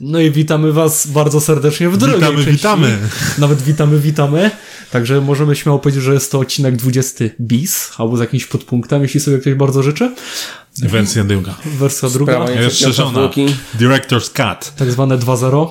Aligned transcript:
No 0.00 0.20
i 0.20 0.30
witamy 0.30 0.72
Was 0.72 1.06
bardzo 1.06 1.40
serdecznie 1.40 1.88
w 1.88 1.96
drugiej 1.96 2.16
Witamy, 2.20 2.36
części. 2.36 2.52
witamy. 2.52 2.98
Nawet 3.38 3.62
witamy, 3.62 3.98
witamy. 4.00 4.50
Także 4.90 5.20
możemy 5.20 5.56
śmiało 5.56 5.78
powiedzieć, 5.78 6.02
że 6.02 6.14
jest 6.14 6.32
to 6.32 6.38
odcinek 6.38 6.76
20 6.76 7.24
bis, 7.40 7.90
albo 7.98 8.16
z 8.16 8.20
jakimś 8.20 8.46
podpunktem, 8.46 9.02
jeśli 9.02 9.20
sobie 9.20 9.38
ktoś 9.38 9.54
bardzo 9.54 9.82
życzy. 9.82 10.14
Wersja 10.78 11.24
druga. 11.24 11.54
Wersja 11.64 12.08
druga, 12.10 12.38
Rozszerzona. 12.64 13.30
Director's 13.78 14.30
Cut. 14.32 14.72
tak 14.76 14.90
zwane 14.90 15.18
2.0. 15.18 15.68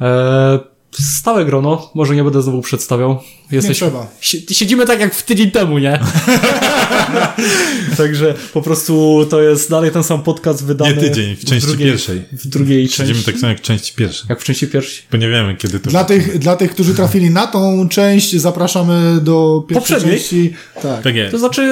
Eee, 0.00 0.58
stałe 1.02 1.44
grono, 1.44 1.90
może 1.94 2.16
nie 2.16 2.24
będę 2.24 2.42
znowu 2.42 2.62
przedstawiał. 2.62 3.18
Nie 3.52 3.62
trzeba. 3.62 4.06
Si- 4.20 4.46
Siedzimy 4.54 4.86
tak 4.86 5.00
jak 5.00 5.14
w 5.14 5.22
tydzień 5.22 5.50
temu, 5.50 5.78
nie? 5.78 6.00
Także 7.96 8.34
po 8.52 8.62
prostu 8.62 9.26
to 9.30 9.42
jest 9.42 9.70
dalej 9.70 9.90
ten 9.90 10.04
sam 10.04 10.22
podcast 10.22 10.64
wydany. 10.64 10.94
Nie 10.94 11.00
tydzień, 11.00 11.36
w 11.36 11.44
części 11.44 11.66
drugiej, 11.68 11.88
pierwszej. 11.90 12.22
W 12.32 12.46
drugiej 12.48 12.88
Siedzimy 12.88 13.08
części. 13.08 13.24
tak 13.32 13.40
samo 13.40 13.48
jak 13.48 13.58
w 13.58 13.62
części 13.62 13.94
pierwszej. 13.96 14.26
Jak 14.28 14.40
w 14.40 14.44
części 14.44 14.66
pierwszej. 14.66 15.02
Bo 15.12 15.18
nie 15.18 15.28
wiemy, 15.28 15.56
kiedy 15.56 15.80
to 15.80 15.90
Dla 15.90 16.04
tych, 16.04 16.38
dla 16.38 16.56
tych, 16.56 16.70
którzy 16.70 16.94
trafili 16.94 17.30
na 17.30 17.46
tą 17.46 17.88
część, 17.88 18.36
zapraszamy 18.36 19.18
do 19.22 19.64
pierwszej 19.68 19.94
Poprzedniej? 19.96 20.18
części. 20.18 20.52
Tak. 20.82 21.02
Tak 21.02 21.14
jest. 21.14 21.30
To 21.32 21.38
znaczy, 21.38 21.62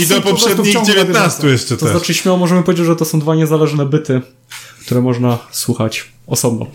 I 0.00 0.06
do 0.06 0.20
w 0.20 0.22
poprzednich 0.24 0.72
ciągu 0.72 0.88
19 0.88 1.48
jeszcze 1.48 1.76
to 1.76 1.84
też. 1.86 1.90
znaczy 1.96 2.14
śmiało 2.14 2.38
możemy 2.38 2.62
powiedzieć, 2.62 2.86
że 2.86 2.96
to 2.96 3.04
są 3.04 3.20
dwa 3.20 3.34
niezależne 3.34 3.86
byty, 3.86 4.20
które 4.86 5.00
można 5.00 5.38
słuchać 5.50 6.04
osobno. 6.26 6.66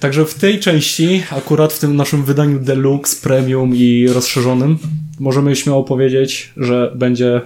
Także 0.00 0.24
w 0.24 0.34
tej 0.34 0.60
części, 0.60 1.22
akurat 1.30 1.72
w 1.72 1.78
tym 1.78 1.96
naszym 1.96 2.24
wydaniu 2.24 2.60
deluxe, 2.60 3.22
premium 3.22 3.76
i 3.76 4.08
rozszerzonym, 4.08 4.78
możemy 5.20 5.56
śmiało 5.56 5.84
powiedzieć, 5.84 6.52
że 6.56 6.92
będzie 6.94 7.40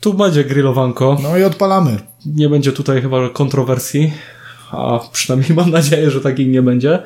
tu 0.00 0.14
będzie 0.14 0.44
grillowanko. 0.44 1.18
No 1.22 1.38
i 1.38 1.44
odpalamy. 1.44 1.98
Nie 2.26 2.48
będzie 2.48 2.72
tutaj 2.72 3.02
chyba 3.02 3.28
kontrowersji, 3.28 4.12
a 4.70 5.00
przynajmniej 5.12 5.56
mam 5.56 5.70
nadzieję, 5.70 6.10
że 6.10 6.20
takich 6.20 6.48
nie 6.48 6.62
będzie. 6.62 6.98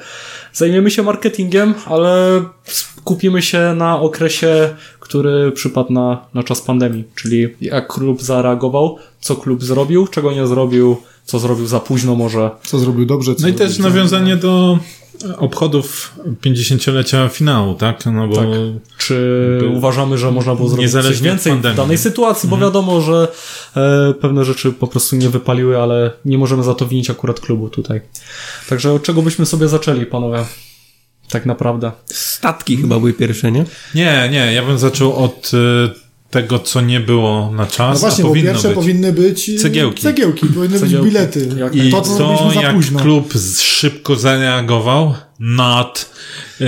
Zajmiemy 0.52 0.90
się 0.90 1.02
marketingiem, 1.02 1.74
ale 1.86 2.42
skupimy 2.64 3.42
się 3.42 3.74
na 3.76 4.00
okresie, 4.00 4.76
który 5.04 5.52
przypadł 5.52 5.92
na, 5.92 6.26
na 6.34 6.42
czas 6.42 6.60
pandemii, 6.60 7.04
czyli 7.14 7.48
jak 7.60 7.92
klub 7.92 8.22
zareagował, 8.22 8.98
co 9.20 9.36
klub 9.36 9.64
zrobił, 9.64 10.06
czego 10.06 10.32
nie 10.32 10.46
zrobił, 10.46 10.96
co 11.24 11.38
zrobił 11.38 11.66
za 11.66 11.80
późno 11.80 12.14
może. 12.14 12.50
Co 12.62 12.78
zrobił 12.78 13.06
dobrze, 13.06 13.34
co 13.34 13.42
No 13.42 13.48
i 13.48 13.52
zrobił 13.52 13.68
też 13.68 13.78
nawiązanie 13.78 14.36
do 14.36 14.78
obchodów 15.38 16.14
50-lecia 16.42 17.28
finału, 17.28 17.74
tak? 17.74 18.06
No 18.06 18.28
bo 18.28 18.36
Tak. 18.36 18.46
Czy 18.98 19.16
Był- 19.60 19.76
uważamy, 19.76 20.18
że 20.18 20.30
można 20.30 20.54
było 20.54 20.68
zrobić 20.68 20.92
coś 20.92 21.22
więcej 21.22 21.52
w 21.52 21.74
danej 21.76 21.98
sytuacji, 21.98 22.48
bo 22.48 22.56
wiadomo, 22.56 23.00
że 23.00 23.28
e, 23.76 24.14
pewne 24.20 24.44
rzeczy 24.44 24.72
po 24.72 24.86
prostu 24.86 25.16
nie 25.16 25.28
wypaliły, 25.28 25.78
ale 25.78 26.10
nie 26.24 26.38
możemy 26.38 26.62
za 26.62 26.74
to 26.74 26.86
winić 26.86 27.10
akurat 27.10 27.40
klubu 27.40 27.68
tutaj. 27.68 28.00
Także 28.68 28.92
od 28.92 29.02
czego 29.02 29.22
byśmy 29.22 29.46
sobie 29.46 29.68
zaczęli, 29.68 30.06
panowie? 30.06 30.44
Tak 31.34 31.46
naprawdę. 31.46 31.92
Statki 32.06 32.76
chyba 32.76 32.98
były 32.98 33.12
pierwsze, 33.12 33.52
nie? 33.52 33.64
Nie, 33.94 34.28
nie, 34.32 34.52
ja 34.52 34.62
bym 34.66 34.78
zaczął 34.78 35.16
od 35.16 35.50
y, 35.54 35.90
tego, 36.30 36.58
co 36.58 36.80
nie 36.80 37.00
było 37.00 37.52
na 37.52 37.66
czas, 37.66 37.94
No 38.02 38.08
właśnie, 38.08 38.24
a 38.24 38.26
bo 38.26 38.28
powinno 38.28 38.50
pierwsze 38.52 38.68
być. 38.68 38.74
powinny 38.74 39.12
być 39.12 39.48
e, 39.50 39.54
Cegiełki. 39.58 40.02
Cegiełki, 40.02 40.46
powinny 40.46 40.78
Cegiełki. 40.80 41.04
być 41.04 41.14
bilety. 41.14 41.48
Jak- 41.58 41.74
I 41.74 41.90
to, 41.90 42.00
to, 42.00 42.16
co 42.18 42.50
za 42.54 42.62
jak 42.62 42.74
późno. 42.74 43.00
klub 43.00 43.32
szybko 43.62 44.16
zareagował, 44.16 45.14
not, 45.40 46.10
y, 46.60 46.64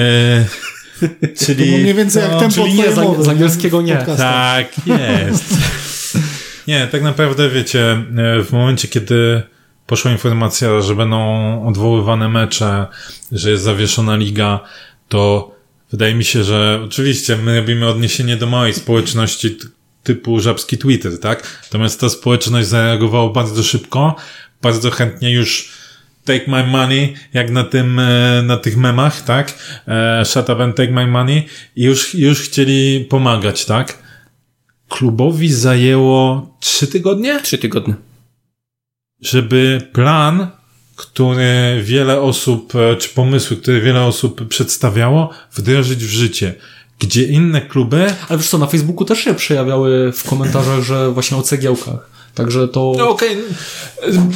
To 1.38 1.44
czyli... 1.46 1.76
mniej 1.76 1.94
więcej 1.94 2.22
jak 2.22 2.32
No, 2.32 2.40
tempo 2.40 2.54
czyli 2.54 2.74
nie, 2.74 2.90
mowy, 2.90 3.24
z 3.24 3.28
angielskiego 3.28 3.82
nie. 3.82 3.96
Tak 3.96 4.66
jest. 4.86 5.44
Nie, 6.68 6.86
tak 6.92 7.02
naprawdę 7.02 7.50
wiecie, 7.50 8.04
w 8.44 8.52
momencie, 8.52 8.88
kiedy 8.88 9.42
poszła 9.86 10.12
informacja, 10.12 10.80
że 10.80 10.94
będą 10.94 11.66
odwoływane 11.66 12.28
mecze, 12.28 12.86
że 13.32 13.50
jest 13.50 13.64
zawieszona 13.64 14.16
liga, 14.16 14.60
to 15.08 15.50
wydaje 15.90 16.14
mi 16.14 16.24
się, 16.24 16.44
że 16.44 16.80
oczywiście 16.84 17.36
my 17.36 17.56
robimy 17.56 17.88
odniesienie 17.88 18.36
do 18.36 18.46
małej 18.46 18.74
społeczności 18.74 19.56
typu 20.02 20.40
żabski 20.40 20.78
Twitter, 20.78 21.20
tak? 21.20 21.60
Natomiast 21.62 22.00
ta 22.00 22.08
społeczność 22.08 22.68
zareagowała 22.68 23.32
bardzo 23.32 23.62
szybko, 23.62 24.16
bardzo 24.62 24.90
chętnie 24.90 25.32
już 25.32 25.72
take 26.24 26.44
my 26.48 26.66
money, 26.66 27.14
jak 27.32 27.50
na 27.50 27.64
tym, 27.64 27.98
e, 27.98 28.42
na 28.42 28.56
tych 28.56 28.76
memach, 28.76 29.22
tak? 29.22 29.54
E, 29.88 30.24
Shut 30.24 30.48
up 30.48 30.64
and 30.64 30.76
take 30.76 30.92
my 30.92 31.06
money. 31.06 31.46
I 31.76 31.82
już, 31.84 32.14
już 32.14 32.40
chcieli 32.40 33.06
pomagać, 33.10 33.64
tak? 33.64 33.98
Klubowi 34.88 35.52
zajęło 35.52 36.50
trzy 36.60 36.86
tygodnie, 36.86 37.40
Trzy 37.42 37.58
tygodnie. 37.58 37.94
Żeby 39.26 39.88
plan, 39.92 40.46
który 40.96 41.80
wiele 41.82 42.20
osób, 42.20 42.72
e, 42.74 42.96
czy 42.96 43.08
pomysły, 43.08 43.56
które 43.56 43.80
wiele 43.80 44.02
osób 44.02 44.48
przedstawiało, 44.48 45.30
wdrożyć 45.54 46.04
w 46.04 46.10
życie. 46.10 46.54
Gdzie 46.98 47.24
inne 47.24 47.60
kluby 47.60 48.06
Ale 48.28 48.38
wiesz 48.38 48.48
co, 48.48 48.58
na 48.58 48.66
Facebooku 48.66 49.04
też 49.04 49.18
się 49.18 49.34
przejawiały 49.34 50.12
w 50.12 50.28
komentarzach, 50.28 50.82
że 50.82 51.10
właśnie 51.10 51.36
o 51.36 51.42
cegiełkach. 51.42 52.10
Także 52.34 52.68
to... 52.68 52.92
No 52.98 53.08
okej, 53.08 53.36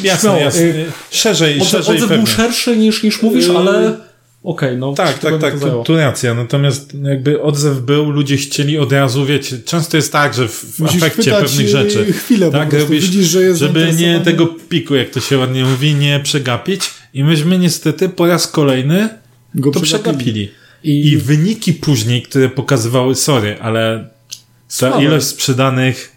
jasne, 0.02 0.20
Śmiało, 0.30 0.38
jasne. 0.38 0.62
y, 0.62 0.92
Szerzej, 1.10 1.60
Odzew, 1.60 1.70
szerzej 1.70 1.96
odzew 1.96 2.08
był 2.08 2.26
szerszy 2.26 2.76
niż, 2.76 3.02
niż 3.02 3.22
mówisz, 3.22 3.48
ale 3.48 3.96
okej, 4.42 4.76
no. 4.76 4.92
Tak, 4.92 5.18
tak, 5.18 5.38
tak, 5.40 5.60
to 5.60 5.82
tu, 5.82 5.96
racja. 5.96 6.34
Natomiast 6.34 6.92
jakby 7.02 7.42
odzew 7.42 7.78
był, 7.80 8.10
ludzie 8.10 8.36
chcieli 8.36 8.78
od 8.78 8.92
razu, 8.92 9.26
wiecie, 9.26 9.58
często 9.64 9.96
jest 9.96 10.12
tak, 10.12 10.34
że 10.34 10.48
w, 10.48 10.78
Musisz 10.78 11.02
efekcie 11.02 11.30
pewnych 11.30 11.68
rzeczy. 11.68 12.12
chwilę 12.12 12.46
po 12.46 12.52
tak, 12.58 12.68
prostu. 12.68 12.86
robisz, 12.88 13.04
Widzisz, 13.10 13.26
że 13.26 13.42
jest 13.42 13.60
żeby 13.60 13.92
nie 13.98 14.20
tego 14.20 14.46
piku, 14.46 14.94
jak 14.94 15.10
to 15.10 15.20
się 15.20 15.38
ładnie 15.38 15.64
mówi, 15.64 15.94
nie 15.94 16.20
przegapić. 16.22 16.80
I 17.14 17.24
myśmy 17.24 17.58
niestety 17.58 18.08
po 18.08 18.26
raz 18.26 18.46
kolejny 18.46 19.08
Go 19.54 19.70
to 19.70 19.80
przegapili. 19.80 20.14
przegapili. 20.16 20.50
I, 20.84 21.08
I 21.08 21.16
wyniki 21.16 21.72
później, 21.72 22.22
które 22.22 22.48
pokazywały, 22.48 23.14
sorry, 23.14 23.56
ale 23.60 24.08
ta 24.08 24.36
Słabe. 24.68 25.04
ilość 25.04 25.26
sprzedanych 25.26 26.12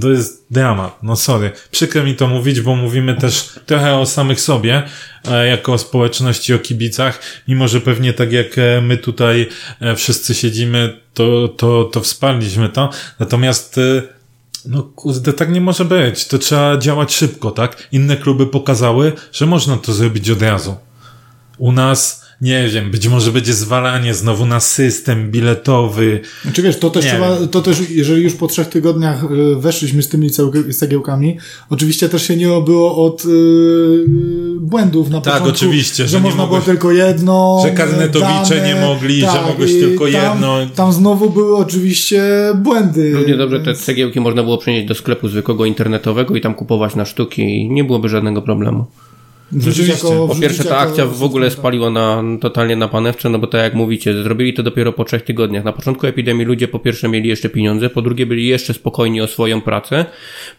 to 0.00 0.10
jest 0.10 0.46
dramat. 0.50 0.98
No 1.02 1.16
sorry. 1.16 1.52
Przykro 1.70 2.04
mi 2.04 2.16
to 2.16 2.28
mówić, 2.28 2.60
bo 2.60 2.76
mówimy 2.76 3.14
też 3.14 3.50
trochę 3.66 3.96
o 3.96 4.06
samych 4.06 4.40
sobie, 4.40 4.82
e, 5.28 5.46
jako 5.46 5.72
o 5.72 5.78
społeczności, 5.78 6.54
o 6.54 6.58
kibicach, 6.58 7.20
mimo 7.48 7.68
że 7.68 7.80
pewnie 7.80 8.12
tak 8.12 8.32
jak 8.32 8.58
e, 8.58 8.80
my 8.80 8.96
tutaj 8.96 9.48
e, 9.80 9.96
wszyscy 9.96 10.34
siedzimy, 10.34 11.00
to, 11.14 11.48
to, 11.48 11.84
to 11.84 12.00
wsparliśmy 12.00 12.68
to. 12.68 12.90
Natomiast 13.18 13.80
no 14.66 14.82
kurde, 14.82 15.32
tak 15.32 15.52
nie 15.52 15.60
może 15.60 15.84
być. 15.84 16.26
To 16.26 16.38
trzeba 16.38 16.78
działać 16.78 17.14
szybko, 17.14 17.50
tak? 17.50 17.88
Inne 17.92 18.16
kluby 18.16 18.46
pokazały, 18.46 19.12
że 19.32 19.46
można 19.46 19.76
to 19.76 19.92
zrobić 19.92 20.30
od 20.30 20.42
razu. 20.42 20.76
U 21.58 21.72
nas, 21.72 22.21
nie 22.42 22.68
wiem, 22.68 22.90
być 22.90 23.08
może 23.08 23.32
będzie 23.32 23.54
zwalanie 23.54 24.14
znowu 24.14 24.46
na 24.46 24.60
system 24.60 25.30
biletowy. 25.30 26.20
Znaczy 26.42 26.62
wiesz, 26.62 26.78
to 26.78 26.90
też 26.90 27.04
Nie 27.04 27.10
trzeba, 27.10 27.38
wiem. 27.38 27.48
to 27.48 27.62
też, 27.62 27.78
jeżeli 27.90 28.22
już 28.22 28.34
po 28.34 28.46
trzech 28.46 28.68
tygodniach 28.68 29.24
y, 29.24 29.56
weszliśmy 29.56 30.02
z 30.02 30.08
tymi 30.08 30.30
cegiełkami, 30.74 31.38
oczywiście 31.70 32.08
też 32.08 32.22
się 32.26 32.36
nie 32.36 32.52
obyło 32.52 33.06
od 33.06 33.24
y, 33.24 33.28
błędów 34.60 35.10
na 35.10 35.20
Tak, 35.20 35.32
początku. 35.34 35.56
oczywiście, 35.56 36.02
że, 36.02 36.08
że 36.08 36.20
można 36.20 36.42
mogłeś- 36.42 36.48
było 36.64 36.74
tylko 36.74 36.92
jedno. 36.92 37.60
że 37.64 37.70
karnetowicze 37.70 38.56
dane, 38.56 38.68
nie 38.74 38.80
mogli, 38.80 39.20
że 39.20 39.42
mogłeś 39.48 39.72
tylko 39.72 40.04
tam, 40.04 40.12
jedno. 40.32 40.56
Tam 40.74 40.92
znowu 40.92 41.30
były 41.30 41.56
oczywiście 41.56 42.22
błędy. 42.54 43.12
Równie 43.14 43.36
dobrze 43.36 43.60
te 43.60 43.74
cegiełki 43.74 44.20
można 44.20 44.42
było 44.42 44.58
przenieść 44.58 44.88
do 44.88 44.94
sklepu 44.94 45.28
zwykłego 45.28 45.64
internetowego 45.64 46.36
i 46.36 46.40
tam 46.40 46.54
kupować 46.54 46.94
na 46.96 47.04
sztuki 47.04 47.42
i 47.42 47.70
nie 47.70 47.84
byłoby 47.84 48.08
żadnego 48.08 48.42
problemu. 48.42 48.84
Wrzucić 49.52 49.76
Rzeczywiście. 49.76 50.08
jako- 50.08 50.28
Po 50.28 50.40
pierwsze, 50.40 50.64
ta 50.64 50.78
akcja 50.78 51.06
w 51.06 51.22
ogóle 51.22 51.50
spaliła 51.50 51.90
na, 51.90 52.22
totalnie 52.40 52.76
na 52.76 52.88
panewce, 52.88 53.28
no 53.28 53.38
bo 53.38 53.46
tak 53.46 53.62
jak 53.62 53.74
mówicie, 53.74 54.22
zrobili 54.22 54.54
to 54.54 54.62
dopiero 54.62 54.92
po 54.92 55.04
trzech 55.04 55.22
tygodniach. 55.22 55.64
Na 55.64 55.72
początku 55.72 56.06
epidemii 56.06 56.44
ludzie 56.46 56.68
po 56.68 56.78
pierwsze 56.78 57.08
mieli 57.08 57.28
jeszcze 57.28 57.48
pieniądze, 57.48 57.90
po 57.90 58.02
drugie 58.02 58.26
byli 58.26 58.46
jeszcze 58.46 58.74
spokojni 58.74 59.20
o 59.20 59.26
swoją 59.26 59.60
pracę, 59.60 60.04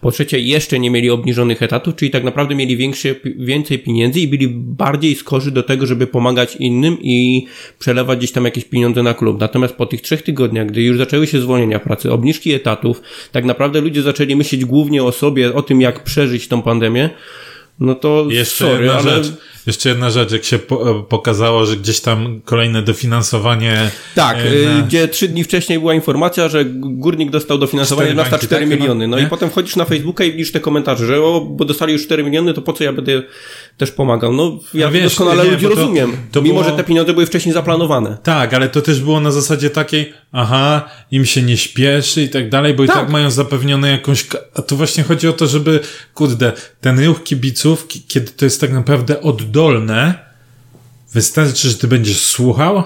po 0.02 0.12
trzecie 0.12 0.40
jeszcze 0.40 0.80
nie 0.80 0.90
mieli 0.90 1.10
obniżonych 1.10 1.62
etatów, 1.62 1.96
czyli 1.96 2.12
tak 2.12 2.24
naprawdę 2.24 2.56
mieli 2.56 2.78
większe, 2.78 3.16
więcej 3.38 3.80
pieniędzy 3.80 4.20
i 4.20 4.28
byli 4.28 4.48
bardziej 4.54 5.16
skorzy 5.16 5.52
do 5.52 5.64
tego, 5.64 5.86
żeby 5.86 6.08
pomagać 6.08 6.56
innym 6.56 6.98
i 7.02 7.46
przelewać 7.80 8.18
gdzieś 8.20 8.32
tam 8.32 8.46
jakieś 8.46 8.66
pieniądze 8.66 9.04
na 9.04 9.14
klub. 9.14 9.40
Natomiast 9.40 9.76
po 9.76 9.86
tych 9.86 10.02
trzech 10.02 10.22
tygodniach, 10.22 10.68
gdy 10.68 10.82
już 10.82 10.98
zaczęły 10.98 11.28
się 11.28 11.40
zwolnienia 11.40 11.80
pracy, 11.80 12.12
obniżki 12.12 12.54
etatów, 12.54 13.02
tak 13.32 13.46
naprawdę 13.46 13.82
ludzie 13.82 14.02
zaczęli 14.02 14.36
myśleć 14.36 14.66
głównie 14.66 15.04
o 15.04 15.12
sobie, 15.12 15.54
o 15.54 15.62
tym 15.62 15.82
jak 15.82 16.04
przeżyć 16.04 16.48
tą 16.48 16.62
pandemię, 16.62 17.10
no 17.80 17.96
to 17.96 18.26
Jeszcze 18.30 18.66
sorry, 18.66 18.86
jedna 18.86 19.00
ale 19.00 19.24
rzecz. 19.24 19.34
Jeszcze 19.68 19.90
jedna 19.90 20.10
rzecz, 20.10 20.32
jak 20.32 20.44
się 20.44 20.60
po, 20.60 20.96
pokazało, 21.10 21.66
że 21.66 21.78
gdzieś 21.78 22.00
tam 22.00 22.42
kolejne 22.46 22.82
dofinansowanie. 22.82 23.92
Tak, 24.16 24.38
e, 24.38 24.54
y, 24.54 24.66
na- 24.66 24.82
gdzie 24.82 25.08
trzy 25.08 25.28
dni 25.28 25.44
wcześniej 25.44 25.80
była 25.80 25.94
informacja, 25.94 26.50
że 26.50 26.66
górnik 26.66 27.32
dostał 27.32 27.58
dofinansowanie 27.58 28.14
na 28.14 28.24
bańki, 28.24 28.46
4 28.48 28.68
tak, 28.68 28.80
miliony. 28.80 29.08
No 29.08 29.16
chyba, 29.16 29.20
i 29.22 29.24
nie? 29.24 29.30
potem 29.30 29.50
wchodzisz 29.50 29.76
na 29.76 29.86
Facebooka 29.86 30.24
i 30.24 30.32
widzisz 30.32 30.52
te 30.52 30.60
komentarze, 30.60 31.06
że 31.06 31.22
o, 31.22 31.42
bo 31.42 31.66
dostali 31.66 31.94
już 31.94 32.04
4 32.04 32.24
miliony, 32.24 32.54
to 32.54 32.62
po 32.62 32.74
co 32.74 32.84
ja 32.84 32.94
będę 32.94 33.24
też 33.78 33.92
pomagał? 33.92 34.34
No 34.34 34.60
ja 34.74 34.86
No 34.86 34.92
wiesz, 34.92 35.04
doskonale 35.04 35.44
ludzi 35.44 35.64
to- 35.64 35.70
rozumiem. 35.76 36.18
to 36.32 36.42
mimo, 36.42 36.60
było- 36.60 36.70
że 36.72 36.78
te 36.78 36.84
pieniądze 36.84 37.14
były 37.14 37.26
wcześniej 37.26 37.54
zaplanowane. 37.54 38.18
Tak, 38.24 38.54
ale 38.54 38.70
to 38.70 38.82
też 38.82 39.00
było 39.02 39.20
na 39.20 39.32
zasadzie 39.32 39.70
takiej, 39.70 40.14
aha, 40.32 40.90
im 41.12 41.26
się 41.26 41.42
nie 41.42 41.58
śpieszy 41.58 42.22
i 42.22 42.30
tak 42.30 42.50
dalej, 42.50 42.74
bo 42.74 42.84
i 42.84 42.88
Tak. 42.88 42.96
tak 42.96 43.10
mają 43.10 43.32
zapewnione 43.32 43.92
jakąś, 43.92 44.26
a 44.56 44.62
tu 44.62 44.78
właśnie 44.78 45.04
chodzi 45.04 45.28
o 45.28 45.34
to, 45.34 45.48
żeby, 45.48 45.80
kurde, 46.14 46.52
ten 46.82 47.06
ruch 47.06 47.24
kibiców, 47.24 47.88
ki- 47.88 48.04
kiedy 48.08 48.32
to 48.32 48.46
jest 48.46 48.62
tak 48.62 48.72
naprawdę 48.74 49.22
oddolne, 49.22 50.14
wystarczy, 51.14 51.70
że 51.70 51.76
ty 51.76 51.88
będziesz 51.88 52.22
słuchał 52.22 52.84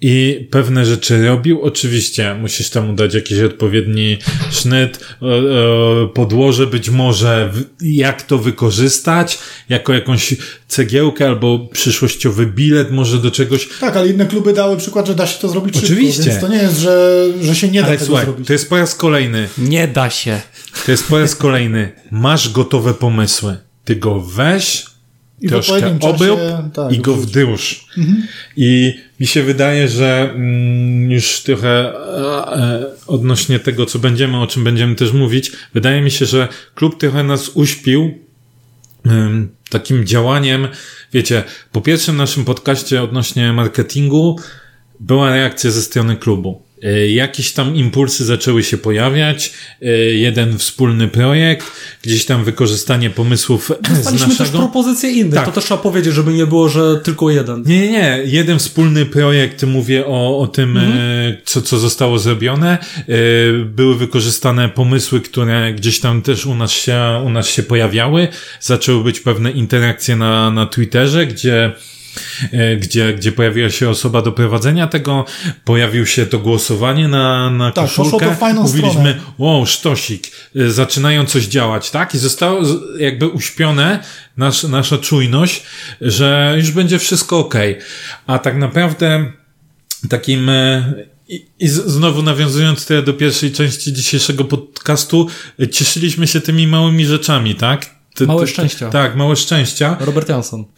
i 0.00 0.46
pewne 0.50 0.84
rzeczy 0.84 1.26
robił. 1.26 1.62
Oczywiście 1.62 2.34
musisz 2.34 2.70
tam 2.70 2.96
dać 2.96 3.14
jakiś 3.14 3.38
odpowiedni 3.40 4.18
sznyt, 4.50 5.00
e, 5.22 5.26
e, 5.26 6.08
podłoże 6.14 6.66
być 6.66 6.90
może, 6.90 7.52
jak 7.80 8.22
to 8.22 8.38
wykorzystać, 8.38 9.38
jako 9.68 9.92
jakąś 9.92 10.34
cegiełkę 10.68 11.26
albo 11.26 11.58
przyszłościowy 11.58 12.46
bilet 12.46 12.90
może 12.90 13.18
do 13.18 13.30
czegoś. 13.30 13.68
Tak, 13.80 13.96
ale 13.96 14.08
inne 14.08 14.26
kluby 14.26 14.52
dały 14.52 14.76
przykład, 14.76 15.06
że 15.06 15.14
da 15.14 15.26
się 15.26 15.38
to 15.38 15.48
zrobić 15.48 15.76
Oczywiście. 15.76 16.22
szybko, 16.22 16.30
więc 16.30 16.40
to 16.40 16.48
nie 16.48 16.62
jest, 16.62 16.78
że, 16.78 17.26
że 17.42 17.54
się 17.54 17.68
nie 17.68 17.80
da 17.80 17.86
Ale 17.86 17.96
tego 17.96 18.06
słuchaj, 18.06 18.24
zrobić. 18.24 18.46
to 18.46 18.52
jest 18.52 18.68
po 18.68 18.76
raz 18.76 18.94
kolejny. 18.94 19.48
Nie 19.58 19.88
da 19.88 20.10
się. 20.10 20.40
To 20.86 20.90
jest 20.90 21.06
po 21.06 21.18
raz 21.18 21.36
kolejny. 21.36 21.92
Masz 22.10 22.52
gotowe 22.52 22.94
pomysły. 22.94 23.56
Ty 23.84 23.96
go 23.96 24.20
weź, 24.20 24.86
I 25.40 25.48
troszkę 25.48 25.80
czasie, 25.80 25.98
obrób 26.00 26.40
tak, 26.74 26.92
i 26.92 26.98
go 26.98 27.14
wdyłż. 27.14 27.86
I 28.56 28.94
mi 29.20 29.26
się 29.26 29.42
wydaje, 29.42 29.88
że 29.88 30.30
mm, 30.34 31.10
już 31.10 31.42
trochę 31.42 31.68
e, 31.68 32.56
e, 32.56 32.86
odnośnie 33.06 33.58
tego, 33.58 33.86
co 33.86 33.98
będziemy, 33.98 34.40
o 34.40 34.46
czym 34.46 34.64
będziemy 34.64 34.94
też 34.94 35.12
mówić, 35.12 35.52
wydaje 35.74 36.00
mi 36.00 36.10
się, 36.10 36.26
że 36.26 36.48
klub 36.74 37.00
trochę 37.00 37.22
nas 37.22 37.48
uśpił 37.48 38.18
takim 39.70 40.06
działaniem, 40.06 40.68
wiecie, 41.12 41.44
po 41.72 41.80
pierwszym 41.80 42.16
naszym 42.16 42.44
podcaście 42.44 43.02
odnośnie 43.02 43.52
marketingu 43.52 44.38
była 45.00 45.30
reakcja 45.30 45.70
ze 45.70 45.82
strony 45.82 46.16
klubu. 46.16 46.62
Y, 46.84 47.10
Jakieś 47.10 47.52
tam 47.52 47.76
impulsy 47.76 48.24
zaczęły 48.24 48.62
się 48.62 48.78
pojawiać, 48.78 49.52
y, 49.82 49.86
jeden 50.14 50.58
wspólny 50.58 51.08
projekt, 51.08 51.66
gdzieś 52.02 52.24
tam 52.24 52.44
wykorzystanie 52.44 53.10
pomysłów 53.10 53.72
z 53.90 53.96
Dostaliśmy 53.96 54.28
też 54.28 54.38
naszego. 54.38 54.58
propozycje 54.58 55.10
innych. 55.10 55.34
Tak. 55.34 55.46
To 55.46 55.52
też 55.52 55.64
trzeba 55.64 55.82
powiedzieć, 55.82 56.14
żeby 56.14 56.32
nie 56.32 56.46
było, 56.46 56.68
że 56.68 56.96
tylko 57.04 57.30
jeden. 57.30 57.62
Nie, 57.66 57.80
nie, 57.80 57.90
nie. 57.90 58.20
Jeden 58.24 58.58
wspólny 58.58 59.06
projekt, 59.06 59.62
mówię 59.62 60.06
o, 60.06 60.38
o 60.38 60.46
tym, 60.46 60.76
e, 60.76 60.82
co, 61.44 61.62
co 61.62 61.78
zostało 61.78 62.18
zrobione. 62.18 62.78
E, 62.98 63.04
Były 63.64 63.96
wykorzystane 63.98 64.68
pomysły, 64.68 65.20
które 65.20 65.72
gdzieś 65.74 66.00
tam 66.00 66.22
też 66.22 66.46
u 66.46 66.54
nas 66.54 66.70
się, 66.72 67.00
u 67.26 67.30
nas 67.30 67.48
się 67.48 67.62
pojawiały. 67.62 68.28
Zaczęły 68.60 69.04
być 69.04 69.20
pewne 69.20 69.50
interakcje 69.50 70.16
na, 70.16 70.50
na 70.50 70.66
Twitterze, 70.66 71.26
gdzie 71.26 71.64
e, 71.64 71.72
gdzie, 72.80 73.14
gdzie 73.14 73.32
pojawiła 73.32 73.70
się 73.70 73.88
osoba 73.90 74.22
do 74.22 74.32
prowadzenia 74.32 74.86
tego, 74.86 75.24
pojawił 75.64 76.06
się 76.06 76.26
to 76.26 76.38
głosowanie 76.38 77.08
na, 77.08 77.50
na 77.50 77.72
Tak, 77.72 77.84
poszło 77.84 78.04
koszulkę. 78.04 78.26
to 78.26 78.32
w 78.32 78.38
fajną 78.38 78.62
Mówiliśmy, 78.62 78.90
stronę. 78.90 79.20
wow, 79.38 79.66
sztosik, 79.66 80.30
y, 80.56 80.72
zaczynają 80.72 81.26
coś 81.26 81.44
działać, 81.46 81.90
tak? 81.90 82.14
I 82.14 82.18
zostało 82.18 82.60
jakby 82.98 83.28
uśpione 83.28 83.98
nasz, 84.36 84.62
nasza 84.62 84.98
czujność, 84.98 85.62
że 86.00 86.54
już 86.56 86.70
będzie 86.70 86.98
wszystko 86.98 87.38
ok. 87.38 87.54
A 88.26 88.38
tak 88.38 88.56
naprawdę 88.56 89.32
takim 90.08 90.48
y, 90.48 91.06
i, 91.28 91.46
i 91.58 91.68
znowu 91.68 92.22
nawiązując 92.22 92.82
tutaj 92.82 93.04
do 93.04 93.12
pierwszej 93.14 93.52
części 93.52 93.92
dzisiejszego 93.92 94.44
podcastu, 94.44 95.28
cieszyliśmy 95.72 96.26
się 96.26 96.40
tymi 96.40 96.66
małymi 96.66 97.06
rzeczami, 97.06 97.54
tak? 97.54 97.99
Ty- 98.20 98.26
Małe 98.26 98.40
ty- 98.46 98.52
szczęścia. 98.52 98.90
Tak, 98.90 99.16
małe 99.16 99.36
szczęścia. 99.36 99.96
Robert 100.00 100.28
Jansson. 100.28 100.64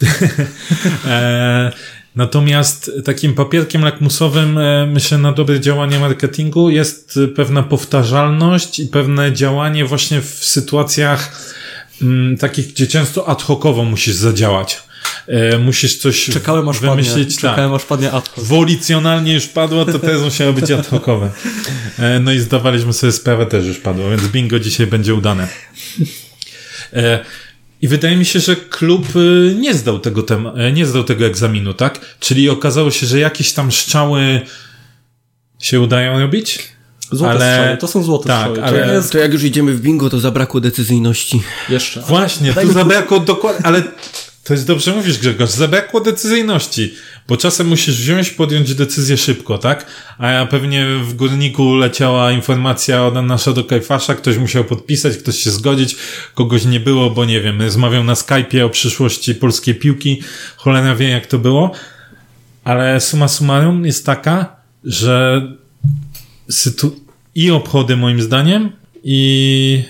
E, 1.06 1.73
natomiast 2.17 2.91
takim 3.05 3.35
papierkiem 3.35 3.83
lakmusowym, 3.83 4.59
e, 4.59 4.87
myślę, 4.87 5.19
na 5.19 5.33
dobre 5.33 5.61
działanie 5.61 5.99
marketingu 5.99 6.71
jest 6.71 7.19
pewna 7.37 7.62
powtarzalność 7.62 8.81
i 8.81 8.87
pewne 8.87 9.33
działanie 9.33 9.85
właśnie 9.85 10.21
w 10.21 10.27
sytuacjach 10.44 11.53
mm, 12.03 12.37
takich, 12.37 12.69
gdzie 12.73 12.87
często 12.87 13.29
ad 13.29 13.43
hocowo 13.43 13.85
musisz 13.85 14.15
zadziałać. 14.15 14.83
E, 15.29 15.59
musisz 15.59 15.99
coś 15.99 16.25
Czekałem 16.33 16.69
aż 16.69 16.79
padnie. 16.79 16.91
wymyślić. 16.91 17.37
tak. 17.37 17.50
Czekałem 17.50 17.75
aż 17.75 17.85
padnie 17.85 18.12
ad 18.12 18.29
hoc. 18.29 18.44
Wolicjonalnie 18.44 19.35
już 19.35 19.47
padło, 19.47 19.85
to 19.85 19.99
teraz 19.99 20.23
musiało 20.23 20.53
być 20.53 20.71
ad 20.71 20.87
hocowe. 20.89 21.31
E, 21.99 22.21
No 22.21 22.33
i 22.33 22.39
zdawaliśmy 22.39 22.93
sobie 22.93 23.12
sprawę, 23.12 23.47
też 23.47 23.67
już 23.67 23.79
padło, 23.79 24.11
więc 24.11 24.23
bingo 24.29 24.59
dzisiaj 24.59 24.87
będzie 24.87 25.15
udane. 25.15 25.49
E, 26.93 27.25
I 27.83 27.89
wydaje 27.89 28.17
mi 28.17 28.25
się, 28.25 28.41
że 28.41 28.56
klub 28.56 29.17
y, 29.17 29.55
nie 29.61 29.75
zdał 29.75 29.99
tego, 29.99 30.23
tem- 30.23 30.53
e, 30.59 30.73
nie 30.73 30.87
zdał 30.87 31.05
tego 31.05 31.25
egzaminu, 31.27 31.75
tak? 31.75 32.00
Czyli 32.21 32.49
okazało 32.50 32.91
się, 32.91 33.06
że 33.06 33.19
jakieś 33.19 33.53
tam 33.53 33.73
strzały 33.73 34.41
się 35.61 35.81
udają 35.81 36.21
robić? 36.21 36.59
Złote 37.12 37.31
Ale- 37.33 37.55
strzały. 37.56 37.77
To 37.77 37.87
są 37.89 38.03
złote 38.03 38.27
tak, 38.29 38.50
strzały. 38.50 38.85
Ale- 38.85 38.94
jest 38.94 39.12
To 39.12 39.19
jak 39.19 39.33
już 39.33 39.43
idziemy 39.43 39.73
w 39.73 39.81
bingo, 39.81 40.11
to 40.11 40.21
zabrakło 40.21 40.61
decyzyjności. 40.61 41.43
jeszcze. 41.69 42.00
Właśnie, 42.00 42.53
tu 42.55 42.73
zabrakło 42.73 43.21
dokładnie, 43.21 43.67
ale 43.67 43.83
to 44.52 44.54
jest 44.54 44.66
dobrze 44.66 44.93
mówisz, 44.93 45.19
Grzegorz, 45.19 45.50
zabrakło 45.50 46.00
decyzyjności, 46.00 46.94
bo 47.28 47.37
czasem 47.37 47.66
musisz 47.69 48.00
wziąć, 48.00 48.31
podjąć 48.31 48.75
decyzję 48.75 49.16
szybko, 49.16 49.58
tak? 49.58 49.87
A 50.19 50.46
pewnie 50.46 50.87
w 50.87 51.14
górniku 51.14 51.75
leciała 51.75 52.32
informacja 52.32 53.06
od 53.06 53.14
nasza 53.14 53.52
do 53.52 53.64
Kajfasza, 53.64 54.14
ktoś 54.14 54.37
musiał 54.37 54.64
podpisać, 54.64 55.16
ktoś 55.16 55.38
się 55.38 55.50
zgodzić, 55.50 55.96
kogoś 56.34 56.64
nie 56.64 56.81
było, 56.81 57.10
bo 57.10 57.25
nie 57.25 57.40
wiem, 57.40 57.62
rozmawiał 57.62 58.04
na 58.04 58.14
Skype'ie 58.14 58.64
o 58.64 58.70
przyszłości 58.70 59.34
polskiej 59.34 59.75
piłki, 59.75 60.22
cholera 60.56 60.94
wie 60.94 61.08
jak 61.08 61.26
to 61.26 61.38
było, 61.38 61.70
ale 62.64 63.00
suma 63.00 63.28
summarum 63.28 63.87
jest 63.87 64.06
taka, 64.06 64.56
że 64.84 65.43
sytu- 66.50 67.00
i 67.34 67.50
obchody 67.50 67.96
moim 67.96 68.22
zdaniem 68.22 68.72
i 69.05 69.82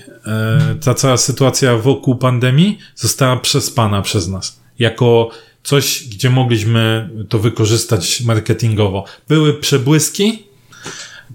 ta 0.83 0.93
cała 0.93 1.17
sytuacja 1.17 1.77
wokół 1.77 2.15
pandemii 2.15 2.77
została 2.95 3.37
przespana 3.37 4.01
przez 4.01 4.27
nas. 4.27 4.59
Jako 4.79 5.29
coś, 5.63 6.07
gdzie 6.07 6.29
mogliśmy 6.29 7.09
to 7.29 7.39
wykorzystać 7.39 8.21
marketingowo. 8.21 9.05
Były 9.27 9.53
przebłyski, 9.53 10.43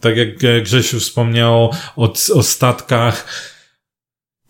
tak 0.01 0.17
jak 0.17 0.45
e, 0.45 0.63
Grzesiu 0.63 1.01
wspomniał 1.01 1.71
o, 1.97 2.13
o 2.35 2.43
statkach. 2.43 3.27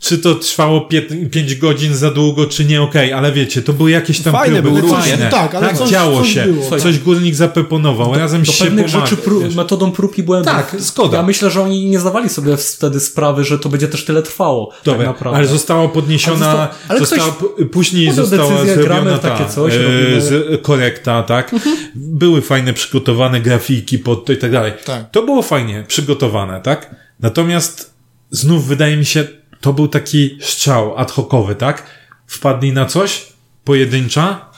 Czy 0.00 0.18
to 0.18 0.34
trwało 0.34 0.88
5 1.30 1.54
godzin 1.54 1.94
za 1.94 2.10
długo, 2.10 2.46
czy 2.46 2.64
nie, 2.64 2.82
okej, 2.82 3.12
ale 3.12 3.32
wiecie, 3.32 3.62
to 3.62 3.72
były 3.72 3.90
jakieś 3.90 4.20
tam 4.20 4.32
Fajne 4.32 4.62
próby, 4.62 4.80
były, 4.80 4.92
fajne. 4.92 5.12
różne. 5.12 5.30
Tak, 5.30 5.54
ale 5.54 5.74
coś- 5.74 5.90
działo 5.90 6.18
coś 6.20 6.34
się. 6.34 6.44
było. 6.44 6.78
Coś 6.78 6.98
górnik 6.98 7.34
zaproponował, 7.34 8.14
razem 8.14 8.42
do 8.42 8.52
się 8.52 8.64
pewnych 8.64 8.86
pomaga, 8.86 9.06
rzeczy 9.06 9.56
metodą 9.56 9.92
prób 9.92 10.18
i 10.18 10.22
błędów. 10.22 10.52
Tak, 10.52 10.76
zgoda. 10.78 11.16
Ja 11.16 11.22
myślę, 11.22 11.50
że 11.50 11.62
oni 11.62 11.86
nie 11.86 11.98
zdawali 12.00 12.28
sobie 12.28 12.56
wtedy 12.56 13.00
sprawy, 13.00 13.44
że 13.44 13.58
to 13.58 13.68
będzie 13.68 13.88
też 13.88 14.04
tyle 14.04 14.22
trwało. 14.22 14.72
Dobra, 14.84 14.98
tak 14.98 15.06
naprawdę. 15.06 15.38
ale 15.38 15.46
została 15.46 15.88
podniesiona, 15.88 16.46
Ale 16.50 16.58
zosta- 16.68 16.78
ale 16.88 16.98
została, 17.00 17.34
później 17.72 18.12
została 18.12 18.50
decyzję, 18.50 18.74
zrobiona 18.74 19.00
gramy 19.02 19.18
ta, 19.18 19.30
takie 19.30 19.50
coś, 19.52 19.74
e. 19.74 19.76
Mhm. 19.76 20.20
z, 20.20 20.62
korekta, 20.62 21.22
tak? 21.22 21.54
Były 21.94 22.42
fajne 22.42 22.72
przygotowane 22.72 23.40
grafiki 23.40 23.98
pod 23.98 24.24
to 24.24 24.32
i 24.32 24.36
tak 24.36 24.52
dalej. 24.52 24.72
Tak. 24.84 25.10
To 25.10 25.22
było 25.22 25.42
fajnie 25.42 25.84
przygotowane, 25.88 26.60
tak? 26.60 26.94
Natomiast 27.20 27.90
znów 28.30 28.66
wydaje 28.66 28.96
mi 28.96 29.04
się, 29.06 29.37
to 29.60 29.72
był 29.72 29.88
taki 29.88 30.38
strzał 30.40 30.98
ad 30.98 31.10
hocowy, 31.10 31.54
tak? 31.54 31.86
Wpadli 32.26 32.72
na 32.72 32.86
coś, 32.86 33.26
pojedyncza, 33.64 34.50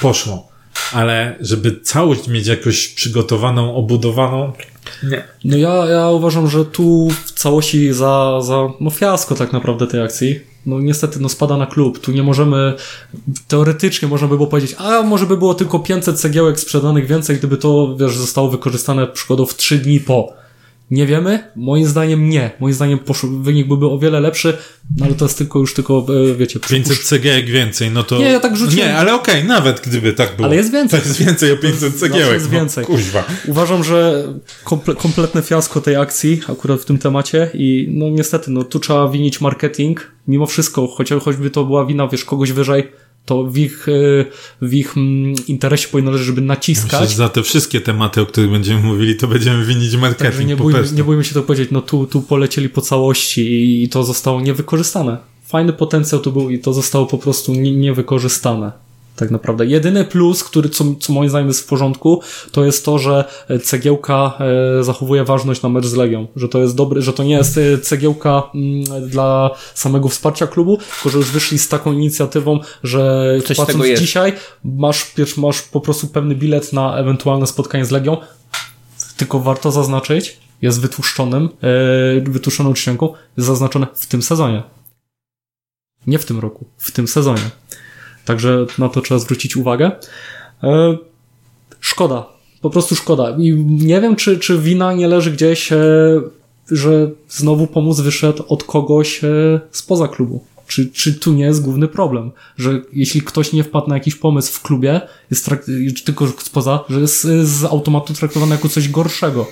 poszło. 0.00 0.48
Ale 0.92 1.36
żeby 1.40 1.80
całość 1.80 2.28
mieć 2.28 2.46
jakoś 2.46 2.88
przygotowaną, 2.88 3.74
obudowaną, 3.74 4.52
nie. 5.02 5.24
No 5.44 5.56
ja, 5.56 5.86
ja 5.86 6.10
uważam, 6.10 6.48
że 6.48 6.64
tu 6.64 7.08
w 7.24 7.32
całości 7.32 7.92
za, 7.92 8.40
za 8.42 8.68
no 8.80 8.90
fiasko 8.90 9.34
tak 9.34 9.52
naprawdę 9.52 9.86
tej 9.86 10.02
akcji. 10.02 10.40
No 10.66 10.80
niestety, 10.80 11.20
no 11.20 11.28
spada 11.28 11.56
na 11.56 11.66
klub. 11.66 11.98
Tu 11.98 12.12
nie 12.12 12.22
możemy, 12.22 12.74
teoretycznie 13.48 14.08
można 14.08 14.28
by 14.28 14.36
było 14.36 14.48
powiedzieć, 14.48 14.76
a 14.78 15.02
może 15.02 15.26
by 15.26 15.36
było 15.36 15.54
tylko 15.54 15.78
500 15.78 16.20
cegiełek 16.20 16.60
sprzedanych 16.60 17.06
więcej, 17.06 17.36
gdyby 17.36 17.56
to, 17.56 17.96
wiesz, 17.96 18.16
zostało 18.16 18.48
wykorzystane 18.48 19.06
przykładowo 19.06 19.50
w 19.50 19.56
3 19.56 19.78
dni 19.78 20.00
po. 20.00 20.32
Nie 20.90 21.06
wiemy? 21.06 21.50
Moim 21.56 21.86
zdaniem 21.86 22.28
nie. 22.28 22.50
Moim 22.60 22.74
zdaniem 22.74 22.98
wynik 23.40 23.66
byłby 23.66 23.86
o 23.86 23.98
wiele 23.98 24.20
lepszy, 24.20 24.58
no 24.96 25.06
ale 25.06 25.14
to 25.14 25.24
jest 25.24 25.38
tylko 25.38 25.58
już 25.58 25.74
tylko, 25.74 26.06
e, 26.30 26.34
wiecie, 26.34 26.60
500 26.60 26.98
cegiełek 26.98 27.46
więcej, 27.46 27.90
no 27.90 28.02
to... 28.02 28.18
Nie, 28.18 28.24
ja 28.24 28.40
tak 28.40 28.56
rzuciłem. 28.56 28.88
Nie, 28.88 28.96
ale 28.96 29.14
okej, 29.14 29.44
nawet 29.44 29.80
gdyby 29.80 30.12
tak 30.12 30.36
było. 30.36 30.48
Ale 30.48 30.56
jest 30.56 30.72
więcej. 30.72 31.00
To 31.00 31.06
jest 31.08 31.24
więcej 31.24 31.52
o 31.52 31.56
500 31.56 31.80
Zawsze 31.80 31.98
cegiełek. 31.98 32.34
jest 32.34 32.50
więcej. 32.50 32.84
No, 32.88 32.94
kuźwa. 32.94 33.24
Uważam, 33.46 33.84
że 33.84 34.28
komple 34.64 34.94
kompletne 34.94 35.42
fiasko 35.42 35.80
tej 35.80 35.96
akcji 35.96 36.40
akurat 36.48 36.80
w 36.80 36.84
tym 36.84 36.98
temacie 36.98 37.50
i 37.54 37.88
no 37.90 38.08
niestety, 38.08 38.50
no 38.50 38.64
tu 38.64 38.80
trzeba 38.80 39.08
winić 39.08 39.40
marketing. 39.40 40.12
Mimo 40.28 40.46
wszystko, 40.46 40.86
choć, 40.86 41.10
choćby 41.24 41.50
to 41.50 41.64
była 41.64 41.86
wina, 41.86 42.08
wiesz, 42.08 42.24
kogoś 42.24 42.52
wyżej, 42.52 42.88
to 43.28 43.44
w 43.44 43.56
ich, 43.56 43.88
y, 43.88 44.24
w 44.62 44.74
ich 44.74 44.96
mm, 44.96 45.34
interesie 45.48 45.88
powinno 45.88 46.10
leżeć, 46.10 46.26
żeby 46.26 46.40
naciskać. 46.40 46.92
Myślę, 46.92 47.08
że 47.08 47.16
za 47.16 47.28
te 47.28 47.42
wszystkie 47.42 47.80
tematy, 47.80 48.20
o 48.20 48.26
których 48.26 48.50
będziemy 48.50 48.82
mówili, 48.82 49.16
to 49.16 49.28
będziemy 49.28 49.64
winić 49.64 49.96
marketing 49.96 50.30
Także 50.30 50.44
nie 50.44 50.56
po 50.56 50.62
bójmy, 50.62 50.92
nie 50.92 51.04
bójmy 51.04 51.24
się 51.24 51.34
to 51.34 51.42
powiedzieć, 51.42 51.70
no 51.70 51.80
tu, 51.82 52.06
tu 52.06 52.22
polecieli 52.22 52.68
po 52.68 52.80
całości 52.80 53.82
i 53.82 53.88
to 53.88 54.04
zostało 54.04 54.40
niewykorzystane. 54.40 55.18
Fajny 55.46 55.72
potencjał 55.72 56.20
tu 56.20 56.32
był 56.32 56.50
i 56.50 56.58
to 56.58 56.72
zostało 56.72 57.06
po 57.06 57.18
prostu 57.18 57.54
nie, 57.54 57.76
niewykorzystane. 57.76 58.87
Tak 59.18 59.30
naprawdę. 59.30 59.66
Jedyny 59.66 60.04
plus, 60.04 60.44
który, 60.44 60.68
co, 60.68 60.84
co 61.00 61.12
moim 61.12 61.30
zdaniem 61.30 61.48
jest 61.48 61.60
w 61.60 61.66
porządku, 61.66 62.22
to 62.52 62.64
jest 62.64 62.84
to, 62.84 62.98
że 62.98 63.24
cegiełka 63.64 64.38
e, 64.80 64.84
zachowuje 64.84 65.24
ważność 65.24 65.62
na 65.62 65.68
mecz 65.68 65.86
z 65.86 65.94
Legią. 65.94 66.26
Że 66.36 66.48
to 66.48 66.58
jest 66.58 66.76
dobry, 66.76 67.02
że 67.02 67.12
to 67.12 67.24
nie 67.24 67.34
jest 67.34 67.58
e, 67.58 67.78
cegiełka 67.78 68.42
mm, 68.54 69.08
dla 69.08 69.50
samego 69.74 70.08
wsparcia 70.08 70.46
klubu, 70.46 70.76
tylko 70.76 71.08
że 71.08 71.18
już 71.18 71.30
wyszli 71.30 71.58
z 71.58 71.68
taką 71.68 71.92
inicjatywą, 71.92 72.60
że 72.82 73.32
Coś 73.46 73.56
płacąc 73.56 73.84
dzisiaj 73.98 74.32
masz, 74.64 75.12
masz 75.36 75.62
po 75.62 75.80
prostu 75.80 76.06
pewny 76.06 76.34
bilet 76.34 76.72
na 76.72 76.96
ewentualne 76.96 77.46
spotkanie 77.46 77.84
z 77.84 77.90
Legią, 77.90 78.16
tylko 79.16 79.40
warto 79.40 79.70
zaznaczyć, 79.70 80.38
jest 80.62 80.80
wytłuszczonym, 80.80 81.48
e, 82.18 82.30
wytłuszczoną 82.30 82.74
czcionką, 82.74 83.12
jest 83.36 83.46
zaznaczone 83.46 83.86
w 83.94 84.06
tym 84.06 84.22
sezonie. 84.22 84.62
Nie 86.06 86.18
w 86.18 86.24
tym 86.24 86.38
roku, 86.38 86.64
w 86.78 86.92
tym 86.92 87.08
sezonie. 87.08 87.50
Także 88.28 88.66
na 88.78 88.88
to 88.88 89.00
trzeba 89.00 89.18
zwrócić 89.18 89.56
uwagę. 89.56 89.90
E, 90.62 90.96
szkoda, 91.80 92.26
po 92.60 92.70
prostu 92.70 92.94
szkoda. 92.94 93.36
I 93.38 93.52
nie 93.64 94.00
wiem, 94.00 94.16
czy, 94.16 94.38
czy 94.38 94.58
wina 94.58 94.92
nie 94.92 95.08
leży 95.08 95.30
gdzieś, 95.30 95.72
e, 95.72 95.76
że 96.70 97.10
znowu 97.28 97.66
pomóc 97.66 98.00
wyszedł 98.00 98.44
od 98.48 98.64
kogoś 98.64 99.24
e, 99.24 99.60
spoza 99.70 100.08
klubu. 100.08 100.44
Czy, 100.66 100.86
czy 100.86 101.14
tu 101.14 101.32
nie 101.32 101.44
jest 101.44 101.62
główny 101.62 101.88
problem? 101.88 102.30
Że 102.56 102.80
jeśli 102.92 103.22
ktoś 103.22 103.52
nie 103.52 103.64
wpadł 103.64 103.88
na 103.88 103.94
jakiś 103.94 104.14
pomysł 104.14 104.52
w 104.52 104.62
klubie, 104.62 105.00
jest 105.30 105.48
trak- 105.48 105.94
czy 105.94 106.04
tylko 106.04 106.26
spoza, 106.26 106.84
że 106.88 107.00
jest 107.00 107.22
z 107.42 107.64
automatu 107.64 108.14
traktowany 108.14 108.54
jako 108.54 108.68
coś 108.68 108.88
gorszego. 108.88 109.46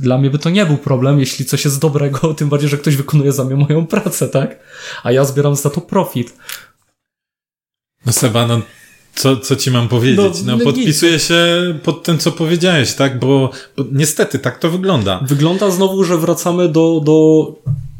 Dla 0.00 0.18
mnie 0.18 0.30
by 0.30 0.38
to 0.38 0.50
nie 0.50 0.66
był 0.66 0.76
problem, 0.76 1.20
jeśli 1.20 1.44
coś 1.44 1.64
jest 1.64 1.80
dobrego, 1.80 2.18
tym 2.34 2.48
bardziej, 2.48 2.68
że 2.68 2.78
ktoś 2.78 2.96
wykonuje 2.96 3.32
za 3.32 3.44
mnie 3.44 3.56
moją 3.56 3.86
pracę, 3.86 4.28
tak? 4.28 4.58
A 5.02 5.12
ja 5.12 5.24
zbieram 5.24 5.56
za 5.56 5.70
to 5.70 5.80
profit. 5.80 6.34
No 8.06 8.12
Seba, 8.12 8.46
no 8.46 8.60
co, 9.14 9.36
co 9.36 9.56
ci 9.56 9.70
mam 9.70 9.88
powiedzieć? 9.88 10.42
No, 10.44 10.52
No, 10.52 10.56
no 10.56 10.64
podpisuję 10.64 11.18
się 11.18 11.38
pod 11.82 12.02
tym, 12.02 12.18
co 12.18 12.32
powiedziałeś, 12.32 12.94
tak? 12.94 13.18
Bo, 13.18 13.50
bo 13.76 13.84
niestety 13.92 14.38
tak 14.38 14.58
to 14.58 14.70
wygląda. 14.70 15.20
Wygląda 15.28 15.70
znowu, 15.70 16.04
że 16.04 16.18
wracamy 16.18 16.68
do, 16.68 17.00
do 17.04 17.46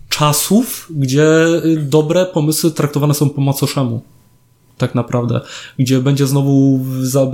czasów, 0.08 0.86
gdzie 0.90 1.46
y, 1.64 1.76
dobre 1.76 2.26
pomysły 2.26 2.70
traktowane 2.70 3.14
są 3.14 3.30
po 3.30 3.40
macoszemu. 3.40 4.02
Tak 4.78 4.94
naprawdę. 4.94 5.40
Gdzie 5.78 6.00
będzie 6.00 6.26
znowu 6.26 6.80
za, 7.02 7.22
e, 7.22 7.30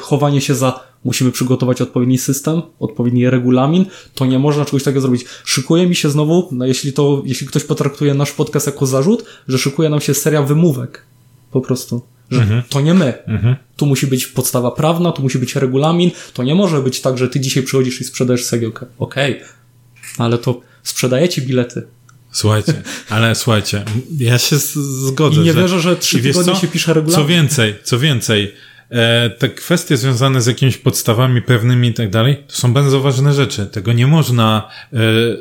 chowanie 0.00 0.40
się 0.40 0.54
za 0.54 0.80
musimy 1.04 1.32
przygotować 1.32 1.82
odpowiedni 1.82 2.18
system, 2.18 2.62
odpowiedni 2.80 3.30
regulamin, 3.30 3.86
to 4.14 4.26
nie 4.26 4.38
można 4.38 4.64
czegoś 4.64 4.82
takiego 4.82 5.00
zrobić. 5.00 5.24
Szykuje 5.44 5.86
mi 5.86 5.96
się 5.96 6.10
znowu, 6.10 6.48
no 6.52 6.66
jeśli 6.66 6.92
to, 6.92 7.22
jeśli 7.24 7.46
ktoś 7.46 7.64
potraktuje 7.64 8.14
nasz 8.14 8.32
podcast 8.32 8.66
jako 8.66 8.86
zarzut, 8.86 9.24
że 9.48 9.58
szykuje 9.58 9.88
nam 9.88 10.00
się 10.00 10.14
seria 10.14 10.42
wymówek. 10.42 11.02
Po 11.50 11.60
prostu. 11.60 12.02
Że 12.30 12.62
to 12.68 12.80
nie 12.80 12.94
my. 12.94 13.14
Tu 13.76 13.86
musi 13.86 14.06
być 14.06 14.26
podstawa 14.26 14.70
prawna, 14.70 15.12
tu 15.12 15.22
musi 15.22 15.38
być 15.38 15.56
regulamin. 15.56 16.10
To 16.34 16.42
nie 16.42 16.54
może 16.54 16.82
być 16.82 17.00
tak, 17.00 17.18
że 17.18 17.28
ty 17.28 17.40
dzisiaj 17.40 17.62
przychodzisz 17.62 18.00
i 18.00 18.04
sprzedajesz 18.04 18.44
cegiełkę. 18.46 18.86
Okej. 18.98 19.40
Ale 20.18 20.38
to 20.38 20.60
sprzedajecie 20.82 21.42
bilety. 21.42 21.86
Słuchajcie, 22.30 22.82
ale 23.08 23.34
słuchajcie, 23.34 23.84
ja 24.18 24.38
się 24.38 24.56
zgodzę. 24.56 25.40
I 25.40 25.44
nie 25.44 25.54
wierzę, 25.54 25.80
że 25.80 25.96
trzy 25.96 26.22
tygodnie 26.22 26.56
się 26.56 26.68
pisze 26.68 26.94
regulamin. 26.94 27.24
Co 27.24 27.28
więcej, 27.28 27.74
co 27.82 27.98
więcej, 27.98 28.54
e, 28.90 29.30
te 29.30 29.48
kwestie 29.48 29.96
związane 29.96 30.42
z 30.42 30.46
jakimiś 30.46 30.76
podstawami 30.78 31.42
pewnymi 31.42 31.88
i 31.88 31.94
tak 31.94 32.10
dalej, 32.10 32.44
to 32.48 32.56
są 32.56 32.72
bardzo 32.72 33.00
ważne 33.00 33.34
rzeczy. 33.34 33.66
Tego 33.66 33.92
nie 33.92 34.06
można 34.06 34.68
e, 34.92 34.98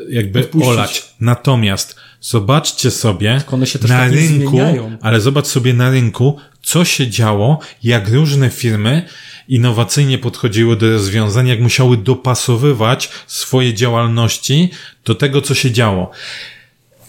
jakby 0.10 0.40
Odpuścić. 0.40 0.70
olać. 0.70 1.14
Natomiast 1.20 1.96
zobaczcie 2.26 2.92
sobie 2.92 3.42
na 3.88 3.98
tak 3.98 4.12
rynku, 4.12 4.60
ale 5.02 5.22
zobacz 5.22 5.48
sobie 5.48 5.74
na 5.74 5.90
rynku, 5.90 6.38
co 6.64 6.86
się 6.86 7.08
działo, 7.10 7.60
jak 7.84 8.10
różne 8.10 8.50
firmy 8.50 9.06
innowacyjnie 9.48 10.18
podchodziły 10.18 10.76
do 10.76 10.92
rozwiązań, 10.92 11.48
jak 11.48 11.60
musiały 11.60 11.98
dopasowywać 11.98 13.10
swoje 13.28 13.74
działalności 13.74 14.72
do 15.06 15.16
tego, 15.16 15.42
co 15.42 15.56
się 15.56 15.72
działo 15.72 16.12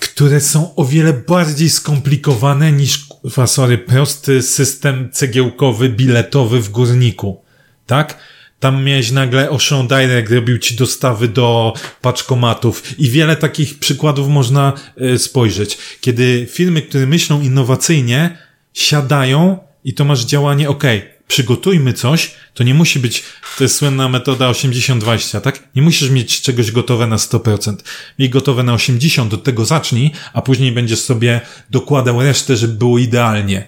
które 0.00 0.40
są 0.40 0.74
o 0.74 0.84
wiele 0.84 1.12
bardziej 1.12 1.70
skomplikowane 1.70 2.72
niż, 2.72 3.06
sorry, 3.46 3.78
prosty 3.78 4.42
system 4.42 5.08
cegiełkowy, 5.12 5.88
biletowy 5.88 6.60
w 6.60 6.68
górniku. 6.68 7.40
Tak? 7.86 8.18
Tam 8.60 8.84
miałeś 8.84 9.10
nagle 9.10 9.50
Ocean 9.50 9.88
Direct, 9.88 10.32
robił 10.32 10.58
ci 10.58 10.74
dostawy 10.74 11.28
do 11.28 11.74
paczkomatów 12.00 12.98
i 12.98 13.10
wiele 13.10 13.36
takich 13.36 13.78
przykładów 13.78 14.28
można 14.28 14.72
y, 15.00 15.18
spojrzeć. 15.18 15.78
Kiedy 16.00 16.46
firmy, 16.50 16.82
które 16.82 17.06
myślą 17.06 17.42
innowacyjnie, 17.42 18.38
siadają 18.74 19.58
i 19.84 19.94
to 19.94 20.04
masz 20.04 20.24
działanie, 20.24 20.68
ok, 20.68 20.84
przygotujmy 21.28 21.92
coś, 21.92 22.34
to 22.54 22.64
nie 22.64 22.74
musi 22.74 22.98
być, 22.98 23.22
to 23.58 23.64
jest 23.64 23.76
słynna 23.76 24.08
metoda 24.08 24.50
80-20, 24.50 25.40
tak? 25.40 25.68
Nie 25.74 25.82
musisz 25.82 26.10
mieć 26.10 26.40
czegoś 26.40 26.70
gotowe 26.70 27.06
na 27.06 27.16
100%. 27.16 27.76
Miej 28.18 28.30
gotowe 28.30 28.62
na 28.62 28.74
80, 28.74 29.34
od 29.34 29.44
tego 29.44 29.64
zacznij, 29.64 30.10
a 30.32 30.42
później 30.42 30.72
będziesz 30.72 31.00
sobie 31.00 31.40
dokładał 31.70 32.22
resztę, 32.22 32.56
żeby 32.56 32.74
było 32.74 32.98
idealnie. 32.98 33.66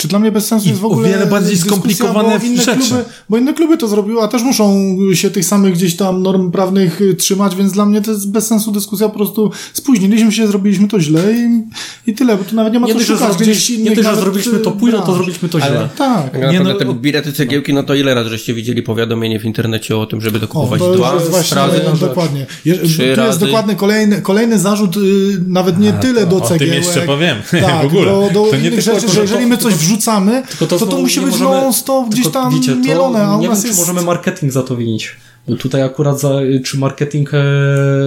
Czy 0.00 0.08
dla 0.08 0.18
mnie 0.18 0.32
bez 0.32 0.46
sensu 0.46 0.68
jest 0.68 0.80
w 0.80 0.84
o 0.84 0.88
ogóle 0.88 1.08
wiele 1.08 1.26
bardziej 1.26 1.56
skomplikowane 1.56 2.38
bo 2.38 2.46
inne 2.46 2.62
rzeczy. 2.62 2.78
Kluby, 2.88 3.04
bo 3.28 3.38
inne 3.38 3.54
kluby 3.54 3.76
to 3.76 3.88
zrobiły, 3.88 4.22
a 4.22 4.28
też 4.28 4.42
muszą 4.42 4.96
się 5.14 5.30
tych 5.30 5.44
samych 5.44 5.74
gdzieś 5.74 5.96
tam 5.96 6.22
norm 6.22 6.50
prawnych 6.50 7.00
y, 7.00 7.14
trzymać, 7.14 7.56
więc 7.56 7.72
dla 7.72 7.86
mnie 7.86 8.02
to 8.02 8.10
jest 8.10 8.30
bez 8.30 8.46
sensu 8.46 8.72
dyskusja, 8.72 9.08
po 9.08 9.14
prostu 9.14 9.50
spóźniliśmy 9.72 10.32
się, 10.32 10.46
zrobiliśmy 10.46 10.88
to 10.88 11.00
źle 11.00 11.32
i, 11.32 11.62
i 12.10 12.14
tyle, 12.14 12.36
bo 12.36 12.44
tu 12.44 12.56
nawet 12.56 12.72
nie 12.72 12.80
ma 12.80 12.86
Nie 12.86 12.94
co 12.94 13.00
szukać 13.00 13.36
gdzieś 13.36 13.70
nie 13.70 13.76
innych 13.76 13.94
tylko, 13.94 14.10
że 14.14 14.20
zrobiliśmy 14.20 14.58
to 14.58 14.70
y, 14.70 14.72
późno, 14.72 15.00
to 15.02 15.14
zrobiliśmy 15.14 15.48
to 15.48 15.58
Ale- 15.62 15.66
źle. 15.70 15.88
Tak. 15.98 16.30
Tak 16.32 16.42
naprawdę 16.42 16.72
no, 16.72 16.78
te 16.78 16.88
o- 16.88 16.94
bilety 16.94 17.32
cegiełki, 17.32 17.74
no 17.74 17.82
to 17.82 17.94
ile 17.94 18.14
razy 18.14 18.30
żeście 18.30 18.54
widzieli 18.54 18.82
powiadomienie 18.82 19.40
w 19.40 19.44
internecie 19.44 19.96
o 19.96 20.06
tym, 20.06 20.20
żeby 20.20 20.36
O, 20.38 20.40
dokupować 20.40 20.80
to 20.80 20.94
dwa 20.94 21.12
już 21.12 21.20
jest 21.20 21.30
właśnie 21.30 21.56
razy? 21.56 21.76
rzecz. 21.76 22.00
dokładnie. 22.00 22.46
Je, 22.64 22.74
tu 22.74 22.86
jest 22.86 22.98
razy. 23.18 23.40
dokładnie 23.40 23.74
kolejny, 23.74 24.22
kolejny 24.22 24.58
zarzut, 24.58 24.96
y, 24.96 25.00
nawet 25.46 25.78
nie 25.78 25.92
tyle 25.92 26.26
do 26.26 26.36
o 26.36 26.40
tym 26.40 26.48
cegiełek. 26.58 26.74
jeszcze 26.84 27.00
powiem. 27.02 27.36
Tak, 27.60 27.82
W 27.82 27.86
ogóle. 27.86 28.04
Do, 28.06 28.30
do 28.34 28.44
To 28.50 28.56
nie 28.56 28.68
innych 28.68 28.84
tylko 28.84 29.00
rzeczy, 29.00 29.08
że 29.08 29.14
że 29.14 29.20
jeżeli 29.20 29.46
my 29.46 29.56
coś 29.56 29.74
wrzucamy, 29.94 30.42
Tylko 30.48 30.66
to 30.66 30.78
to, 30.78 30.86
znowu 30.86 31.02
musi 31.02 31.20
być 31.20 31.30
możemy- 31.30 31.50
non-stop 31.50 32.08
gdzieś 32.08 32.28
tam 32.28 32.54
wiecie, 32.54 32.72
to 32.72 32.78
mielone, 32.78 33.22
a 33.26 33.36
u 33.36 33.40
nie 33.40 33.48
nas 33.48 33.58
wiem, 33.62 33.66
jest... 33.66 33.80
czy 33.80 33.86
możemy 33.86 34.06
marketing 34.06 34.52
za 34.52 34.62
to 34.62 34.76
winić. 34.76 35.16
Bo 35.48 35.56
tutaj 35.56 35.82
akurat 35.82 36.20
za, 36.20 36.30
czy 36.64 36.78
marketing 36.78 37.30
e, 37.34 37.38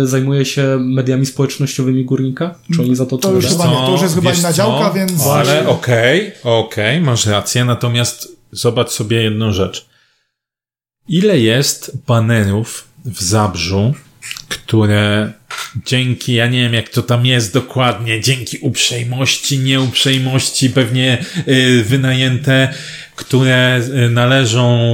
zajmuje 0.03 0.45
się 0.45 0.77
mediami 0.79 1.25
społecznościowymi 1.25 2.05
górnika? 2.05 2.55
Czy 2.75 2.81
oni 2.81 2.95
za 2.95 3.05
to 3.05 3.17
To 3.17 3.31
już 3.31 3.45
chyba 3.45 3.67
nie, 3.67 3.75
to 3.75 3.91
już 3.91 4.01
jest 4.01 4.15
chyba 4.15 4.33
inna 4.33 4.51
co? 4.51 4.57
działka, 4.57 4.91
więc... 4.91 5.27
Ale 5.27 5.67
okej, 5.67 6.31
okej, 6.43 7.01
masz 7.01 7.25
rację, 7.25 7.65
natomiast 7.65 8.27
zobacz 8.51 8.89
sobie 8.91 9.23
jedną 9.23 9.51
rzecz. 9.51 9.85
Ile 11.07 11.39
jest 11.39 11.91
banerów 12.07 12.87
w 13.05 13.23
Zabrzu, 13.23 13.93
które 14.49 15.31
dzięki, 15.85 16.33
ja 16.33 16.47
nie 16.47 16.61
wiem 16.61 16.73
jak 16.73 16.89
to 16.89 17.01
tam 17.01 17.25
jest 17.25 17.53
dokładnie, 17.53 18.21
dzięki 18.21 18.57
uprzejmości, 18.57 19.59
nieuprzejmości, 19.59 20.69
pewnie 20.69 21.25
y, 21.47 21.83
wynajęte, 21.83 22.73
które 23.15 23.81
y, 24.05 24.09
należą 24.09 24.89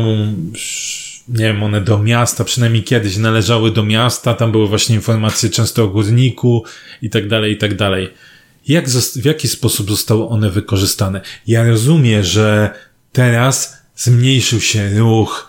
nie 1.29 1.45
wiem, 1.45 1.63
one 1.63 1.81
do 1.81 1.99
miasta, 1.99 2.43
przynajmniej 2.43 2.83
kiedyś 2.83 3.17
należały 3.17 3.71
do 3.71 3.83
miasta, 3.83 4.33
tam 4.33 4.51
były 4.51 4.67
właśnie 4.67 4.95
informacje 4.95 5.49
często 5.49 5.83
o 5.83 5.87
górniku 5.87 6.63
i 7.01 7.09
tak 7.09 7.27
dalej, 7.27 7.53
i 7.53 7.57
tak 7.57 7.75
dalej. 7.75 8.09
Jak, 8.67 8.89
w 9.15 9.25
jaki 9.25 9.47
sposób 9.47 9.89
zostały 9.89 10.27
one 10.27 10.49
wykorzystane? 10.49 11.21
Ja 11.47 11.67
rozumiem, 11.67 12.23
że 12.23 12.69
teraz 13.11 13.77
zmniejszył 13.95 14.61
się 14.61 14.89
ruch, 14.89 15.48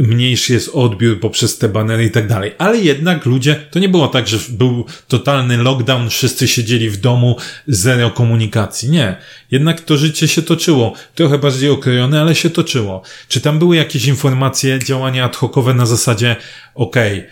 mniejszy 0.00 0.52
jest 0.52 0.70
odbiór 0.72 1.20
poprzez 1.20 1.58
te 1.58 1.68
banery 1.68 2.04
i 2.04 2.10
tak 2.10 2.28
dalej. 2.28 2.52
Ale 2.58 2.78
jednak 2.78 3.26
ludzie, 3.26 3.54
to 3.70 3.78
nie 3.78 3.88
było 3.88 4.08
tak, 4.08 4.28
że 4.28 4.38
był 4.48 4.84
totalny 5.08 5.56
lockdown, 5.56 6.10
wszyscy 6.10 6.48
siedzieli 6.48 6.90
w 6.90 6.96
domu, 6.96 7.36
zero 7.66 8.10
komunikacji. 8.10 8.90
Nie. 8.90 9.16
Jednak 9.50 9.80
to 9.80 9.96
życie 9.96 10.28
się 10.28 10.42
toczyło. 10.42 10.92
Trochę 11.14 11.38
bardziej 11.38 11.70
okrojone, 11.70 12.20
ale 12.20 12.34
się 12.34 12.50
toczyło. 12.50 13.02
Czy 13.28 13.40
tam 13.40 13.58
były 13.58 13.76
jakieś 13.76 14.06
informacje, 14.06 14.78
działania 14.78 15.24
ad 15.24 15.36
hocowe 15.36 15.74
na 15.74 15.86
zasadzie, 15.86 16.36
okej, 16.74 17.26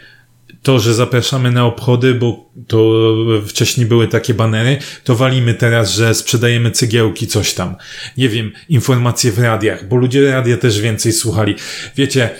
to, 0.62 0.78
że 0.78 0.94
zapraszamy 0.94 1.50
na 1.50 1.66
obchody, 1.66 2.14
bo 2.14 2.50
to 2.66 2.92
wcześniej 3.46 3.86
były 3.86 4.08
takie 4.08 4.34
banery, 4.34 4.78
to 5.04 5.16
walimy 5.16 5.54
teraz, 5.54 5.92
że 5.92 6.14
sprzedajemy 6.14 6.70
cegiełki, 6.70 7.26
coś 7.26 7.54
tam. 7.54 7.76
Nie 8.16 8.28
wiem, 8.28 8.52
informacje 8.68 9.32
w 9.32 9.38
radiach, 9.38 9.88
bo 9.88 9.96
ludzie 9.96 10.30
radia 10.30 10.56
też 10.56 10.80
więcej 10.80 11.12
słuchali. 11.12 11.54
Wiecie, 11.96 12.30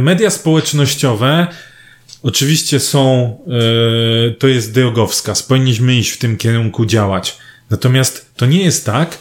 media 0.00 0.30
społecznościowe 0.30 1.46
oczywiście 2.22 2.80
są, 2.80 3.36
y, 4.28 4.34
to 4.34 4.48
jest 4.48 4.72
drogowskaz, 4.72 5.42
powinniśmy 5.42 5.94
iść 5.94 6.10
w 6.10 6.18
tym 6.18 6.36
kierunku 6.36 6.86
działać. 6.86 7.38
Natomiast 7.70 8.30
to 8.36 8.46
nie 8.46 8.64
jest 8.64 8.86
tak, 8.86 9.18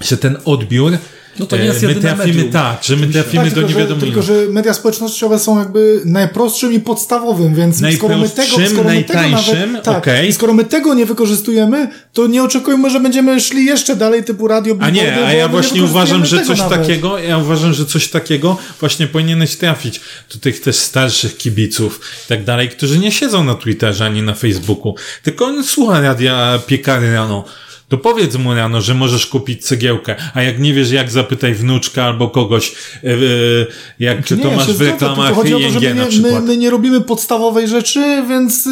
że 0.00 0.16
ten 0.16 0.36
odbiór 0.44 0.98
No 1.38 1.46
to 1.46 1.56
nie 1.56 1.64
jest 1.64 1.82
e, 1.82 1.86
my 1.86 1.94
jedyne 1.94 2.14
trafimy 2.14 2.34
medium. 2.34 2.52
tak, 2.52 2.84
że 2.84 2.96
my 2.96 3.06
trafimy 3.06 3.44
Tak, 3.44 3.54
do 3.54 3.54
tylko, 3.54 3.68
że, 3.68 3.74
niewiadomo 3.74 4.00
tylko, 4.00 4.22
że 4.22 4.34
media 4.48 4.74
społecznościowe 4.74 5.38
są 5.38 5.58
jakby 5.58 6.00
najprostszym 6.04 6.72
i 6.72 6.80
podstawowym, 6.80 7.54
więc 7.54 7.82
skoro 7.96 8.18
my 8.18 8.28
tego, 8.28 8.48
skoro 8.48 8.60
my 8.62 8.68
tego 8.68 8.82
najtańszym, 8.82 9.72
nawet, 9.72 9.84
tak, 10.04 10.06
i 10.28 10.32
skoro 10.32 10.54
my 10.54 10.64
tego 10.64 10.94
nie 10.94 11.06
wykorzystujemy, 11.06 11.88
to 12.12 12.26
nie 12.26 12.42
oczekujmy, 12.42 12.90
że 12.90 13.00
będziemy 13.00 13.40
szli 13.40 13.64
jeszcze 13.64 13.96
dalej 13.96 14.24
typu 14.24 14.48
radio, 14.48 14.76
A 14.80 14.90
nie, 14.90 15.26
a 15.26 15.32
ja 15.32 15.46
my 15.46 15.52
właśnie 15.52 15.80
nie 15.80 15.86
uważam, 15.86 16.26
że 16.26 16.44
coś 16.44 16.58
nawet. 16.58 16.80
takiego, 16.80 17.18
ja 17.18 17.38
uważam, 17.38 17.72
że 17.72 17.86
coś 17.86 18.08
takiego 18.08 18.56
właśnie 18.80 19.06
powinieneś 19.06 19.56
trafić 19.56 20.00
do 20.34 20.40
tych 20.40 20.60
też 20.60 20.76
starszych 20.76 21.36
kibiców 21.36 22.00
i 22.24 22.28
tak 22.28 22.44
dalej, 22.44 22.68
którzy 22.68 22.98
nie 22.98 23.12
siedzą 23.12 23.44
na 23.44 23.54
Twitterze 23.54 24.04
ani 24.04 24.22
na 24.22 24.34
Facebooku, 24.34 24.94
tylko 25.22 25.44
on 25.44 25.64
słucha 25.64 26.00
radia 26.00 26.58
piekary 26.66 27.12
rano. 27.14 27.44
To 27.92 27.98
powiedz 27.98 28.36
mu 28.36 28.54
rano, 28.54 28.80
że 28.80 28.94
możesz 28.94 29.26
kupić 29.26 29.64
cegiełkę, 29.64 30.16
a 30.34 30.42
jak 30.42 30.58
nie 30.58 30.74
wiesz 30.74 30.90
jak, 30.90 31.10
zapytaj 31.10 31.54
wnuczka 31.54 32.04
albo 32.04 32.28
kogoś, 32.28 32.72
yy, 33.02 33.66
jak 33.98 34.24
Czy 34.24 34.36
to 34.36 34.48
ja 34.48 34.56
masz 34.56 34.72
w 34.72 34.80
reklamach 34.80 35.26
tylko 35.26 35.42
chodzi 35.42 35.54
o 35.54 35.58
to, 35.58 35.64
ING 35.64 35.72
że 35.72 35.80
my 35.80 35.94
na 35.94 36.08
nie, 36.08 36.18
my, 36.18 36.40
my 36.40 36.56
nie 36.56 36.70
robimy 36.70 37.00
podstawowej 37.00 37.68
rzeczy, 37.68 38.24
więc 38.28 38.66
y, 38.66 38.70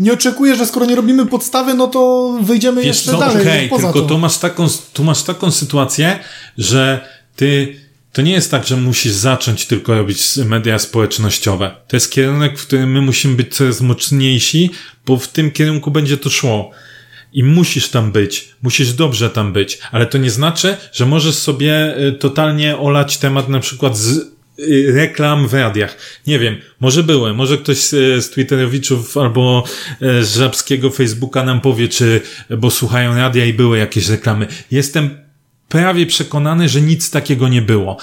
nie 0.00 0.12
oczekuję, 0.12 0.56
że 0.56 0.66
skoro 0.66 0.86
nie 0.86 0.96
robimy 0.96 1.26
podstawy, 1.26 1.74
no 1.74 1.86
to 1.86 2.32
wyjdziemy 2.42 2.82
Wiesz 2.82 2.86
jeszcze 2.86 3.10
co, 3.10 3.18
dalej 3.18 3.42
okej, 3.42 3.68
tylko 3.68 3.92
to. 3.92 4.02
to 4.02 4.18
masz 4.18 4.38
taką, 4.38 4.66
tu 4.92 5.04
masz 5.04 5.22
taką 5.22 5.50
sytuację, 5.50 6.18
że 6.58 7.08
ty, 7.36 7.76
to 8.12 8.22
nie 8.22 8.32
jest 8.32 8.50
tak, 8.50 8.66
że 8.66 8.76
musisz 8.76 9.12
zacząć 9.12 9.66
tylko 9.66 9.94
robić 9.94 10.36
media 10.36 10.78
społecznościowe. 10.78 11.76
To 11.88 11.96
jest 11.96 12.12
kierunek, 12.12 12.58
w 12.58 12.66
którym 12.66 12.92
my 12.92 13.00
musimy 13.02 13.36
być 13.36 13.54
coraz 13.54 13.80
mocniejsi, 13.80 14.70
bo 15.06 15.16
w 15.16 15.28
tym 15.28 15.50
kierunku 15.50 15.90
będzie 15.90 16.16
to 16.16 16.30
szło. 16.30 16.70
I 17.32 17.44
musisz 17.44 17.88
tam 17.88 18.12
być, 18.12 18.54
musisz 18.62 18.92
dobrze 18.92 19.30
tam 19.30 19.52
być, 19.52 19.78
ale 19.92 20.06
to 20.06 20.18
nie 20.18 20.30
znaczy, 20.30 20.76
że 20.92 21.06
możesz 21.06 21.34
sobie 21.34 21.98
y, 21.98 22.12
totalnie 22.12 22.78
olać 22.78 23.18
temat 23.18 23.48
na 23.48 23.60
przykład 23.60 23.98
z 23.98 24.16
y, 24.58 24.92
reklam 24.94 25.48
w 25.48 25.54
radiach. 25.54 25.96
Nie 26.26 26.38
wiem, 26.38 26.56
może 26.80 27.02
były, 27.02 27.34
może 27.34 27.58
ktoś 27.58 27.78
z, 27.78 27.90
z 28.24 28.30
Twitterowiczów 28.30 29.16
albo 29.16 29.64
e, 30.00 30.24
z 30.24 30.36
żabskiego 30.36 30.90
Facebooka 30.90 31.44
nam 31.44 31.60
powie, 31.60 31.88
czy, 31.88 32.20
bo 32.58 32.70
słuchają 32.70 33.14
radia 33.14 33.44
i 33.44 33.54
były 33.54 33.78
jakieś 33.78 34.08
reklamy. 34.08 34.46
Jestem 34.70 35.18
prawie 35.68 36.06
przekonany, 36.06 36.68
że 36.68 36.80
nic 36.80 37.10
takiego 37.10 37.48
nie 37.48 37.62
było. 37.62 37.96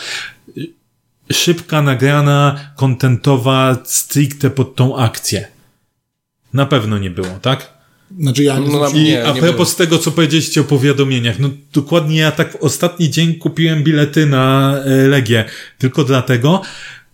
Szybka, 1.31 1.81
nagrana, 1.81 2.60
kontentowa, 2.75 3.77
stricte 3.86 4.50
pod 4.50 4.75
tą 4.75 4.98
akcję. 4.98 5.48
Na 6.53 6.65
pewno 6.65 6.98
nie 6.98 7.10
było, 7.10 7.39
tak? 7.41 7.76
Znaczy 8.20 8.44
ja 8.44 8.60
nie 8.60 8.66
No, 8.68 8.72
no, 8.74 8.80
na- 8.80 8.90
I 9.00 9.04
Nie, 9.04 9.26
a 9.26 9.32
nie 9.34 9.42
propos 9.42 9.76
tego, 9.76 9.98
co 9.98 10.12
powiedzieliście 10.12 10.62
o 10.62 10.64
powiadomieniach, 10.64 11.40
no 11.40 11.50
dokładnie 11.74 12.18
ja 12.18 12.32
tak 12.32 12.52
w 12.52 12.56
ostatni 12.56 13.10
dzień 13.10 13.34
kupiłem 13.36 13.84
bilety 13.84 14.26
na 14.26 14.76
e, 14.86 15.08
Legię. 15.08 15.46
Tylko 15.78 16.04
dlatego, 16.04 16.62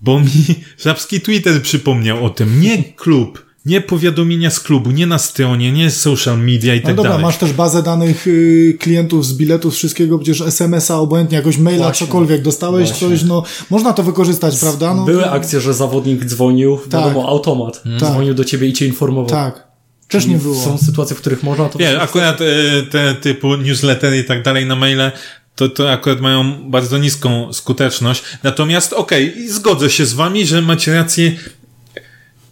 bo 0.01 0.19
mi 0.19 0.29
żabski 0.85 1.21
Twitter 1.21 1.61
przypomniał 1.61 2.25
o 2.25 2.29
tym. 2.29 2.61
Nie 2.61 2.83
klub, 2.83 3.45
nie 3.65 3.81
powiadomienia 3.81 4.49
z 4.49 4.59
klubu, 4.59 4.91
nie 4.91 5.05
na 5.07 5.17
stronie, 5.17 5.71
nie 5.71 5.91
social 5.91 6.39
media 6.39 6.75
i 6.75 6.79
No 6.79 6.85
tak 6.85 6.95
dobra, 6.95 7.11
dalej. 7.11 7.25
masz 7.25 7.37
też 7.37 7.53
bazę 7.53 7.83
danych 7.83 8.27
y, 8.27 8.77
klientów 8.79 9.25
z 9.25 9.33
biletów, 9.37 9.73
wszystkiego, 9.75 10.19
przecież 10.19 10.41
SMS-a, 10.41 10.95
obojętnie, 10.99 11.37
jakoś 11.37 11.57
maila, 11.57 11.83
Właśnie. 11.83 12.07
cokolwiek, 12.07 12.41
dostałeś 12.41 12.89
Właśnie. 12.89 13.09
coś, 13.09 13.23
no 13.23 13.43
można 13.69 13.93
to 13.93 14.03
wykorzystać, 14.03 14.59
prawda? 14.59 14.93
No, 14.93 15.05
Były 15.05 15.29
akcje, 15.29 15.61
że 15.61 15.73
zawodnik 15.73 16.25
dzwonił, 16.25 16.79
wiadomo, 16.87 17.29
automat. 17.29 17.83
Tak. 17.99 18.09
Dzwonił 18.11 18.33
do 18.33 18.43
ciebie 18.43 18.67
i 18.67 18.73
cię 18.73 18.85
informował. 18.87 19.29
Tak. 19.29 19.72
Też 20.13 20.25
nie 20.25 20.37
było. 20.37 20.63
Są 20.63 20.77
sytuacje, 20.77 21.15
w 21.15 21.19
których 21.19 21.43
można 21.43 21.69
to 21.69 21.79
Wiesz, 21.79 21.99
akurat 21.99 22.41
e, 22.41 22.45
te 22.83 23.15
typu 23.15 23.55
newslettery 23.55 24.17
i 24.17 24.23
tak 24.23 24.43
dalej 24.43 24.65
na 24.65 24.75
maile, 24.75 25.11
to, 25.55 25.69
to 25.69 25.91
akurat 25.91 26.21
mają 26.21 26.69
bardzo 26.71 26.97
niską 26.97 27.53
skuteczność. 27.53 28.23
Natomiast 28.43 28.93
okej, 28.93 29.37
i 29.37 29.49
zgodzę 29.49 29.89
się 29.89 30.05
z 30.05 30.13
wami, 30.13 30.45
że 30.45 30.61
macie 30.61 30.93
rację. 30.93 31.31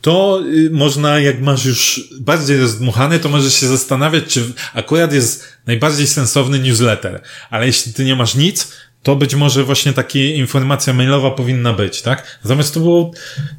To 0.02 0.42
y, 0.54 0.70
można, 0.72 1.20
jak 1.20 1.42
masz 1.42 1.66
już 1.66 2.10
bardziej 2.20 2.60
rozdmuchane, 2.60 3.20
to 3.20 3.30
możesz 3.30 3.54
się 3.54 3.68
zastanawiać, 3.68 4.24
czy 4.28 4.44
akurat 4.74 5.14
jest 5.14 5.48
najbardziej 5.68 6.08
sensowny 6.08 6.60
newsletter. 6.60 7.22
Ale 7.50 7.66
jeśli 7.66 7.94
ty 7.94 8.06
nie 8.06 8.16
masz 8.16 8.36
nic, 8.36 8.72
to 9.04 9.16
być 9.16 9.36
może 9.36 9.64
właśnie 9.64 9.94
taka 9.94 10.20
informacja 10.20 10.94
mailowa 10.94 11.32
powinna 11.32 11.74
być, 11.74 12.02
tak? 12.02 12.40
Natomiast 12.44 12.74
to 12.74 12.80
było, 12.80 13.12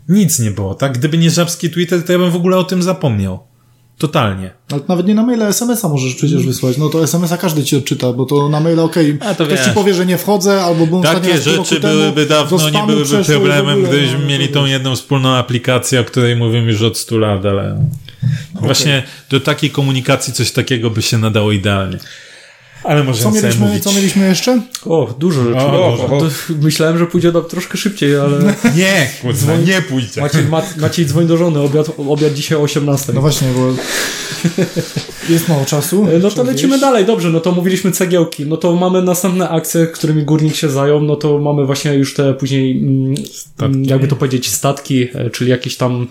nic 0.08 0.38
nie 0.38 0.50
było, 0.50 0.74
tak? 0.74 0.98
Gdyby 0.98 1.18
nie 1.18 1.30
żabski 1.30 1.70
Twitter, 1.70 2.04
to 2.04 2.12
ja 2.12 2.18
bym 2.18 2.30
w 2.30 2.36
ogóle 2.36 2.56
o 2.56 2.64
tym 2.64 2.82
zapomniał. 2.82 3.51
Totalnie. 4.02 4.50
Ale 4.72 4.80
nawet 4.88 5.06
nie 5.06 5.14
na 5.14 5.22
maila, 5.22 5.46
SMS-a 5.46 5.88
możesz 5.88 6.14
przecież 6.14 6.46
wysłać. 6.46 6.76
No 6.78 6.88
to 6.88 7.02
SMS-a 7.04 7.36
każdy 7.36 7.64
ci 7.64 7.76
odczyta, 7.76 8.12
bo 8.12 8.24
to 8.24 8.48
na 8.48 8.60
maila 8.60 8.82
okej. 8.82 9.18
To 9.18 9.34
Ktoś 9.34 9.58
ci 9.58 9.64
wiesz. 9.66 9.74
powie, 9.74 9.94
że 9.94 10.06
nie 10.06 10.18
wchodzę, 10.18 10.62
albo 10.62 10.98
ostatni 10.98 11.28
Takie 11.28 11.42
rzeczy 11.42 11.80
temu, 11.80 11.94
byłyby 11.94 12.26
dawno, 12.26 12.70
nie 12.70 12.82
byłyby 12.86 13.24
problemem, 13.24 13.82
gdybyśmy 13.82 14.18
no, 14.18 14.26
mieli 14.26 14.48
tą 14.48 14.66
jedną 14.66 14.96
wspólną 14.96 15.28
aplikację, 15.28 16.00
o 16.00 16.04
której 16.04 16.36
mówimy 16.36 16.72
już 16.72 16.82
od 16.82 16.98
100 16.98 17.18
lat, 17.18 17.46
ale 17.46 17.88
właśnie 18.54 19.02
do 19.30 19.40
takiej 19.40 19.70
komunikacji 19.70 20.32
coś 20.32 20.50
takiego 20.50 20.90
by 20.90 21.02
się 21.02 21.18
nadało 21.18 21.52
idealnie. 21.52 21.98
Ale 22.84 23.00
Co 23.00 23.04
możemy 23.04 23.30
sobie 23.30 23.42
mieliśmy, 23.42 23.66
mówić. 23.66 23.84
co 23.84 23.92
mieliśmy 23.92 24.28
jeszcze? 24.28 24.62
O, 24.86 25.14
dużo 25.18 25.44
rzeczy. 25.44 25.56
O, 25.58 25.86
O, 25.86 26.18
o, 26.18 26.22
Myślałem, 26.62 26.98
że 26.98 27.06
pójdzie 27.06 27.32
do, 27.32 27.42
troszkę 27.42 27.78
szybciej, 27.78 28.16
ale 28.16 28.38
Nie, 28.76 29.10
kurwa, 29.22 29.56
nie 29.56 29.82
pójdzie. 29.82 30.20
Maciej, 30.20 30.44
Ma, 30.44 30.62
Maciej 30.76 31.06
dzwoń 31.06 31.26
do 31.26 31.36
żony, 31.36 31.60
obiad, 31.60 31.86
obiad 32.08 32.34
dzisiaj 32.34 32.58
o 32.58 32.60
18. 32.62 33.12
No 33.12 33.20
właśnie, 33.20 33.48
bo 33.56 33.74
jest 35.28 35.48
mało 35.48 35.64
czasu. 35.64 36.06
No 36.22 36.30
to 36.30 36.42
lecimy 36.42 36.78
dalej, 36.78 37.06
dobrze, 37.06 37.30
no 37.30 37.40
to 37.40 37.52
mówiliśmy 37.52 37.92
cegiełki, 37.92 38.46
no 38.46 38.56
to 38.56 38.76
mamy 38.76 39.02
następne 39.02 39.48
akcje, 39.48 39.86
którymi 39.86 40.22
górnik 40.22 40.54
się 40.54 40.68
zajął, 40.68 41.00
no 41.00 41.16
to 41.16 41.38
mamy 41.38 41.66
właśnie 41.66 41.94
już 41.94 42.14
te 42.14 42.34
później, 42.34 42.78
mm, 42.78 43.14
mm, 43.60 43.84
jakby 43.84 44.08
to 44.08 44.16
powiedzieć, 44.16 44.50
statki, 44.50 45.08
e, 45.14 45.30
czyli 45.30 45.50
jakieś 45.50 45.76
tam... 45.76 46.06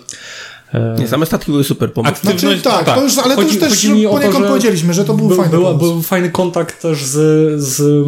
e, 0.74 0.96
Nie, 0.98 1.08
same 1.08 1.26
statki 1.26 1.50
były 1.52 1.64
super 1.64 1.92
pomysł. 1.92 2.12
Aktywność, 2.14 2.40
Znaczy, 2.40 2.62
tak, 2.62 2.84
tak. 2.84 2.94
to 2.94 3.02
już, 3.02 3.18
ale 3.18 3.34
to 3.36 3.42
Chodzi- 3.42 3.54
już 3.54 3.64
też 3.68 3.82
to, 3.82 4.10
poniekąd 4.10 4.44
że 4.44 4.48
powiedzieliśmy, 4.48 4.94
że 4.94 5.04
to 5.04 5.14
był 5.14 5.28
Był, 5.28 5.36
fajny 5.36 5.50
była, 5.50 5.72
pomysł. 5.72 5.92
był 5.92 6.02
fajny 6.02 6.30
kontakt 6.30 6.82
też 6.82 7.04
z, 7.04 7.60
z 7.62 8.04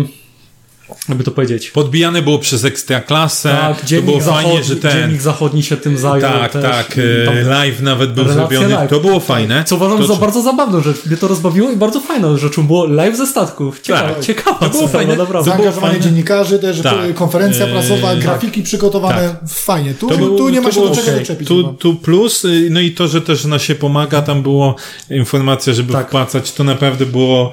jakby 1.09 1.25
to 1.25 1.31
powiedzieć. 1.31 1.71
Podbijane 1.71 2.23
było 2.23 2.39
przez 2.39 2.65
ekstraklasę, 2.65 3.49
Tak, 3.61 3.81
to 3.81 3.87
dziennik, 3.87 4.07
było 4.07 4.21
fajnie, 4.21 4.43
zachodni, 4.53 4.65
że 4.69 4.77
ten... 4.77 4.93
dziennik 4.93 5.21
zachodni 5.23 5.63
się 5.63 5.77
tym 5.77 5.99
zajął. 5.99 6.21
Tak, 6.21 6.53
też. 6.53 6.63
tak, 6.63 6.87
tam- 7.27 7.37
e, 7.39 7.43
live 7.43 7.81
nawet 7.81 8.13
był 8.13 8.29
zrobiony, 8.29 8.69
live. 8.69 8.91
to 8.91 9.01
było 9.01 9.21
fajne. 9.21 9.65
Co 9.65 9.77
uważam 9.77 9.99
to, 9.99 10.07
za 10.07 10.15
bardzo 10.15 10.43
zabawną 10.43 10.81
rzecz. 10.83 11.07
Mnie 11.07 11.17
to 11.17 11.29
rozbawiło 11.29 11.71
i 11.71 11.77
bardzo 11.77 12.01
fajną 12.01 12.37
rzeczą 12.37 12.67
było 12.67 12.87
live 12.87 13.17
ze 13.17 13.27
statków. 13.27 13.81
Ciekawa, 13.81 14.09
Tak. 14.15 14.25
ciekawa 14.25 14.59
To 14.59 14.69
było 14.71 14.89
fajne. 14.89 15.17
naprawdę. 15.17 15.51
Zaangażowanie 15.51 15.93
fajne. 15.93 16.05
dziennikarzy, 16.05 16.59
też 16.59 16.81
Tak. 16.81 17.15
konferencja 17.15 17.67
Yy, 17.67 17.73
prasowa, 17.73 18.09
tak. 18.11 18.19
grafiki 18.19 18.63
przygotowane, 18.63 19.37
fajnie. 19.49 19.95
Tu, 19.95 20.09
To 20.09 20.17
było- 20.17 20.39
tu 20.39 20.49
nie 20.49 20.61
ma 20.61 20.73
się 20.73 20.81
do 20.81 20.95
czego 20.97 21.19
doczepić. 21.19 21.49
Tu, 21.49 21.65
tu 21.73 21.95
plus, 21.95 22.45
y, 22.45 22.69
no 22.71 22.81
i 22.81 22.91
to, 22.91 23.09
że 23.09 23.21
też 23.21 23.45
na 23.45 23.59
się 23.59 23.75
pomaga, 23.75 24.23
tam 24.23 24.43
było 24.43 24.77
informacja, 25.11 25.73
żeby 25.73 25.93
Tak. 25.93 26.07
wpłacać, 26.09 26.53
to 26.53 26.65
naprawdę 26.65 27.07
było 27.07 27.53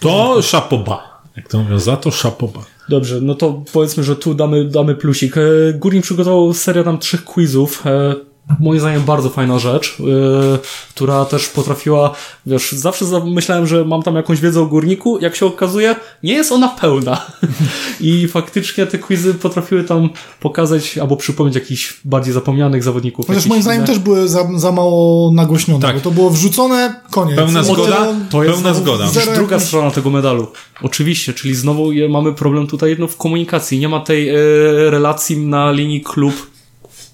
to 0.00 0.42
szapoba. 0.42 1.20
Jak 1.36 1.48
to 1.48 1.58
mówią, 1.58 1.78
za 1.78 1.96
to 1.96 2.10
szapoba. 2.10 2.60
Dobrze, 2.88 3.20
no 3.20 3.34
to 3.34 3.62
powiedzmy, 3.72 4.04
że 4.04 4.16
tu 4.16 4.34
damy, 4.34 4.64
damy 4.64 4.94
plusik. 4.94 5.36
E, 5.36 5.40
Górnik 5.74 6.02
przygotował 6.02 6.54
serię 6.54 6.84
tam 6.84 6.98
trzech 6.98 7.24
quizów. 7.24 7.84
Moim 8.60 8.80
zdaniem 8.80 9.02
bardzo 9.02 9.30
fajna 9.30 9.58
rzecz, 9.58 9.96
e, 10.00 10.58
która 10.94 11.24
też 11.24 11.48
potrafiła, 11.48 12.14
wiesz, 12.46 12.72
zawsze 12.72 13.04
za- 13.06 13.20
myślałem, 13.20 13.66
że 13.66 13.84
mam 13.84 14.02
tam 14.02 14.16
jakąś 14.16 14.40
wiedzę 14.40 14.60
o 14.60 14.66
górniku, 14.66 15.18
jak 15.20 15.36
się 15.36 15.46
okazuje, 15.46 15.96
nie 16.22 16.32
jest 16.34 16.52
ona 16.52 16.68
pełna. 16.68 17.26
I 18.00 18.28
faktycznie 18.28 18.86
te 18.86 18.98
quizy 18.98 19.34
potrafiły 19.34 19.84
tam 19.84 20.08
pokazać 20.40 20.98
albo 20.98 21.16
przypomnieć 21.16 21.54
jakichś 21.54 22.00
bardziej 22.04 22.32
zapomnianych 22.34 22.82
zawodników. 22.82 23.26
Chociaż 23.26 23.46
moim 23.46 23.62
zdaniem 23.62 23.82
inne- 23.82 23.86
też 23.86 23.98
były 23.98 24.28
za, 24.28 24.48
za 24.56 24.72
mało 24.72 25.30
nagłośnione, 25.34 25.82
Tak. 25.82 25.94
bo 25.96 26.00
to 26.02 26.10
było 26.10 26.30
wrzucone, 26.30 27.00
koniec. 27.10 27.36
Pełna 27.36 27.62
zgoda? 27.62 27.96
to- 27.96 28.14
To 28.30 28.44
jest 28.44 28.54
Pełna 28.54 28.74
zgoda. 28.74 29.04
Już 29.04 29.34
druga 29.34 29.60
strona 29.60 29.90
tego 29.90 30.10
medalu. 30.10 30.46
Oczywiście, 30.82 31.32
czyli 31.32 31.54
znowu 31.54 31.92
je, 31.92 32.08
mamy 32.08 32.32
problem 32.34 32.66
tutaj 32.66 32.96
no, 32.98 33.06
w 33.08 33.16
komunikacji. 33.16 33.78
Nie 33.78 33.88
ma 33.88 34.00
tej 34.00 34.28
e, 34.28 34.34
relacji 34.90 35.36
na 35.46 35.70
linii 35.72 36.00
klub 36.00 36.34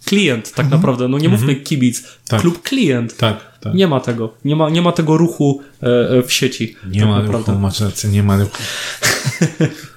klient 0.04 0.52
tak 0.52 0.70
naprawdę. 0.70 1.08
No 1.08 1.18
nie 1.18 1.28
mówmy 1.28 1.54
kibic. 1.56 1.98
Mhm. 1.98 2.14
Tak. 2.28 2.40
Klub 2.40 2.62
klient. 2.62 3.16
Tak, 3.16 3.58
tak. 3.60 3.74
Nie 3.74 3.88
ma 3.88 4.00
tego. 4.00 4.34
Nie 4.44 4.56
ma, 4.56 4.70
nie 4.70 4.82
ma 4.82 4.92
tego 4.92 5.16
ruchu 5.16 5.60
e, 5.82 5.86
e, 5.86 6.22
w 6.22 6.32
sieci. 6.32 6.76
Nie 6.90 7.00
tak 7.00 7.08
ma 7.08 7.22
naprawdę. 7.22 7.52
ruchu, 7.52 7.62
masz 7.62 7.80
rację, 7.80 8.10
nie 8.10 8.22
ma 8.22 8.36
ruchu. 8.36 8.58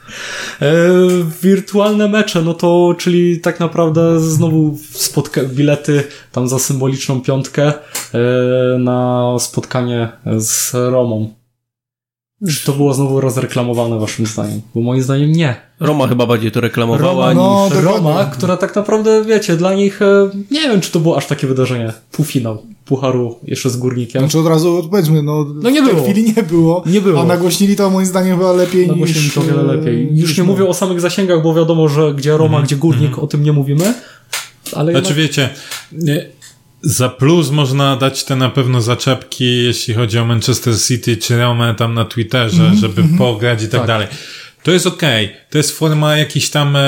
E, 0.62 0.89
wirtualne 1.41 2.08
mecze, 2.08 2.41
no 2.41 2.54
to 2.54 2.96
czyli 2.98 3.39
tak 3.39 3.60
naprawdę 3.60 4.20
znowu 4.20 4.78
spotka 4.91 5.43
bilety 5.43 6.04
tam 6.32 6.48
za 6.48 6.60
symboliczną 6.60 7.22
piątkę 7.22 7.74
e, 8.13 8.20
na 8.80 9.36
spotkanie 9.39 10.10
z 10.38 10.74
Romą. 10.74 11.34
Czy 12.47 12.65
to 12.65 12.73
było 12.73 12.93
znowu 12.93 13.21
rozreklamowane 13.21 14.00
waszym 14.00 14.26
zdaniem? 14.26 14.62
Bo 14.76 14.82
moim 14.82 15.02
zdaniem 15.02 15.32
nie. 15.32 15.56
Roma 15.80 16.08
chyba 16.08 16.26
bardziej 16.26 16.52
to 16.52 16.62
reklamowała 16.62 17.34
Roma, 17.34 17.34
no, 17.34 17.65
niż... 17.65 17.84
dokładnie. 17.84 18.10
Roma, 18.10 18.26
która 18.26 18.58
tak 18.58 18.76
naprawdę, 18.76 19.26
wiecie, 19.26 19.56
dla 19.58 19.73
nich, 19.73 20.02
e, 20.02 20.30
nie 20.52 20.62
wiem, 20.62 20.82
czy 20.82 20.91
to 20.91 21.00
było 21.00 21.17
aż 21.17 21.28
takie 21.28 21.47
wydarzenie. 21.47 21.93
Półfinał. 22.12 22.63
pucharu 22.86 23.36
jeszcze 23.43 23.69
z 23.69 23.78
Górnikiem. 23.78 24.21
Znaczy 24.21 24.39
od 24.39 24.47
razu 24.47 24.78
odpowiedzmy, 24.78 25.23
no, 25.23 25.45
No 25.62 25.69
nie 25.69 25.82
w 25.82 25.86
tej 25.86 25.93
było. 25.95 26.06
chwili 26.08 26.34
nie 26.38 26.43
było. 26.43 26.84
Nie 26.86 27.02
było. 27.02 27.21
A 27.21 27.26
nagłośnili 27.26 27.76
to 27.76 27.89
moim 27.89 28.06
zdaniem 28.06 28.38
chyba 28.38 28.52
lepiej 28.52 28.88
Nagłośnili 28.88 29.26
niż... 29.26 29.34
to 29.34 29.41
wiele 29.41 29.63
lepiej. 29.63 30.10
Już 30.13 30.38
nie 30.38 30.43
mówię 30.43 30.65
o 30.67 30.73
samych 30.73 31.02
zasięgach, 31.02 31.43
bo 31.43 31.54
wiadomo, 31.54 31.88
że 31.89 32.13
gdzie 32.13 32.38
Roma, 32.38 32.62
gdzie 32.62 32.76
Górnik, 32.76 33.19
o 33.19 33.28
tym 33.28 33.43
nie 33.43 33.52
mówimy. 33.54 33.93
Ale 34.73 34.91
Znaczy 34.91 35.08
jednak, 35.08 35.17
wiecie, 35.28 35.50
nie, 35.91 36.26
za 36.82 37.10
plus 37.10 37.50
można 37.52 37.96
dać 37.96 38.24
te 38.24 38.36
na 38.36 38.50
pewno 38.50 38.82
zaczepki, 38.82 39.63
jeśli 39.63 39.94
chodzi 39.94 40.20
o 40.20 40.26
Manchester 40.26 40.74
City 40.88 41.18
czy 41.18 41.38
Romę 41.38 41.76
tam 41.76 41.94
na 41.94 42.06
Twitterze, 42.06 42.72
żeby 42.82 43.04
pograć 43.18 43.63
i 43.63 43.68
tak, 43.68 43.80
Tak. 43.80 43.88
dalej. 43.88 44.08
To 44.63 44.72
jest 44.72 44.88
okej. 44.88 45.34
To 45.50 45.58
jest 45.58 45.78
forma 45.78 46.18
jakiejś 46.18 46.50
tam 46.50 46.76
e, 46.76 46.82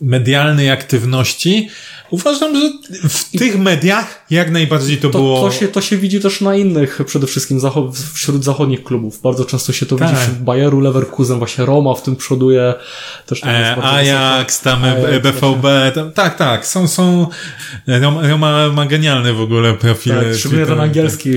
medialnej 0.00 0.70
aktywności. 0.70 1.68
Uważam, 2.10 2.56
że 2.56 2.70
w 3.08 3.30
tych 3.38 3.58
mediach 3.58 4.24
jak 4.30 4.50
najbardziej 4.50 4.96
to, 4.96 5.10
to, 5.10 5.18
było... 5.18 5.40
to, 5.42 5.50
się, 5.50 5.68
to 5.68 5.80
się 5.80 5.96
widzi 5.96 6.20
też 6.20 6.40
na 6.40 6.56
innych, 6.56 7.00
przede 7.06 7.26
wszystkim 7.26 7.58
zacho- 7.60 7.92
wśród 8.14 8.44
zachodnich 8.44 8.84
klubów. 8.84 9.20
Bardzo 9.22 9.44
często 9.44 9.72
się 9.72 9.86
to 9.86 9.96
Tak. 9.96 10.08
widzi 10.10 10.20
wśród 10.22 10.38
Bayeru, 10.38 10.80
Leverkusen, 10.80 11.38
właśnie 11.38 11.66
Roma 11.66 11.94
w 11.94 12.02
tym 12.02 12.16
przoduje. 12.16 12.74
Też 13.26 13.40
tam 13.40 13.50
E, 13.50 13.82
Ajax, 13.84 14.60
tam 14.60 14.84
Ajax, 14.84 15.22
BVB, 15.22 15.64
tam, 15.94 16.12
tak, 16.12 16.36
tak, 16.36 16.66
są, 16.66 16.88
są, 16.88 17.26
Roma, 17.86 18.28
Roma 18.28 18.68
ma 18.72 18.86
genialny 18.86 19.32
w 19.32 19.40
ogóle 19.40 19.74
profil. 19.74 20.14
Tak, 20.14 20.34
szczególnie 20.36 20.66
ten 20.66 20.80
angielski, 20.80 21.30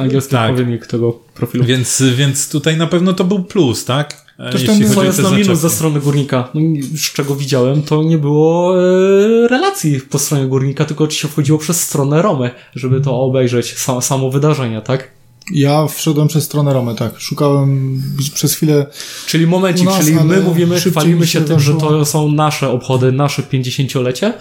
angielski 0.00 0.30
Tak. 0.32 0.50
odpowiednik 0.50 0.86
tego 0.86 1.12
profilu. 1.12 1.64
Więc, 1.64 2.02
więc 2.16 2.48
tutaj 2.48 2.76
na 2.76 2.86
pewno 2.86 3.12
to 3.12 3.24
był 3.24 3.44
plus, 3.44 3.84
tak? 3.84 4.23
Chodzi 4.38 4.66
Co 4.94 5.04
jest 5.04 5.22
na 5.22 5.30
minus 5.30 5.58
ze 5.58 5.70
strony 5.70 6.00
górnika? 6.00 6.48
No, 6.54 6.60
z 6.94 7.12
czego 7.12 7.34
widziałem, 7.36 7.82
to 7.82 8.02
nie 8.02 8.18
było 8.18 8.78
e, 8.78 9.48
relacji 9.48 10.00
po 10.00 10.18
stronie 10.18 10.46
górnika, 10.46 10.84
tylko 10.84 11.10
się 11.10 11.28
wchodziło 11.28 11.58
przez 11.58 11.80
stronę 11.80 12.22
Romy, 12.22 12.50
żeby 12.74 13.00
to 13.00 13.20
obejrzeć, 13.20 13.74
sa, 13.74 14.00
samo 14.00 14.30
wydarzenie, 14.30 14.80
tak? 14.82 15.10
Ja 15.52 15.86
wszedłem 15.86 16.28
przez 16.28 16.44
stronę 16.44 16.72
Romy, 16.72 16.94
tak. 16.94 17.20
Szukałem 17.20 18.02
przez 18.34 18.54
chwilę... 18.54 18.86
Czyli 19.26 19.46
momencik, 19.46 19.86
nas, 19.86 20.00
czyli 20.00 20.16
my 20.24 20.40
mówimy, 20.40 20.80
chwalimy 20.80 21.26
się 21.26 21.38
się 21.38 21.44
tym, 21.44 21.60
że 21.60 21.74
to 21.74 22.04
są 22.04 22.32
nasze 22.32 22.70
obchody, 22.70 23.12
nasze 23.12 23.42
50-lecie, 23.42 24.32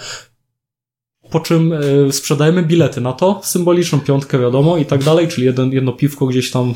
po 1.32 1.40
czym 1.40 1.74
e, 1.74 2.12
sprzedajemy 2.12 2.64
bilety 2.64 3.02
na 3.02 3.14
to, 3.14 3.42
symboliczną 3.44 4.00
piątkę 4.00 4.40
wiadomo 4.40 4.78
i 4.78 4.86
tak 4.86 5.04
dalej, 5.04 5.28
czyli 5.28 5.46
jeden, 5.46 5.72
jedno 5.72 5.92
piwko 5.92 6.26
gdzieś 6.26 6.52
tam 6.52 6.74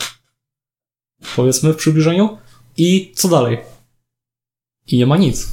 powiedzmy 1.36 1.74
w 1.74 1.76
przybliżeniu 1.76 2.38
i 2.78 3.12
co 3.16 3.28
dalej? 3.28 3.58
I 4.88 4.98
nie 4.98 5.06
ma 5.06 5.18
nic. 5.18 5.48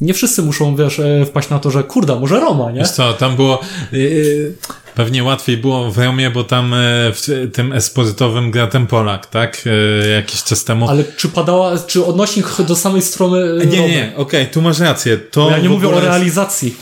Nie 0.00 0.14
wszyscy 0.14 0.42
muszą, 0.42 0.76
wiesz, 0.76 0.98
e, 0.98 1.26
wpaść 1.26 1.48
na 1.48 1.58
to, 1.58 1.70
że 1.70 1.84
kurda, 1.84 2.18
może 2.18 2.40
Roma, 2.40 2.70
nie? 2.70 2.78
Wiesz 2.80 2.90
co, 2.90 3.12
tam 3.12 3.36
było, 3.36 3.60
yy, 3.92 4.56
pewnie 4.94 5.24
łatwiej 5.24 5.56
było 5.56 5.90
w 5.90 5.98
Romie, 5.98 6.30
bo 6.30 6.44
tam 6.44 6.74
e, 6.74 6.78
w 7.12 7.50
tym 7.52 7.72
espozytowym 7.72 8.50
gra 8.50 8.66
ten 8.66 8.86
Polak, 8.86 9.26
tak? 9.26 9.64
E, 10.04 10.08
jakiś 10.08 10.42
czas 10.42 10.64
temu. 10.64 10.88
Ale 10.88 11.04
czy 11.16 11.28
padała, 11.28 11.78
czy 11.78 12.04
odnośnik 12.04 12.62
do 12.62 12.76
samej 12.76 13.02
strony 13.02 13.62
e, 13.62 13.66
nie, 13.66 13.76
Romy? 13.76 13.88
nie, 13.88 14.12
okej, 14.16 14.46
tu 14.46 14.62
masz 14.62 14.78
rację. 14.78 15.18
To 15.18 15.50
ja 15.50 15.58
nie 15.58 15.68
mówię 15.68 15.88
o 15.88 15.92
jest- 15.92 16.04
realizacji. 16.04 16.76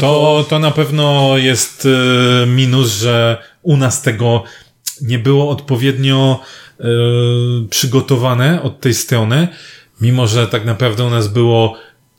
To, 0.00 0.44
to 0.48 0.58
na 0.58 0.70
pewno 0.70 1.36
jest 1.38 1.88
e, 2.42 2.46
minus, 2.46 2.88
że 2.88 3.42
u 3.62 3.76
nas 3.76 4.02
tego 4.02 4.44
nie 5.00 5.18
było 5.18 5.50
odpowiednio 5.50 6.40
e, 6.40 6.69
przygotowane 7.70 8.62
od 8.62 8.80
tej 8.80 8.94
strony, 8.94 9.48
mimo 10.00 10.26
że 10.26 10.46
tak 10.46 10.64
naprawdę 10.64 11.04
u 11.04 11.10
nas 11.10 11.28
było 11.28 11.76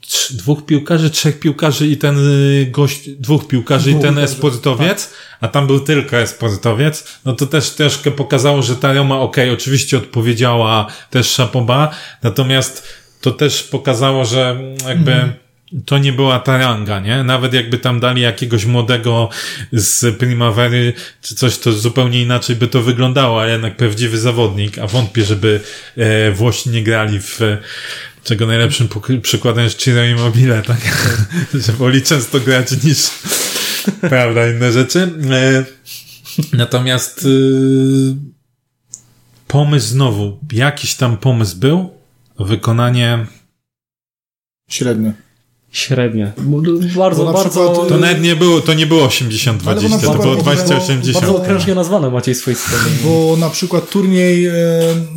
trz- 0.07 0.33
dwóch 0.33 0.65
piłkarzy, 0.65 1.09
trzech 1.09 1.39
piłkarzy 1.39 1.87
i 1.87 1.97
ten 1.97 2.17
y, 2.17 2.67
gość, 2.71 3.09
dwóch 3.09 3.47
piłkarzy 3.47 3.89
i 3.89 3.93
Dwóch 3.93 4.03
ten 4.03 4.13
piłkarzy, 4.13 4.33
espozytowiec, 4.33 5.13
a 5.41 5.47
tam 5.47 5.67
był 5.67 5.79
tylko 5.79 6.17
espozytowiec, 6.17 7.19
no 7.25 7.33
to 7.33 7.47
też 7.47 7.69
troszkę 7.69 8.11
pokazało, 8.11 8.61
że 8.61 8.75
ta 8.75 8.93
Roma, 8.93 9.19
okej, 9.19 9.51
oczywiście 9.51 9.97
odpowiedziała 9.97 10.87
też 11.09 11.31
Szapoba, 11.31 11.91
natomiast 12.23 12.87
to 13.21 13.31
też 13.31 13.63
pokazało, 13.63 14.25
że 14.25 14.61
jakby 14.87 15.33
to 15.85 15.97
nie 15.97 16.13
była 16.13 16.39
ta 16.39 16.57
ranga, 16.57 16.99
nie? 16.99 17.23
Nawet 17.23 17.53
jakby 17.53 17.77
tam 17.77 17.99
dali 17.99 18.21
jakiegoś 18.21 18.65
młodego 18.65 19.29
z 19.71 20.17
Primavery 20.17 20.93
czy 21.21 21.35
coś, 21.35 21.57
to 21.57 21.71
zupełnie 21.71 22.21
inaczej 22.21 22.55
by 22.55 22.67
to 22.67 22.81
wyglądało, 22.81 23.41
ale 23.41 23.51
jednak 23.51 23.77
prawdziwy 23.77 24.17
zawodnik, 24.17 24.77
a 24.77 24.87
wątpię, 24.87 25.25
żeby 25.25 25.61
e, 25.97 26.31
Włosi 26.31 26.69
nie 26.69 26.83
grali 26.83 27.19
w 27.19 27.41
e, 27.41 27.57
czego 28.23 28.47
najlepszym 28.47 28.89
przykładem 29.21 29.63
jest 29.63 29.77
Ciro 29.77 30.03
Immobile, 30.03 30.61
tak? 30.61 31.07
że 31.65 31.73
woli 31.73 32.01
często 32.01 32.39
grać 32.39 32.83
niż 32.83 32.97
prawda, 34.09 34.47
inne 34.51 34.71
rzeczy. 34.71 35.11
E, 35.31 35.65
natomiast 36.53 37.25
e, 37.25 37.27
pomysł 39.47 39.87
znowu, 39.87 40.39
jakiś 40.51 40.95
tam 40.95 41.17
pomysł 41.17 41.57
był, 41.57 41.93
wykonanie 42.39 43.25
Średnio. 44.69 45.11
Średnie. 45.71 46.31
Bardzo, 46.97 47.19
Bo 47.25 47.31
na 47.31 47.33
bardzo... 47.37 47.49
przykład, 47.49 47.87
To 47.89 47.97
nawet 47.97 48.21
nie 48.21 48.35
było, 48.35 48.61
to 48.61 48.73
nie 48.73 48.85
było 48.85 49.07
80-20, 49.07 49.51
Ale 49.65 49.81
bo 49.81 49.89
na 49.89 49.97
to 49.97 50.13
było 50.13 50.25
mówimy 50.35 50.41
o- 50.41 50.53
20-80. 50.55 51.13
Bardzo 51.13 51.35
okrężnie 51.37 51.75
nazwane 51.75 52.09
macie 52.09 52.35
swojej 52.35 52.57
strony. 52.59 52.83
Bo 53.03 53.35
na 53.37 53.49
przykład 53.49 53.89
turniej, 53.89 54.45
e, 54.45 54.53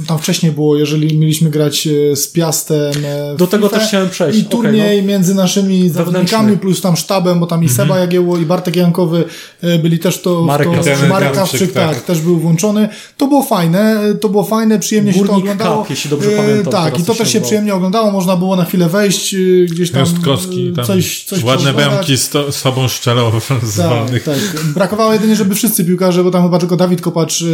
tam 0.06 0.18
wcześniej 0.18 0.52
było, 0.52 0.76
jeżeli 0.76 1.18
mieliśmy 1.18 1.50
grać 1.50 1.86
e, 1.86 2.16
z 2.16 2.28
Piastem 2.28 2.92
e, 3.04 3.34
w 3.34 3.38
Do 3.38 3.46
tego 3.46 3.68
FIFA 3.68 3.78
też 3.80 3.88
chciałem 3.88 4.10
przejść. 4.10 4.38
I 4.38 4.40
Okej, 4.40 4.50
turniej 4.50 5.02
między 5.02 5.34
naszymi 5.34 5.88
zawodnikami, 5.90 6.58
plus 6.58 6.80
tam 6.80 6.96
sztabem, 6.96 7.40
bo 7.40 7.46
tam 7.46 7.64
i 7.64 7.68
Seba 7.68 7.98
Jagiełło 7.98 8.38
i 8.38 8.46
Bartek 8.46 8.76
Jankowy 8.76 9.24
e, 9.62 9.78
byli 9.78 9.98
też 9.98 10.22
to... 10.22 10.42
Marek 10.42 10.68
to 10.68 10.74
Kawczyk. 10.74 11.08
Marek 11.08 11.32
Kawczyk, 11.32 11.60
Kawczyk, 11.60 11.72
tak. 11.72 11.94
tak, 11.94 12.04
też 12.04 12.20
był 12.20 12.38
włączony. 12.38 12.88
To 13.16 13.26
było 13.26 13.42
fajne, 13.42 14.00
to 14.20 14.28
było 14.28 14.44
fajne, 14.44 14.78
przyjemnie 14.78 15.12
się 15.12 15.18
to 15.20 15.24
Górnik 15.26 15.42
oglądało. 15.44 15.82
Cup, 15.82 15.90
jeśli 15.90 16.10
dobrze 16.10 16.30
E, 16.32 16.36
pamiętam, 16.36 16.72
Tak, 16.72 16.98
i 16.98 17.02
to 17.02 17.06
też 17.14 17.16
się 17.18 17.22
nazywało. 17.24 17.44
przyjemnie 17.46 17.74
oglądało, 17.74 18.10
można 18.10 18.36
było 18.36 18.56
na 18.56 18.64
chwilę 18.64 18.88
wejść, 18.88 19.34
e, 19.34 19.38
gdzieś 19.70 19.90
tam 19.90 20.00
Rostkowski, 20.00 20.43
e, 20.44 20.72
tam 20.76 20.84
coś, 20.84 21.24
coś 21.24 21.42
ładne 21.44 21.72
bramki 21.72 22.16
z, 22.16 22.28
to, 22.28 22.52
z 22.52 22.56
sobą 22.56 22.88
szczelał 22.88 23.32
z 23.62 23.76
Tak, 23.76 23.88
wolnych. 23.88 24.24
tak. 24.24 24.38
Brakowało 24.74 25.12
jedynie, 25.12 25.36
żeby 25.36 25.54
wszyscy 25.54 25.84
piłkarze, 25.84 26.24
bo 26.24 26.30
tam 26.30 26.42
chyba 26.42 26.58
tylko 26.58 26.76
Dawid 26.76 27.00
Kopacz 27.00 27.42
y, 27.42 27.46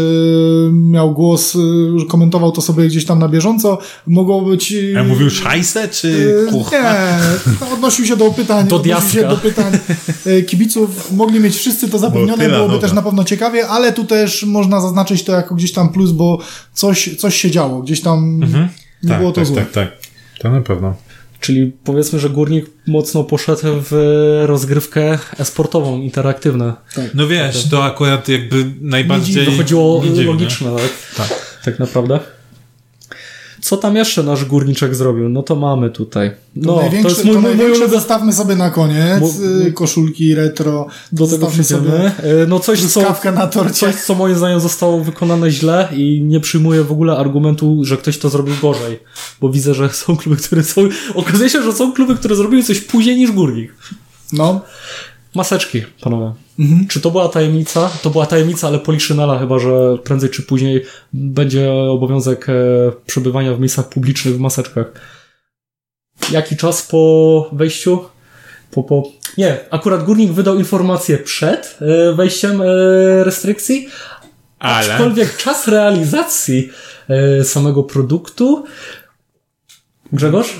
miał 0.72 1.12
głos, 1.14 1.54
y, 1.54 1.58
że 1.98 2.06
komentował 2.06 2.52
to 2.52 2.60
sobie 2.62 2.86
gdzieś 2.86 3.04
tam 3.04 3.18
na 3.18 3.28
bieżąco. 3.28 3.78
Mogło 4.06 4.42
być... 4.42 4.72
y, 4.72 4.94
A 5.00 5.04
mówił 5.04 5.30
szajse, 5.30 5.88
czy 5.88 6.08
y? 6.08 6.46
Nie, 6.72 7.18
no, 7.60 7.70
odnosił 7.74 8.06
się 8.06 8.16
do 8.16 8.30
pytań, 8.30 8.68
Do 8.68 8.76
odnosił 8.76 9.10
się 9.20 9.28
do 9.28 9.36
pytań 9.36 9.78
y, 10.26 10.42
kibiców. 10.42 11.12
Mogli 11.12 11.40
mieć 11.40 11.56
wszyscy 11.56 11.88
to 11.88 11.98
zapewnione, 11.98 12.42
tyle 12.44 12.54
byłoby 12.56 12.74
noga. 12.74 12.86
też 12.86 12.96
na 12.96 13.02
pewno 13.02 13.24
ciekawie, 13.24 13.68
ale 13.68 13.92
tu 13.92 14.04
też 14.04 14.42
można 14.42 14.80
zaznaczyć 14.80 15.24
to 15.24 15.32
jako 15.32 15.54
gdzieś 15.54 15.72
tam 15.72 15.88
plus, 15.88 16.10
bo 16.12 16.38
coś, 16.74 17.16
coś 17.18 17.36
się 17.36 17.50
działo, 17.50 17.82
gdzieś 17.82 18.00
tam 18.00 18.40
nie 19.02 19.08
tak, 19.08 19.18
było 19.18 19.32
to 19.32 19.40
tak, 19.40 19.46
złe. 19.46 19.56
tak, 19.56 19.70
tak. 19.72 19.88
To 20.38 20.50
na 20.50 20.60
pewno. 20.60 20.94
Czyli 21.40 21.72
powiedzmy, 21.84 22.18
że 22.18 22.30
Górnik 22.30 22.66
mocno 22.86 23.24
poszedł 23.24 23.62
w 23.90 23.92
rozgrywkę 24.46 25.18
esportową, 25.38 26.00
interaktywną. 26.00 26.72
No 27.14 27.26
wiesz, 27.26 27.68
to 27.68 27.84
akurat 27.84 28.28
jakby 28.28 28.64
najbardziej... 28.80 29.46
Dochodziło 29.46 30.04
nie 30.04 30.10
dziwi, 30.10 30.26
logiczne, 30.26 30.70
tak? 30.76 31.28
Tak. 31.28 31.60
tak 31.64 31.78
naprawdę. 31.78 32.20
Co 33.62 33.76
tam 33.76 33.96
jeszcze 33.96 34.22
nasz 34.22 34.44
górniczek 34.44 34.94
zrobił? 34.94 35.28
No 35.28 35.42
to 35.42 35.56
mamy 35.56 35.90
tutaj. 35.90 36.30
No, 36.56 36.74
to 36.74 36.80
największe, 36.80 37.08
jest 37.08 37.24
mój, 37.24 37.34
to 37.34 37.40
mój, 37.40 37.54
mój 37.54 37.66
ulubiony. 37.70 37.92
zostawmy 37.92 38.32
sobie 38.32 38.56
na 38.56 38.70
koniec. 38.70 39.20
Mu- 39.20 39.34
y, 39.66 39.72
koszulki 39.72 40.34
retro. 40.34 40.86
Do 41.12 41.26
tego 41.26 41.46
zostawmy 41.46 41.64
przejdziemy. 41.64 42.12
E, 42.42 42.46
No 42.48 42.60
coś, 42.60 42.84
co, 42.86 43.14
na 43.34 43.46
torcie. 43.46 43.72
coś, 43.74 43.94
co 43.94 44.14
moim 44.14 44.36
zdaniem 44.36 44.60
zostało 44.60 45.04
wykonane 45.04 45.50
źle 45.50 45.88
i 45.92 46.22
nie 46.22 46.40
przyjmuję 46.40 46.84
w 46.84 46.92
ogóle 46.92 47.16
argumentu, 47.16 47.84
że 47.84 47.96
ktoś 47.96 48.18
to 48.18 48.28
zrobił 48.30 48.54
gorzej. 48.62 49.00
Bo 49.40 49.48
widzę, 49.50 49.74
że 49.74 49.88
są 49.88 50.16
kluby, 50.16 50.36
które 50.42 50.62
są... 50.62 50.80
Okazuje 51.14 51.50
się, 51.50 51.62
że 51.62 51.72
są 51.72 51.92
kluby, 51.92 52.14
które 52.16 52.36
zrobiły 52.36 52.62
coś 52.62 52.80
później 52.80 53.16
niż 53.16 53.32
Górnik. 53.32 53.74
No. 54.32 54.60
Maseczki, 55.34 55.82
panowie. 56.00 56.32
Mhm. 56.60 56.86
Czy 56.88 57.00
to 57.00 57.10
była 57.10 57.28
tajemnica? 57.28 57.90
To 58.02 58.10
była 58.10 58.26
tajemnica, 58.26 58.68
ale 58.68 58.78
Poliszynela 58.78 59.38
chyba, 59.38 59.58
że 59.58 59.98
prędzej 60.04 60.30
czy 60.30 60.42
później 60.42 60.84
będzie 61.12 61.72
obowiązek 61.72 62.48
e, 62.48 62.52
przebywania 63.06 63.54
w 63.54 63.60
miejscach 63.60 63.88
publicznych 63.88 64.34
w 64.34 64.40
maseczkach. 64.40 64.86
Jaki 66.30 66.56
czas 66.56 66.82
po 66.82 67.50
wejściu? 67.52 68.04
Po, 68.70 68.82
po... 68.82 69.02
Nie, 69.38 69.58
akurat 69.70 70.04
Górnik 70.04 70.32
wydał 70.32 70.58
informację 70.58 71.18
przed 71.18 71.78
e, 71.80 72.12
wejściem 72.12 72.62
e, 72.62 72.64
restrykcji, 73.24 73.88
Ale... 74.58 74.94
aczkolwiek 74.94 75.36
czas 75.36 75.68
realizacji 75.68 76.70
samego 77.42 77.82
produktu 77.82 78.64
Grzegorz? 80.12 80.56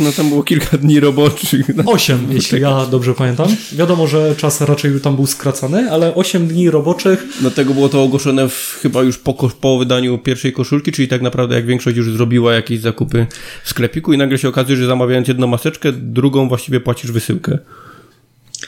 No 0.00 0.12
tam 0.12 0.28
było 0.28 0.42
kilka 0.42 0.78
dni 0.78 1.00
roboczych. 1.00 1.76
No. 1.76 1.84
8, 1.86 2.26
jeśli 2.30 2.60
ja 2.60 2.86
dobrze 2.86 3.14
pamiętam. 3.14 3.48
Wiadomo, 3.72 4.06
że 4.06 4.36
czas 4.36 4.60
raczej 4.60 5.00
tam 5.00 5.16
był 5.16 5.26
skracany, 5.26 5.90
ale 5.90 6.14
8 6.14 6.46
dni 6.48 6.70
roboczych. 6.70 7.26
Dlatego 7.40 7.74
było 7.74 7.88
to 7.88 8.02
ogłoszone 8.02 8.48
w, 8.48 8.78
chyba 8.82 9.02
już 9.02 9.18
po, 9.18 9.34
po 9.60 9.78
wydaniu 9.78 10.18
pierwszej 10.18 10.52
koszulki, 10.52 10.92
czyli 10.92 11.08
tak 11.08 11.22
naprawdę 11.22 11.54
jak 11.54 11.66
większość 11.66 11.96
już 11.96 12.12
zrobiła 12.12 12.54
jakieś 12.54 12.80
zakupy 12.80 13.26
w 13.64 13.68
sklepiku 13.68 14.12
i 14.12 14.18
nagle 14.18 14.38
się 14.38 14.48
okazuje, 14.48 14.76
że 14.76 14.86
zamawiając 14.86 15.28
jedną 15.28 15.46
maseczkę, 15.46 15.92
drugą 15.92 16.48
właściwie 16.48 16.80
płacisz 16.80 17.12
wysyłkę. 17.12 17.58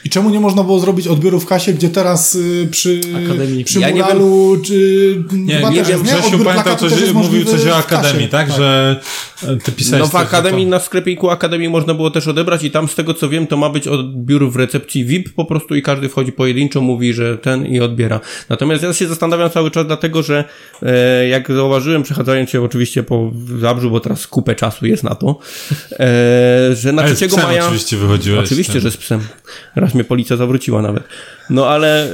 I 0.05 0.09
czemu 0.09 0.29
nie 0.29 0.39
można 0.39 0.63
było 0.63 0.79
zrobić 0.79 1.07
odbioru 1.07 1.39
w 1.39 1.45
kasie, 1.45 1.73
gdzie 1.73 1.89
teraz 1.89 2.35
y, 2.35 2.67
przy, 2.71 3.01
Akademii. 3.25 3.63
przy 3.63 3.79
Ja 3.79 3.89
nie 3.89 4.01
muralu, 4.01 4.57
czy 4.65 5.23
Nie, 5.31 5.55
chyba 5.55 5.69
nie 5.69 5.79
też 5.79 5.87
wiem, 5.87 5.99
jest, 5.99 6.11
Grzesiu 6.11 6.27
Odbiór 6.27 6.45
pamiętał 6.45 6.75
coś, 6.75 7.13
mówił 7.13 7.45
coś 7.45 7.61
o 7.61 7.81
w 7.81 7.85
kasie. 7.85 7.97
Akademii, 7.97 8.29
tak? 8.29 8.51
Że 8.51 8.99
e, 9.43 9.55
ty 9.55 9.71
pisałeś 9.71 10.01
No 10.01 10.07
w 10.07 10.15
Akademii, 10.15 10.65
to... 10.65 10.69
na 10.69 10.79
sklepiku 10.79 11.29
Akademii 11.29 11.69
można 11.69 11.93
było 11.93 12.11
też 12.11 12.27
odebrać 12.27 12.63
i 12.63 12.71
tam 12.71 12.87
z 12.87 12.95
tego 12.95 13.13
co 13.13 13.29
wiem, 13.29 13.47
to 13.47 13.57
ma 13.57 13.69
być 13.69 13.87
odbiór 13.87 14.51
w 14.51 14.55
recepcji 14.55 15.05
VIP 15.05 15.29
po 15.33 15.45
prostu 15.45 15.75
i 15.75 15.81
każdy 15.81 16.09
wchodzi 16.09 16.31
pojedynczo, 16.31 16.81
mówi, 16.81 17.13
że 17.13 17.37
ten 17.37 17.65
i 17.65 17.79
odbiera. 17.79 18.19
Natomiast 18.49 18.83
ja 18.83 18.93
się 18.93 19.07
zastanawiam 19.07 19.49
cały 19.49 19.71
czas 19.71 19.87
dlatego, 19.87 20.23
że 20.23 20.43
e, 20.81 21.27
jak 21.27 21.51
zauważyłem, 21.51 22.03
przechadzając 22.03 22.49
się 22.49 22.61
oczywiście 22.61 23.03
po 23.03 23.31
Zabrzu, 23.59 23.91
bo 23.91 23.99
teraz 23.99 24.27
kupę 24.27 24.55
czasu 24.55 24.85
jest 24.85 25.03
na 25.03 25.15
to, 25.15 25.39
e, 25.91 26.75
że 26.75 26.91
na 26.93 27.01
Ale 27.01 27.15
z 27.15 27.17
3 27.17 27.27
psem 27.27 27.43
maja... 27.43 27.65
oczywiście 27.65 27.97
wychodziłeś. 27.97 28.45
Oczywiście, 28.45 28.73
ten. 28.73 28.81
że 28.81 28.91
z 28.91 28.97
psem. 28.97 29.21
Raz 29.75 29.94
mnie 29.95 30.03
policja 30.03 30.37
zawróciła 30.37 30.81
nawet. 30.81 31.03
No 31.49 31.67
ale 31.67 32.13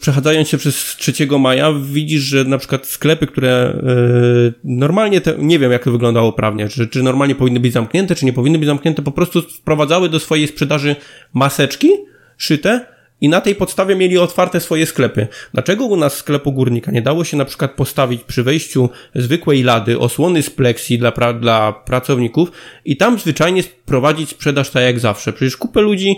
przechadzając 0.00 0.48
się 0.48 0.58
przez 0.58 0.96
3 0.96 1.12
maja 1.38 1.72
widzisz, 1.82 2.22
że 2.22 2.44
na 2.44 2.58
przykład 2.58 2.86
sklepy, 2.86 3.26
które 3.26 3.50
e, 3.50 4.52
normalnie, 4.64 5.20
te, 5.20 5.34
nie 5.38 5.58
wiem 5.58 5.72
jak 5.72 5.84
to 5.84 5.92
wyglądało 5.92 6.32
prawnie, 6.32 6.68
czy, 6.68 6.88
czy 6.88 7.02
normalnie 7.02 7.34
powinny 7.34 7.60
być 7.60 7.72
zamknięte, 7.72 8.14
czy 8.14 8.24
nie 8.24 8.32
powinny 8.32 8.58
być 8.58 8.66
zamknięte, 8.66 9.02
po 9.02 9.12
prostu 9.12 9.42
wprowadzały 9.42 10.08
do 10.08 10.20
swojej 10.20 10.48
sprzedaży 10.48 10.96
maseczki 11.32 11.88
szyte 12.36 12.92
i 13.22 13.28
na 13.28 13.40
tej 13.40 13.54
podstawie 13.54 13.96
mieli 13.96 14.18
otwarte 14.18 14.60
swoje 14.60 14.86
sklepy. 14.86 15.26
Dlaczego 15.52 15.84
u 15.84 15.96
nas 15.96 16.16
sklepu 16.16 16.52
górnika 16.52 16.92
nie 16.92 17.02
dało 17.02 17.24
się 17.24 17.36
na 17.36 17.44
przykład 17.44 17.70
postawić 17.70 18.22
przy 18.22 18.42
wejściu 18.42 18.90
zwykłej 19.14 19.62
lady, 19.62 19.98
osłony 19.98 20.42
z 20.42 20.50
pleksji 20.50 20.98
dla, 20.98 21.12
pra, 21.12 21.32
dla 21.32 21.72
pracowników 21.72 22.52
i 22.84 22.96
tam 22.96 23.18
zwyczajnie 23.18 23.62
prowadzić 23.84 24.30
sprzedaż 24.30 24.70
tak 24.70 24.82
jak 24.82 25.00
zawsze? 25.00 25.32
Przecież 25.32 25.56
kupę 25.56 25.80
ludzi 25.80 26.16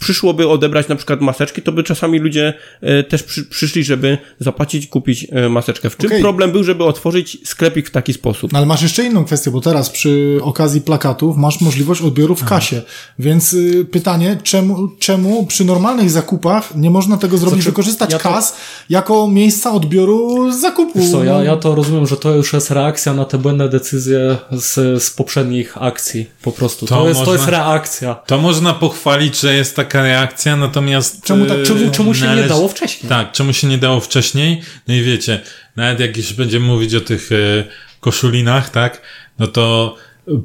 przyszłoby 0.00 0.48
odebrać 0.48 0.88
na 0.88 0.96
przykład 0.96 1.20
maseczki, 1.20 1.62
to 1.62 1.72
by 1.72 1.82
czasami 1.82 2.18
ludzie 2.18 2.54
e, 2.80 3.02
też 3.02 3.22
przy, 3.22 3.44
przyszli, 3.44 3.84
żeby 3.84 4.18
zapłacić 4.40 4.84
i 4.84 4.88
kupić 4.88 5.26
e, 5.32 5.48
maseczkę. 5.48 5.90
W 5.90 5.96
czym 5.96 6.06
Okej. 6.10 6.22
problem 6.22 6.52
był, 6.52 6.64
żeby 6.64 6.84
otworzyć 6.84 7.38
sklepik 7.48 7.88
w 7.88 7.90
taki 7.90 8.12
sposób? 8.12 8.52
No 8.52 8.58
ale 8.58 8.66
masz 8.66 8.82
jeszcze 8.82 9.04
inną 9.04 9.24
kwestię, 9.24 9.50
bo 9.50 9.60
teraz 9.60 9.90
przy 9.90 10.38
okazji 10.42 10.80
plakatów 10.80 11.36
masz 11.36 11.60
możliwość 11.60 12.02
odbioru 12.02 12.34
w 12.36 12.44
kasie. 12.44 12.82
Więc 13.18 13.52
y, 13.52 13.84
pytanie, 13.90 14.38
czemu, 14.42 14.88
czemu 14.98 15.46
przy 15.46 15.64
normalnych 15.64 16.10
zakupach 16.10 16.74
nie 16.76 16.90
można 16.90 17.16
tego 17.16 17.38
zrobić, 17.38 17.54
Znaczy, 17.62 17.70
wykorzystać 17.70 18.12
ja 18.12 18.18
to- 18.18 18.28
kas 18.28 18.56
jako 18.90 19.28
miejsca 19.28 19.72
odbioru 19.72 20.52
zakupu? 20.52 20.98
Wiesz 21.00 21.10
co, 21.10 21.24
ja, 21.24 21.32
No, 21.32 21.42
ja 21.42 21.56
to 21.56 21.74
rozumiem, 21.74 22.06
że 22.06 22.16
to 22.16 22.34
już 22.34 22.52
jest 22.52 22.70
reakcja 22.70 23.14
na 23.14 23.24
te 23.24 23.38
błędne 23.38 23.68
decyzje 23.68 24.36
z, 24.52 25.02
z 25.02 25.10
poprzednich 25.10 25.82
akcji. 25.82 26.26
Po 26.42 26.52
prostu. 26.52 26.86
To, 26.86 26.94
To 26.96 27.08
jest, 27.08 27.20
to 27.20 27.26
można- 27.26 27.32
jest 27.40 27.48
reakcja. 27.48 28.14
To 28.14 28.38
można 28.38 28.72
pochwalić, 28.74 29.40
że 29.40 29.54
jest 29.54 29.76
taka 29.84 30.02
reakcja, 30.02 30.56
natomiast... 30.56 31.24
Czemu 31.24 31.46
tak- 31.46 31.62
Czemu, 31.62 31.90
czemu 31.90 32.14
się 32.14 32.20
nie 32.20 32.26
należy- 32.26 32.48
dało 32.48 32.68
wcześniej? 32.68 33.08
Tak, 33.08 33.32
czemu 33.32 33.52
się 33.52 33.66
nie 33.66 33.78
dało 33.78 34.00
wcześniej? 34.00 34.62
No 34.88 34.94
i 34.94 35.02
wiecie, 35.02 35.40
nawet 35.76 36.00
jak 36.00 36.16
już 36.16 36.32
będziemy 36.32 36.66
mówić 36.66 36.94
o 36.94 37.00
tych 37.00 37.32
e, 37.32 37.64
koszulinach, 38.00 38.70
tak? 38.70 39.02
No 39.38 39.46
to 39.46 39.96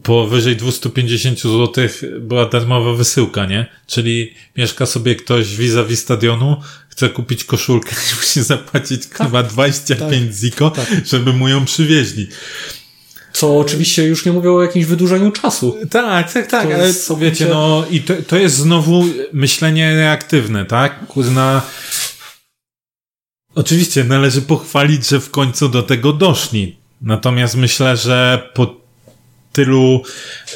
powyżej 0.03 0.55
250 0.55 1.39
zł 1.41 1.87
była 2.19 2.45
darmowa 2.45 2.93
wysyłka, 2.93 3.45
nie? 3.45 3.65
Czyli 3.87 4.33
mieszka 4.57 4.85
sobie 4.85 5.15
ktoś 5.15 5.55
vis-a-vis 5.55 5.99
stadionu, 5.99 6.61
chce 6.89 7.09
kupić 7.09 7.43
koszulkę 7.43 7.91
i 7.91 8.15
musi 8.17 8.43
zapłacić 8.43 9.01
chyba 9.13 9.43
25 9.43 10.35
ziko, 10.35 10.71
żeby 11.05 11.33
mu 11.33 11.47
ją 11.47 11.65
przywieźli. 11.65 12.27
Co 13.39 13.59
oczywiście 13.59 14.03
już 14.03 14.25
nie 14.25 14.31
mówię 14.31 14.51
o 14.51 14.61
jakimś 14.61 14.85
wydłużeniu 14.85 15.31
czasu. 15.31 15.77
Tak, 15.91 16.33
tak, 16.33 16.47
tak, 16.47 16.67
To 16.67 16.73
ale 16.73 16.87
jest 16.87 17.17
wiecie, 17.17 17.45
no 17.49 17.85
i 17.91 18.01
to, 18.01 18.13
to 18.27 18.37
jest 18.37 18.55
znowu 18.55 19.05
myślenie 19.33 19.95
reaktywne, 19.95 20.65
tak? 20.65 21.07
Kurna. 21.07 21.61
Oczywiście 23.55 24.03
należy 24.03 24.41
pochwalić, 24.41 25.09
że 25.09 25.19
w 25.19 25.29
końcu 25.29 25.69
do 25.69 25.83
tego 25.83 26.13
doszli. 26.13 26.79
Natomiast 27.01 27.55
myślę, 27.55 27.97
że 27.97 28.49
po 28.53 28.75
tylu 29.53 30.01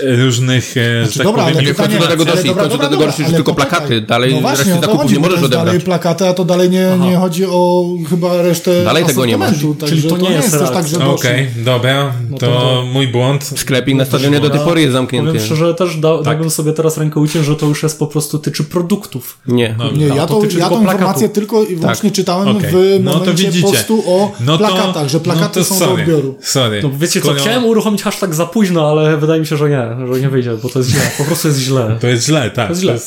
e, 0.04 0.16
różnych, 0.16 0.78
e, 0.78 1.06
że 1.06 1.14
tak 1.18 1.24
dobra, 1.28 1.44
ale 1.44 1.54
powiem, 1.54 1.76
końcu 1.76 1.84
pytanie- 1.84 2.00
do 2.00 2.08
tego 2.08 2.24
ale 2.24 2.32
doszli, 2.36 2.48
dobra, 2.50 2.64
końcu 2.64 2.78
do 2.78 2.84
dobra, 2.84 2.90
tego 2.90 2.92
dobra, 2.92 3.08
doszli, 3.08 3.24
że 3.24 3.28
ale 3.28 3.36
tylko 3.36 3.54
poczekaj. 3.54 3.78
plakaty, 3.80 4.02
dalej 4.02 4.34
no 4.36 4.42
właśnie, 4.42 4.74
reszty 4.74 4.86
zakupów 4.88 5.12
nie 5.12 5.20
możesz 5.20 5.40
jest 5.40 5.52
dalej 5.52 5.64
odebrać. 5.64 5.84
plakaty, 5.86 6.28
a 6.28 6.34
to 6.34 6.46
dalej 6.46 6.70
nie, 6.70 6.88
nie 7.00 7.16
chodzi 7.18 7.46
o 7.46 7.86
chyba 8.10 8.42
resztę 8.42 8.84
Dalej 8.84 9.06
tego 9.06 9.26
nie 9.26 9.38
ma. 9.38 9.46
asortymentu, 9.46 9.86
Czyli 9.88 10.04
to 10.04 10.18
nie 10.18 10.30
jest 10.32 10.52
też 10.52 10.70
tak, 10.70 10.88
że. 10.88 11.06
Okej, 11.08 11.48
dobra, 11.58 12.14
No 12.30 12.38
to, 12.38 12.84
mój 12.94 13.08
błąd. 13.08 13.52
Sklepik 13.56 13.96
na 13.96 14.06
stadionie 14.06 14.40
do 14.40 14.50
tej 14.50 14.60
pory 14.60 14.82
jest 14.82 14.94
zamknięty. 14.94 15.28
Powiem 15.32 15.46
szczerze, 15.46 15.74
też 15.74 15.98
da, 15.98 16.16
Tak. 16.16 16.24
dałbym 16.26 16.50
sobie 16.50 16.74
teraz 16.74 16.98
rękę 16.98 17.20
uciąć, 17.20 17.46
że 17.46 17.56
to 17.56 17.66
już 17.66 17.84
jest 17.84 18.00
po 18.00 18.08
prostu 18.08 18.40
tyczy 18.40 18.64
produktów. 18.64 19.38
Nie. 19.48 19.76
No, 19.78 19.92
Nie, 19.92 20.12
A 20.12 20.16
ja 20.16 20.26
to 20.28 20.42
ja 20.58 20.70
tą 20.70 20.82
informację 20.82 21.30
tylko 21.30 21.64
i 21.64 21.76
wyłącznie 21.76 22.12
czytałem 22.12 22.60
w 22.60 22.74
No 23.04 23.14
momencie 23.14 23.62
postu 23.62 24.04
o 24.08 24.32
No 24.46 24.58
plakatach, 24.58 25.08
że 25.08 25.20
plakaty 25.20 25.60
no 25.60 25.66
są 25.66 25.80
do 25.80 25.92
odbioru. 25.94 26.36
Sorry. 26.42 26.84
No 26.84 26.90
wiecie 27.00 27.22
co, 27.22 27.34
chciałem 27.34 27.66
uruchomić 27.66 28.04
hashtag 28.04 28.36
za 28.36 28.46
późno, 28.46 28.83
ale 28.90 29.18
wydaje 29.18 29.40
mi 29.40 29.48
się, 29.48 29.58
że 29.58 29.70
nie, 29.70 30.08
że 30.14 30.22
nie 30.22 30.30
wyjdzie, 30.30 30.58
bo 30.64 30.70
to 30.70 30.80
jest 30.80 30.92
źle. 30.92 31.02
Po 31.18 31.24
prostu 31.24 31.48
jest 31.48 31.60
źle. 31.60 31.98
To 32.02 32.08
jest 32.08 32.26
źle, 32.26 32.52
tak. 32.52 32.68
To 32.68 32.74
jest 32.74 32.82
źle. 32.82 33.00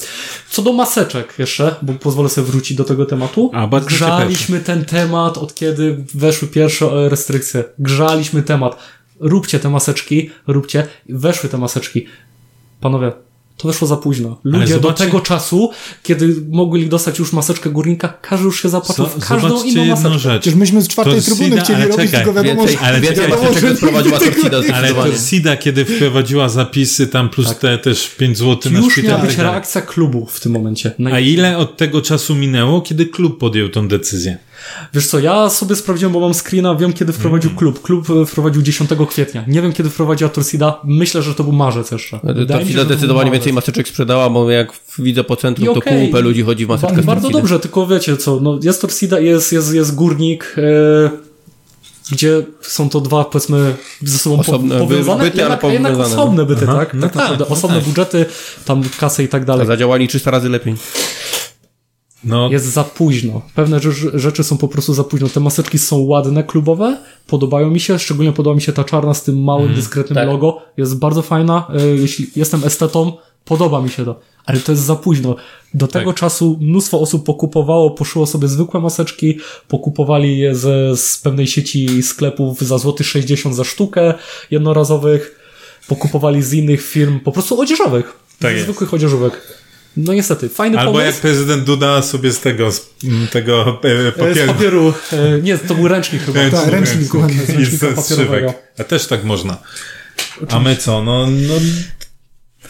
Co 0.50 0.62
do 0.62 0.72
maseczek 0.72 1.34
jeszcze, 1.38 1.74
bo 1.82 1.92
pozwolę 1.92 2.28
sobie 2.28 2.46
wrócić 2.46 2.76
do 2.76 2.84
tego 2.84 3.06
tematu. 3.06 3.50
A, 3.54 3.66
bardzo 3.66 3.88
Grzaliśmy 3.88 4.60
ten 4.60 4.84
temat 4.84 5.38
od 5.38 5.54
kiedy 5.54 6.04
weszły 6.14 6.48
pierwsze 6.48 7.08
restrykcje. 7.08 7.64
Grzaliśmy 7.78 8.42
temat. 8.42 8.76
Róbcie 9.20 9.58
te 9.58 9.70
maseczki, 9.70 10.30
róbcie. 10.46 10.86
Weszły 11.08 11.48
te 11.48 11.58
maseczki. 11.58 12.06
Panowie, 12.80 13.12
to 13.57 13.69
weszło 13.69 13.88
za 13.88 13.97
późno. 13.97 14.40
Ludzie 14.45 14.66
do 14.75 14.81
zobaczcie- 14.81 15.05
tego 15.05 15.21
czasu, 15.21 15.71
kiedy 16.03 16.35
mogli 16.51 16.88
dostać 16.88 17.19
już 17.19 17.33
maseczkę 17.33 17.71
górnika, 17.71 18.09
każdy 18.23 18.45
już 18.45 18.62
się 18.62 18.69
zapłacił 18.69 19.05
So- 19.05 19.11
w 19.21 19.29
każdą 19.29 19.49
zobaczcie 19.49 19.69
inną 19.71 19.87
maseczkę. 19.87 20.19
rzecz. 20.19 20.42
Przecież 20.42 20.59
myśmy 20.59 20.83
z 20.83 20.88
czwartej 20.88 21.14
To 21.16 21.23
trybuny 21.23 21.49
Sida, 21.51 21.62
chcieli 21.62 21.77
ale 21.83 21.88
robić, 21.88 22.07
czekaj, 22.07 22.25
tylko 22.25 22.42
wiadomo, 22.42 22.61
Więcej, 22.61 22.77
że... 22.77 22.87
ale 22.87 23.01
wiadomo, 23.01 23.29
maseczek 23.42 23.61
że 23.69 23.77
sprowadziła 23.77 24.19
Torcida 24.19 24.61
Ale 24.75 24.95
to. 24.95 25.16
SIDA, 25.19 25.57
kiedy 25.57 25.85
wprowadziła 25.85 26.49
zapisy 26.49 27.07
tam 27.07 27.29
plus 27.29 27.47
Tak. 27.49 27.59
te 27.59 27.79
też 27.79 28.09
5 28.09 28.38
zł 28.38 28.73
na 28.73 28.79
Już 28.79 28.92
szpital. 28.92 29.11
miała 29.11 29.19
i 29.19 29.27
tak 29.27 29.31
być 29.31 29.38
reakcja 29.38 29.81
klubu 29.83 30.27
w 30.31 30.40
tym 30.40 30.53
momencie. 30.53 30.92
No 30.99 31.11
A 31.11 31.21
ile 31.21 31.59
od 31.59 31.77
tego 31.77 32.03
czasu 32.03 32.35
minęło, 32.35 32.81
kiedy 32.81 33.07
klub 33.07 33.38
podjął 33.38 33.69
tą 33.69 33.88
decyzję? 33.88 34.38
Wiesz 34.95 35.07
co, 35.07 35.19
ja 35.19 35.51
sobie 35.51 35.77
sprawdziłem, 35.77 36.12
bo 36.12 36.21
mam 36.21 36.35
screena, 36.35 36.75
wiem 36.75 36.92
kiedy 36.92 37.12
wprowadził 37.12 37.51
Mhm. 37.51 37.59
klub. 37.59 37.83
Klub 37.83 38.11
e, 38.23 38.27
wprowadził 38.27 38.62
10 38.62 38.90
kwietnia. 39.09 39.45
Nie 39.49 39.62
wiem 39.62 39.73
kiedy 39.73 39.90
wprowadziła 39.90 40.31
Torsida. 40.31 40.81
Myślę, 40.85 41.23
że 41.23 41.35
to 41.35 41.45
był 41.45 41.53
marzec 41.53 41.90
jeszcze. 41.90 42.21
To 42.21 42.59
był 42.75 42.85
zdecydowanie 42.85 43.31
więcej 43.31 43.53
maseczek 43.53 43.88
sprzedała, 43.88 44.31
bo 44.31 44.51
jak 44.51 44.73
widzę 44.99 45.25
po 45.25 45.37
centrum, 45.37 45.71
I 45.71 45.75
to 45.75 45.81
kupę 45.81 46.21
ludzi 46.21 46.42
chodzi 46.42 46.66
w 46.66 46.69
maseczkach 46.69 47.05
Ba- 47.05 47.14
Bardzo 47.14 47.31
dobrze, 47.31 47.61
tylko 47.61 47.87
wiecie 47.87 48.16
co, 48.16 48.40
no 48.40 48.59
jest 48.62 48.81
Torsida, 48.81 49.21
jest, 49.21 49.53
jest, 49.53 49.75
jest 49.75 49.95
Górnik, 49.95 50.55
e, 50.59 51.27
gdzie 52.12 52.42
są 52.61 52.88
to 52.90 53.01
dwa, 53.01 53.25
powiedzmy, 53.25 53.75
ze 54.03 54.19
sobą 54.19 54.38
Osobne 54.40 54.79
po, 54.79 54.87
powiązane, 54.87 55.25
byty, 55.25 55.45
ale 55.45 55.51
jednak, 55.55 55.64
a 55.64 55.69
jednak 55.73 55.92
powiązane, 55.92 56.16
no. 56.16 56.23
osobne 56.23 56.45
byty, 56.45 56.64
Aha, 56.69 56.77
tak? 56.79 56.95
no 56.95 57.01
tak, 57.03 57.12
tak, 57.12 57.16
naprawdę. 57.23 57.45
no 57.49 57.55
Osobne 57.57 57.77
tak. 57.77 57.85
budżety, 57.85 58.27
tam 58.64 58.83
kasy 59.01 59.25
i 59.25 59.29
tak 59.29 59.45
dalej. 59.45 59.66
zadziałali 59.66 60.09
300 60.09 60.31
razy 60.31 60.49
lepiej. 60.49 60.75
No, 62.24 62.48
Jest 62.52 62.66
za 62.66 62.85
późno. 62.85 63.42
Pewne 63.55 63.81
rzeczy, 64.14 64.44
są 64.44 64.57
po 64.59 64.68
prostu 64.68 64.94
za 64.94 65.05
późno. 65.05 65.29
Te 65.29 65.40
maseczki 65.40 65.79
są 65.79 65.98
ładne, 65.98 66.44
klubowe, 66.44 66.98
podobają 67.26 67.70
mi 67.70 67.81
się, 67.81 67.98
szczególnie 67.98 68.33
podoba 68.33 68.55
mi 68.55 68.62
się 68.62 68.72
ta 68.72 68.85
czarna 68.85 69.14
z 69.14 69.22
tym 69.22 69.42
małym, 69.42 69.74
dyskretnym 69.74 70.14
tak. 70.14 70.26
logo. 70.26 70.62
Jest 70.76 70.98
bardzo 70.98 71.22
fajna. 71.22 71.68
E, 71.74 71.87
Jeśli 71.87 72.26
jestem 72.37 72.64
estetą, 72.64 73.12
podoba 73.44 73.83
mi 73.83 73.90
się 73.90 74.05
to. 74.05 74.20
Ale 74.46 74.61
to 74.61 74.72
jest 74.72 74.85
za 74.85 74.96
późno. 74.96 75.37
Do 75.74 75.87
tego 75.87 76.12
czasu 76.12 76.59
mnóstwo 76.61 77.00
osób 77.00 77.26
pokupowało, 77.26 77.90
poszło 77.90 78.26
sobie 78.26 78.48
zwykłe 78.48 78.81
maseczki, 78.81 79.38
pokupowali 79.68 80.38
je 80.38 80.55
ze, 80.55 80.96
z 80.96 81.18
pewnej 81.18 81.46
sieci 81.46 82.02
sklepów 82.02 82.61
za 82.61 82.79
złoty 82.79 83.05
60 83.05 83.55
za 83.55 83.64
sztukę 83.64 84.14
jednorazowych, 84.50 85.40
pokupowali 85.88 86.42
z 86.42 86.52
innych 86.52 86.83
firm, 86.83 87.20
po 87.20 87.33
prostu 87.33 87.61
odzieżowych. 87.61 88.12
Tak 88.38 88.59
z 88.59 88.62
zwykłych 88.62 88.94
odzieżowych. 88.94 89.56
No 89.96 90.12
niestety, 90.12 90.48
fajny 90.48 90.78
albo 90.78 90.92
pomysł. 90.92 91.06
jak 91.06 91.16
prezydent 91.20 91.64
Duda 91.64 92.02
sobie 92.02 92.32
z 92.32 92.40
tego, 92.40 92.72
z 92.72 92.90
m, 93.04 93.26
tego 93.32 93.80
e, 93.85 93.88
E, 94.09 94.12
Z 94.12 94.14
papieru. 94.14 94.52
papieru. 94.52 94.94
e, 95.12 95.42
Nie, 95.42 95.59
to 95.59 95.74
był 95.74 95.88
ręcznik 95.88 96.22
chyba. 96.22 96.40
e, 96.40 96.50
Tak, 96.50 96.66
ręcznik. 96.68 97.11
A 98.78 98.85
też 98.85 99.06
tak 99.06 99.24
można. 99.24 99.56
A 100.48 100.61
my 100.61 100.76
co? 100.76 101.02
No, 101.02 101.26
no 101.26 101.54
kolejny 101.54 101.95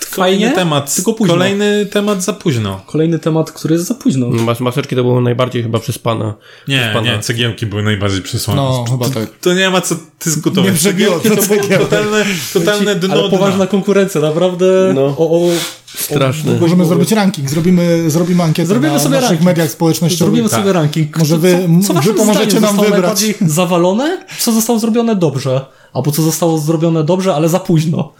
Fajnie, 0.04 0.50
temat. 0.50 0.94
tylko 0.94 1.12
późno. 1.12 1.34
Kolejny 1.34 1.86
temat 1.86 2.22
za 2.22 2.32
późno. 2.32 2.80
Kolejny 2.86 3.18
temat, 3.18 3.52
który 3.52 3.74
jest 3.74 3.86
za 3.86 3.94
późno. 3.94 4.26
Mas 4.28 4.60
maseczki 4.60 4.96
to 4.96 5.02
było 5.02 5.20
najbardziej 5.20 5.62
chyba 5.62 5.78
przez 5.78 5.98
pana. 5.98 6.34
Nie, 6.68 6.78
przez 6.80 6.92
pana. 6.94 7.16
nie, 7.16 7.22
cegiełki 7.22 7.66
były 7.66 7.82
najbardziej 7.82 8.22
przesłane. 8.22 8.62
No, 8.62 8.84
chyba 8.90 9.08
tak. 9.10 9.28
To 9.40 9.54
nie 9.54 9.70
ma 9.70 9.80
co 9.80 9.94
dyskutować. 10.24 10.72
Nie 10.72 10.78
Cegiełki 10.78 11.28
to 11.30 11.36
to 11.36 11.42
było 11.42 11.78
totalne, 11.78 12.24
totalne 12.52 12.94
dno 12.94 13.12
Ale 13.14 13.22
dna. 13.28 13.30
poważna 13.38 13.66
konkurencja, 13.66 14.20
naprawdę. 14.20 14.66
No. 14.94 15.04
O, 15.04 15.30
o, 15.30 15.50
Straszny. 15.98 16.60
Możemy 16.60 16.84
zrobić 16.84 17.12
ranking, 17.12 17.50
zrobimy, 17.50 18.10
zrobimy 18.10 18.42
ankietę 18.42 18.66
Zrobimy 18.66 18.92
na 18.92 18.98
sobie 18.98 19.10
naszych 19.14 19.28
ranking. 19.30 19.46
mediach 19.46 19.70
społecznościowych. 19.70 20.18
Zrobimy 20.34 20.48
tak. 20.48 20.60
sobie 20.60 20.72
ranking. 20.72 21.18
Może 21.18 21.34
Co- 21.34 21.40
wy- 21.40 21.68
co, 21.86 21.94
co 21.94 22.00
wy 22.00 22.14
pomożecie 22.14 22.60
nam 22.60 22.76
wybrać. 22.80 23.24
zawalone? 23.46 24.18
Co 24.38 24.52
zostało 24.52 24.78
zrobione 24.78 25.16
dobrze? 25.16 25.60
Albo 25.92 26.12
co 26.12 26.22
zostało 26.22 26.58
zrobione 26.58 27.04
dobrze, 27.04 27.34
ale 27.34 27.48
za 27.48 27.58
późno? 27.60 28.12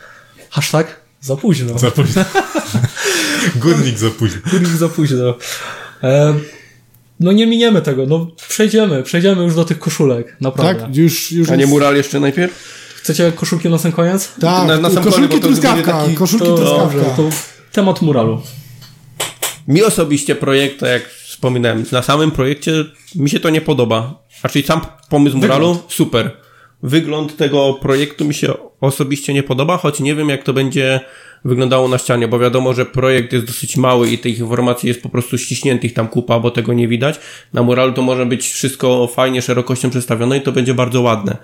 Hashtag 0.51 1.06
za 1.21 1.37
późno. 1.37 1.79
Za 1.79 1.91
późno. 1.91 2.25
Górnik 3.63 3.99
za 3.99 4.11
późno. 4.11 4.41
Górnik 4.51 4.69
za 4.71 4.89
późno. 4.89 5.35
E, 6.03 6.35
no 7.21 7.33
nie 7.33 7.47
miniemy 7.47 7.83
tego, 7.83 8.07
no 8.07 8.27
przejdziemy, 8.49 9.03
przejdziemy 9.03 9.43
już 9.43 9.55
do 9.55 9.65
tych 9.65 9.79
koszulek, 9.79 10.37
naprawdę. 10.41 10.83
Tak? 10.83 10.97
Już, 10.97 11.33
już 11.33 11.51
A 11.51 11.57
nie 11.57 11.67
mural 11.67 11.97
jeszcze 11.97 12.21
najpierw? 12.21 12.53
Chcecie 12.97 13.33
koszulki 13.33 13.69
na 13.69 13.79
sam 13.79 13.93
koniec? 13.93 14.33
Tak, 14.41 14.69
Na- 14.69 14.77
na 14.81 14.91
sam 14.91 15.05
koszulki 15.05 15.29
koniec, 15.29 15.43
truskawka, 15.45 15.93
taki- 15.93 16.15
koszulki 16.15 16.47
To, 16.47 16.57
truskawka. 16.57 17.17
to 17.17 17.29
temat 17.73 18.03
muralu. 18.03 18.43
Mi 19.69 19.83
osobiście 19.85 20.35
projekt, 20.35 20.81
tak 20.81 20.89
jak 20.89 21.09
wspominałem, 21.09 21.85
na 21.93 22.03
samym 22.03 22.31
projekcie 22.31 22.73
mi 23.15 23.31
się 23.31 23.41
to 23.41 23.51
nie 23.51 23.61
podoba. 23.61 24.15
Znaczy 24.41 24.63
sam 24.63 24.81
pomysł 25.09 25.37
muralu, 25.37 25.79
super. 25.89 26.31
Wygląd 26.83 27.37
tego 27.37 27.75
projektu 27.75 28.25
mi 28.25 28.35
się 28.35 28.53
osobiście 28.81 29.35
nie 29.35 29.43
podoba, 29.43 29.77
choć 29.77 30.01
nie 30.01 30.15
wiem 30.15 30.29
jak 30.29 30.43
to 30.43 30.53
będzie 30.53 31.01
wyglądało 31.45 31.89
na 31.89 31.99
ścianie, 31.99 32.29
bo 32.29 32.39
wiadomo, 32.39 32.75
że 32.75 32.87
projekt 32.87 33.33
jest 33.33 33.47
dosyć 33.47 33.77
mały 33.77 34.11
i 34.11 34.19
tych 34.19 34.39
informacji 34.39 34.89
jest 34.89 35.03
po 35.03 35.09
prostu 35.09 35.39
ściśniętych 35.39 35.93
tam 35.93 36.09
kupa, 36.09 36.41
bo 36.41 36.51
tego 36.51 36.73
nie 36.73 36.89
widać. 36.89 37.21
Na 37.53 37.63
muralu 37.63 37.93
to 37.93 38.03
może 38.03 38.27
być 38.27 38.49
wszystko 38.49 39.07
fajnie 39.07 39.43
szerokością 39.43 39.91
przedstawione 39.91 40.39
i 40.39 40.41
to 40.41 40.53
będzie 40.53 40.75
bardzo 40.75 41.03
ładne. 41.03 41.37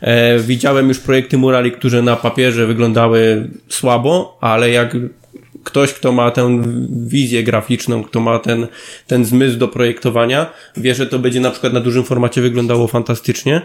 E, 0.00 0.38
widziałem 0.38 0.88
już 0.88 0.98
projekty 0.98 1.38
murali, 1.38 1.72
które 1.72 2.02
na 2.02 2.16
papierze 2.16 2.66
wyglądały 2.66 3.48
słabo, 3.68 4.38
ale 4.40 4.70
jak 4.70 4.96
ktoś, 5.64 5.92
kto 5.92 6.12
ma 6.12 6.30
tę 6.30 6.62
wizję 6.90 7.42
graficzną, 7.44 8.04
kto 8.04 8.20
ma 8.20 8.38
ten, 8.38 8.66
ten 9.06 9.24
zmysł 9.24 9.58
do 9.58 9.68
projektowania, 9.68 10.52
wie, 10.76 10.94
że 10.94 11.06
to 11.06 11.18
będzie 11.18 11.40
na 11.40 11.50
przykład 11.50 11.72
na 11.72 11.80
dużym 11.80 12.04
formacie 12.04 12.40
wyglądało 12.40 12.86
fantastycznie. 12.86 13.62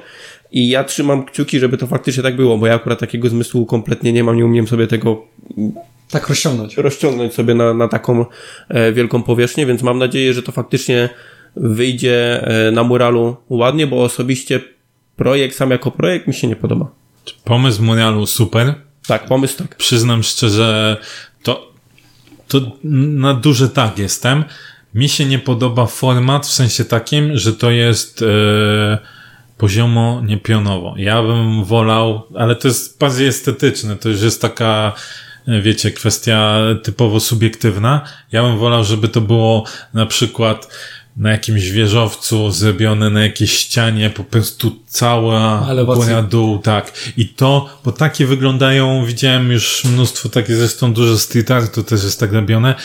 I 0.52 0.70
ja 0.70 0.84
trzymam 0.84 1.26
kciuki, 1.26 1.60
żeby 1.60 1.78
to 1.78 1.88
faktycznie 1.88 2.24
tak 2.24 2.36
było, 2.36 2.58
bo 2.58 2.68
ja 2.68 2.74
akurat 2.76 3.00
takiego 3.00 3.30
zmysłu 3.30 3.66
kompletnie 3.66 4.14
nie 4.14 4.24
mam, 4.24 4.38
nie 4.38 4.46
umiem 4.46 4.68
sobie 4.68 4.88
tego 4.88 5.26
Tak 6.10 6.30
rozciągnąć. 6.30 6.78
rozciągnąć 6.78 7.34
sobie 7.34 7.56
na, 7.56 7.74
na 7.74 7.88
taką 7.88 8.26
e, 8.70 8.94
wielką 8.94 9.24
powierzchnię, 9.24 9.66
więc 9.66 9.84
mam 9.84 9.98
nadzieję, 10.00 10.34
że 10.34 10.44
to 10.44 10.52
faktycznie 10.52 11.10
wyjdzie 11.56 12.48
e, 12.68 12.72
na 12.72 12.84
muralu 12.84 13.36
ładnie, 13.50 13.88
bo 13.88 14.04
osobiście 14.04 14.60
projekt 15.16 15.56
sam 15.56 15.72
jako 15.72 15.92
projekt 15.92 16.28
mi 16.28 16.34
się 16.34 16.48
nie 16.48 16.56
podoba. 16.56 16.92
Pomysł 17.44 17.84
muralu 17.84 18.26
super. 18.26 18.74
Tak, 19.08 19.26
pomysł 19.26 19.58
tak. 19.58 19.76
Przyznam 19.76 20.24
szczerze, 20.24 20.98
to, 22.48 22.62
na 22.84 23.34
duży 23.34 23.70
tak 23.70 24.00
jestem. 24.00 24.44
Mi 24.94 25.10
się 25.10 25.26
nie 25.26 25.40
podoba 25.40 25.86
format 25.86 26.46
w 26.46 26.52
sensie 26.52 26.86
takim, 26.86 27.38
że 27.38 27.54
to 27.54 27.72
jest 27.72 28.22
e, 28.22 28.98
poziomo, 29.58 30.22
nie 30.26 30.38
pionowo. 30.38 30.94
Ja 30.98 31.24
bym 31.24 31.64
wolał, 31.64 32.28
ale 32.36 32.56
to 32.56 32.68
jest 32.68 33.00
bardziej 33.00 33.28
estetyczne, 33.28 33.96
to 33.96 34.10
już 34.10 34.22
jest 34.22 34.42
taka, 34.42 34.94
e, 35.48 35.62
wiecie, 35.62 35.92
kwestia 35.92 36.60
typowo 36.84 37.20
subiektywna. 37.20 38.02
Ja 38.32 38.44
bym 38.44 38.58
wolał, 38.58 38.84
żeby 38.84 39.08
to 39.08 39.22
było 39.22 39.64
na 39.94 40.06
przykład 40.06 40.68
na 41.18 41.32
jakimś 41.32 41.70
wieżowcu 41.70 42.52
zrobione 42.52 43.10
na 43.10 43.24
jakiejś 43.24 43.52
ścianie, 43.52 44.10
po 44.10 44.24
prostu 44.24 44.76
cała 44.88 45.68
góra 45.96 46.22
dół, 46.22 46.60
tak. 46.60 46.94
I 47.18 47.28
to, 47.28 47.70
bo 47.86 47.92
takie 47.92 48.26
wyglądają, 48.26 49.06
widziałem 49.06 49.52
już 49.52 49.84
mnóstwo 49.86 50.30
takich, 50.30 50.56
zresztą 50.56 50.94
dużo 50.94 51.18
street 51.18 51.52
artu 51.52 51.84
też 51.84 52.04
jest 52.04 52.20
tak 52.20 52.34
robione. 52.34 52.76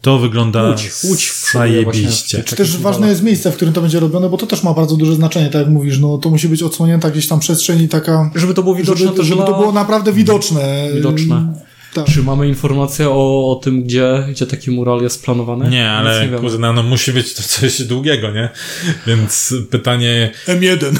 To 0.00 0.18
wygląda 0.18 0.68
Łódź, 0.70 0.90
Łódź 1.04 1.32
zajebiście. 1.52 2.42
Czy 2.44 2.56
też 2.56 2.76
ważne 2.76 3.08
jest 3.08 3.22
miejsce, 3.22 3.52
w 3.52 3.56
którym 3.56 3.74
to 3.74 3.80
będzie 3.80 4.00
robione, 4.00 4.28
bo 4.28 4.36
to 4.36 4.46
też 4.46 4.62
ma 4.62 4.74
bardzo 4.74 4.96
duże 4.96 5.14
znaczenie, 5.14 5.46
tak 5.46 5.60
jak 5.60 5.70
mówisz, 5.70 5.98
no 5.98 6.18
to 6.18 6.30
musi 6.30 6.48
być 6.48 6.62
odsłonięta 6.62 7.10
gdzieś 7.10 7.28
tam 7.28 7.40
przestrzeń 7.40 7.82
i 7.82 7.88
taka, 7.88 8.30
Żeby 8.34 8.54
to 8.54 8.62
było 8.62 8.74
widoczne 8.74 9.06
żeby, 9.06 9.24
żeby 9.24 9.42
to 9.42 9.58
było 9.58 9.72
naprawdę 9.72 10.12
widoczne. 10.12 10.88
Widoczne. 10.94 11.54
Tak. 11.94 12.06
Czy 12.06 12.22
mamy 12.22 12.48
informację 12.48 13.08
o, 13.08 13.50
o 13.50 13.54
tym, 13.54 13.82
gdzie, 13.82 14.26
gdzie 14.30 14.46
taki 14.46 14.70
mural 14.70 15.02
jest 15.02 15.24
planowany? 15.24 15.64
Nie, 15.64 15.70
Nic 15.70 15.88
ale 15.88 16.28
nie 16.28 16.38
kurde, 16.38 16.72
no 16.72 16.82
musi 16.82 17.12
być 17.12 17.34
to 17.34 17.42
coś 17.42 17.82
długiego, 17.82 18.30
nie? 18.30 18.48
Więc 19.06 19.54
pytanie, 19.70 20.30
M1. 20.46 20.96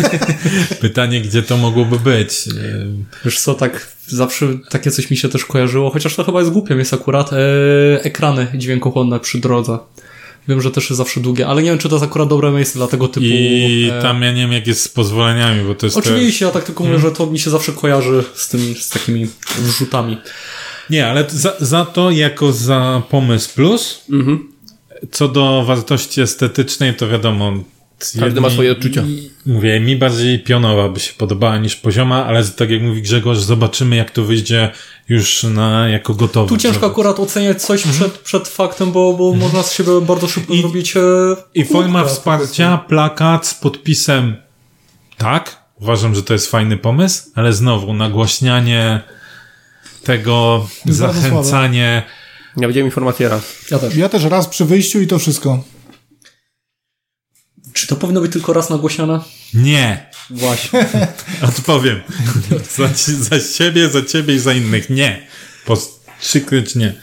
pytanie, 0.80 1.20
gdzie 1.20 1.42
to 1.42 1.56
mogłoby 1.56 1.98
być? 1.98 2.44
Wiesz 3.24 3.40
co, 3.40 3.54
tak 3.54 3.96
zawsze 4.06 4.46
takie 4.70 4.90
coś 4.90 5.10
mi 5.10 5.16
się 5.16 5.28
też 5.28 5.44
kojarzyło, 5.44 5.90
chociaż 5.90 6.16
to 6.16 6.24
chyba 6.24 6.40
jest 6.40 6.52
głupie, 6.52 6.74
jest 6.74 6.94
akurat 6.94 7.32
e, 7.32 7.36
ekrany 8.02 8.46
dźwiękochłonne 8.54 9.20
przy 9.20 9.38
drodze. 9.38 9.78
Wiem, 10.48 10.60
że 10.60 10.70
też 10.70 10.90
jest 10.90 10.96
zawsze 10.98 11.20
długie, 11.20 11.46
ale 11.46 11.62
nie 11.62 11.70
wiem, 11.70 11.78
czy 11.78 11.88
to 11.88 11.94
jest 11.94 12.04
akurat 12.04 12.28
dobre 12.28 12.50
miejsce 12.50 12.78
dla 12.78 12.86
tego 12.86 13.08
typu... 13.08 13.26
I 13.26 13.90
e, 13.92 14.02
tam 14.02 14.22
ja 14.22 14.32
nie 14.32 14.40
wiem, 14.42 14.52
jak 14.52 14.66
jest 14.66 14.82
z 14.82 14.88
pozwoleniami, 14.88 15.64
bo 15.64 15.74
to 15.74 15.86
jest... 15.86 15.96
Oczywiście, 15.96 16.44
ja 16.44 16.50
tak 16.50 16.64
tylko 16.64 16.84
mówię, 16.84 16.98
że 16.98 17.10
to 17.12 17.26
mi 17.26 17.38
się 17.38 17.50
zawsze 17.50 17.72
kojarzy 17.72 18.24
z 18.34 18.48
tymi, 18.48 18.74
z 18.74 18.88
takimi 18.88 19.26
wrzutami. 19.58 20.18
Nie, 20.90 21.06
ale 21.06 21.24
za, 21.28 21.52
za 21.60 21.84
to 21.84 22.10
jako 22.10 22.52
za 22.52 23.02
pomysł 23.10 23.54
plus, 23.54 24.04
Mhm. 24.12 24.48
co 25.10 25.28
do 25.28 25.64
wartości 25.66 26.20
estetycznej, 26.20 26.94
to 26.94 27.08
wiadomo... 27.08 27.52
Każdy 28.20 28.40
ma 28.40 28.50
swoje 28.50 28.72
odczucia. 28.72 29.04
Mówię, 29.46 29.80
mi 29.80 29.96
bardziej 29.96 30.38
pionowa 30.38 30.88
by 30.88 31.00
się 31.00 31.12
podobała 31.12 31.58
niż 31.58 31.76
pozioma, 31.76 32.26
ale 32.26 32.44
tak 32.44 32.70
jak 32.70 32.82
mówi 32.82 33.02
Grzegorz, 33.02 33.38
zobaczymy 33.38 33.96
jak 33.96 34.10
to 34.10 34.24
wyjdzie 34.24 34.70
już 35.08 35.42
na, 35.42 35.88
jako 35.88 36.14
gotowe. 36.14 36.48
Tu 36.48 36.56
ciężko 36.56 36.86
akurat 36.86 37.20
oceniać 37.20 37.62
coś 37.62 37.82
przed, 37.82 38.12
przed 38.18 38.48
faktem, 38.48 38.92
bo, 38.92 39.12
bo 39.12 39.34
można 39.34 39.62
z 39.62 39.72
siebie 39.72 40.00
bardzo 40.00 40.28
szybko 40.28 40.54
I- 40.54 40.60
zrobić... 40.60 40.96
E, 40.96 41.00
I 41.54 41.64
forma 41.64 42.04
wsparcia, 42.04 42.78
plakat 42.78 43.46
z 43.46 43.54
podpisem 43.54 44.36
tak, 45.16 45.56
uważam, 45.80 46.14
że 46.14 46.22
to 46.22 46.32
jest 46.32 46.50
fajny 46.50 46.76
pomysł, 46.76 47.30
ale 47.34 47.52
znowu 47.52 47.94
nagłaśnianie 47.94 49.00
tego, 50.04 50.68
zachęcanie. 50.86 52.02
Ja 52.56 52.68
widziałem 52.68 52.86
informację 52.86 53.28
raz. 53.28 53.56
Ja 53.70 53.78
też. 53.78 53.96
Ja 53.96 54.08
też 54.08 54.24
raz 54.24 54.48
przy 54.48 54.64
wyjściu 54.64 55.00
i 55.00 55.06
to 55.06 55.18
wszystko. 55.18 55.64
Czy 57.76 57.86
to 57.86 57.96
powinno 57.96 58.20
być 58.20 58.32
tylko 58.32 58.52
raz 58.52 58.70
nagłośniane? 58.70 59.20
Nie, 59.54 60.06
Właśnie. 60.30 60.86
odpowiem. 61.56 62.00
za, 62.76 62.88
za 63.38 63.40
siebie, 63.40 63.88
za 63.88 64.02
ciebie 64.02 64.34
i 64.34 64.38
za 64.38 64.52
innych. 64.52 64.90
Nie. 64.90 65.26
Po 65.66 65.76
trzykryć 66.20 66.74
nie. 66.74 66.94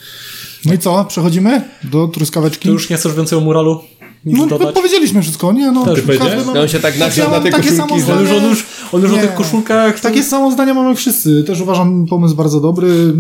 No 0.66 0.74
i 0.74 0.78
co, 0.78 1.06
przechodzimy 1.06 1.62
do 1.84 2.08
truskaweczki? 2.08 2.64
Ty 2.64 2.70
już 2.74 2.90
nie 2.90 2.98
chcesz 2.98 3.14
więcej 3.14 3.38
o 3.38 3.42
muralu? 3.42 3.82
Nic 4.26 4.38
no, 4.38 4.46
dodać? 4.48 4.76
powiedzieliśmy 4.76 5.22
wszystko, 5.22 5.52
nie? 5.52 5.72
No, 5.72 5.86
Też 5.86 6.00
każdy 6.20 6.46
ma- 6.46 6.54
No 6.54 6.62
on 6.62 6.68
się 6.68 6.80
tak 6.80 6.98
na 6.98 7.10
te 7.10 7.52
takie 7.52 7.52
koszulki. 7.52 7.76
samo 7.76 8.00
że- 8.00 8.14
On 8.14 8.22
już, 8.22 8.30
on 8.32 8.38
zdanie. 8.38 8.50
już, 8.50 8.66
on 8.92 9.02
już 9.02 9.12
o 9.12 9.18
tych 9.18 9.34
koszulkach... 9.34 10.00
Takie 10.00 10.24
samo 10.24 10.52
zdania 10.52 10.74
mamy 10.74 10.96
wszyscy. 10.96 11.44
Też 11.44 11.62
uważam 11.62 12.06
pomysł 12.08 12.36
bardzo 12.36 12.60
dobry. 12.60 13.14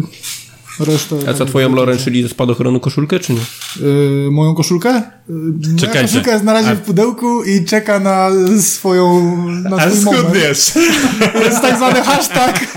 Resztę... 0.79 1.15
A 1.29 1.33
co, 1.33 1.45
twoją 1.45 1.75
Loren, 1.75 1.97
czyli 1.97 2.23
ze 2.23 2.29
spadochronu 2.29 2.79
koszulkę, 2.79 3.19
czy 3.19 3.33
nie? 3.33 3.39
Yy, 3.81 4.31
moją 4.31 4.55
koszulkę? 4.55 4.89
Yy, 5.29 5.35
moja 5.35 5.77
Czekajcie. 5.77 6.07
koszulka 6.07 6.31
jest 6.31 6.43
na 6.43 6.53
razie 6.53 6.69
A- 6.69 6.75
w 6.75 6.81
pudełku 6.81 7.43
i 7.43 7.65
czeka 7.65 7.99
na 7.99 8.29
swoją 8.61 9.37
na 9.47 9.77
Ale 9.77 9.95
swój 9.95 10.15
moment. 10.15 10.35
wiesz? 10.35 10.71
Jest 11.45 11.61
tak 11.61 11.75
zwany 11.75 12.01
hashtag, 12.01 12.67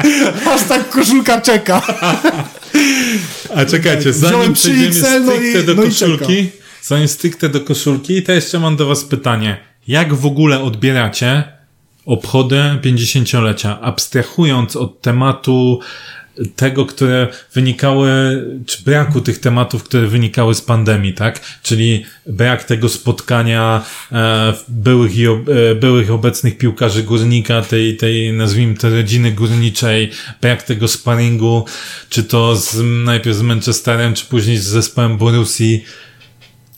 hashtag 0.45 0.91
koszulka 0.91 1.41
czeka. 1.41 1.83
A 3.55 3.65
czekajcie, 3.65 4.13
zanim 4.13 4.53
przejdziemy 4.53 4.91
3XL, 4.91 5.25
no 5.25 5.33
stricte 5.33 5.63
do 5.63 5.75
no 5.75 5.83
koszulki, 5.83 6.51
zanim 6.83 7.09
stricte 7.09 7.49
do 7.49 7.61
koszulki, 7.61 8.23
to 8.23 8.33
jeszcze 8.33 8.59
mam 8.61 8.77
do 8.77 8.87
was 8.87 9.05
pytanie. 9.05 9.57
Jak 9.89 10.15
w 10.15 10.27
ogóle 10.27 10.61
odbieracie 10.63 11.45
obchody 12.07 12.57
50-lecia, 12.85 13.81
abstrahując 13.81 14.77
od 14.77 15.01
tematu 15.03 15.81
tego, 16.57 16.87
które 16.87 17.29
wynikały, 17.55 18.09
czy 18.67 18.83
braku 18.83 19.21
tych 19.21 19.39
tematów, 19.39 19.85
które 19.85 20.07
wynikały 20.07 20.55
z 20.55 20.61
pandemii, 20.61 21.15
tak? 21.15 21.41
Czyli 21.63 22.05
brak 22.27 22.65
tego 22.65 22.89
spotkania 22.89 23.85
e, 24.13 24.53
byłych 24.69 25.17
i 25.17 25.27
ob, 25.27 25.49
e, 25.49 25.75
byłych 25.75 26.11
obecnych 26.11 26.59
piłkarzy 26.59 27.03
górnika, 27.03 27.63
tej, 27.63 27.97
tej 27.97 28.33
nazwijmy 28.33 28.75
to 28.75 28.91
rodziny 28.91 29.33
górniczej, 29.33 30.11
brak 30.41 30.63
tego 30.63 30.89
sparingu, 30.89 31.65
czy 32.09 32.25
to 32.25 32.57
z, 32.57 32.77
najpierw 33.05 33.37
z 33.37 33.43
Manchesterem, 33.43 34.15
czy 34.15 34.27
później 34.27 34.57
z 34.57 34.65
zespołem 34.65 35.17
Borussii. 35.17 35.85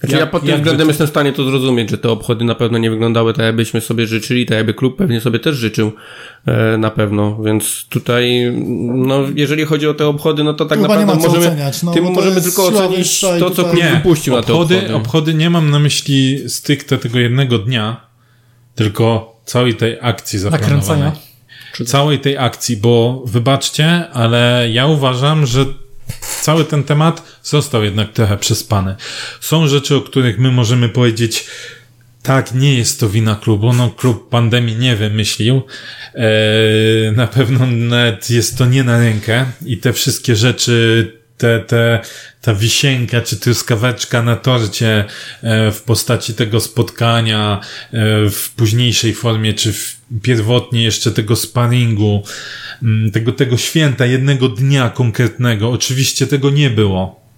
Znaczy 0.00 0.12
Jak- 0.12 0.20
ja 0.20 0.26
pod 0.26 0.42
tym 0.44 0.56
względem 0.56 0.86
wy- 0.86 0.90
jestem 0.90 1.06
w 1.06 1.10
stanie 1.10 1.32
to 1.32 1.44
zrozumieć, 1.44 1.90
że 1.90 1.98
te 1.98 2.10
obchody 2.10 2.44
na 2.44 2.54
pewno 2.54 2.78
nie 2.78 2.90
wyglądały 2.90 3.32
tak, 3.34 3.44
jakbyśmy 3.44 3.80
sobie 3.80 4.06
życzyli, 4.06 4.46
tak 4.46 4.56
jakby 4.56 4.74
klub 4.74 4.96
pewnie 4.96 5.20
sobie 5.20 5.38
też 5.38 5.56
życzył 5.56 5.92
e, 6.46 6.78
na 6.78 6.90
pewno, 6.90 7.42
więc 7.44 7.86
tutaj, 7.88 8.52
no 8.94 9.20
jeżeli 9.34 9.64
chodzi 9.64 9.88
o 9.88 9.94
te 9.94 10.06
obchody, 10.06 10.44
no 10.44 10.54
to 10.54 10.64
tak 10.64 10.78
Chyba 10.78 10.88
naprawdę 10.96 11.28
możemy, 11.28 11.46
oceniać, 11.46 11.82
no, 11.82 11.92
tym 11.92 12.04
możemy 12.04 12.40
tylko 12.42 12.66
ocenić 12.66 13.20
to, 13.20 13.50
co 13.50 13.64
klub 13.64 13.76
Nie, 13.76 13.90
wypuścił 13.90 14.34
na 14.36 14.42
te 14.42 14.52
obchody, 14.52 14.94
obchody. 14.94 15.34
nie 15.34 15.50
mam 15.50 15.70
na 15.70 15.78
myśli 15.78 16.38
stricte 16.48 16.98
tego 16.98 17.18
jednego 17.18 17.58
dnia, 17.58 18.00
tylko 18.74 19.36
całej 19.44 19.74
tej 19.74 19.98
akcji 20.00 20.38
zaplanowanej. 20.38 20.78
Nakręcania. 20.78 21.28
Całej 21.86 22.18
tej 22.18 22.38
akcji, 22.38 22.76
bo 22.76 23.22
wybaczcie, 23.26 24.08
ale 24.10 24.68
ja 24.72 24.86
uważam, 24.86 25.46
że 25.46 25.64
cały 26.20 26.64
ten 26.64 26.84
temat 26.84 27.22
został 27.42 27.84
jednak 27.84 28.12
trochę 28.12 28.36
przespany. 28.36 28.96
Są 29.40 29.68
rzeczy, 29.68 29.96
o 29.96 30.00
których 30.00 30.38
my 30.38 30.50
możemy 30.50 30.88
powiedzieć, 30.88 31.46
tak, 32.22 32.54
nie 32.54 32.74
jest 32.74 33.00
to 33.00 33.08
wina 33.08 33.36
klubu, 33.36 33.72
no 33.72 33.90
klub 33.90 34.28
pandemii 34.28 34.76
nie 34.76 34.96
wymyślił. 34.96 35.62
Eee, 36.14 37.12
na 37.12 37.26
pewno 37.26 37.66
nawet 37.66 38.30
jest 38.30 38.58
to 38.58 38.66
nie 38.66 38.84
na 38.84 38.98
rękę 38.98 39.46
i 39.66 39.78
te 39.78 39.92
wszystkie 39.92 40.36
rzeczy 40.36 41.17
te, 41.38 41.60
te, 41.60 42.00
ta 42.42 42.54
wisienka 42.54 43.20
czy 43.20 43.36
truskaweczka 43.36 44.22
na 44.22 44.36
torcie 44.36 45.04
e, 45.42 45.70
w 45.72 45.82
postaci 45.82 46.34
tego 46.34 46.60
spotkania 46.60 47.60
e, 47.60 48.30
w 48.30 48.50
późniejszej 48.56 49.14
formie, 49.14 49.54
czy 49.54 49.72
w 49.72 49.96
pierwotnie 50.22 50.84
jeszcze 50.84 51.12
tego 51.12 51.36
sparingu, 51.36 52.22
mm, 52.82 53.10
tego, 53.10 53.32
tego 53.32 53.56
święta, 53.56 54.06
jednego 54.06 54.48
dnia 54.48 54.90
konkretnego. 54.90 55.70
Oczywiście 55.70 56.26
tego 56.26 56.50
nie 56.50 56.70
było 56.70 57.28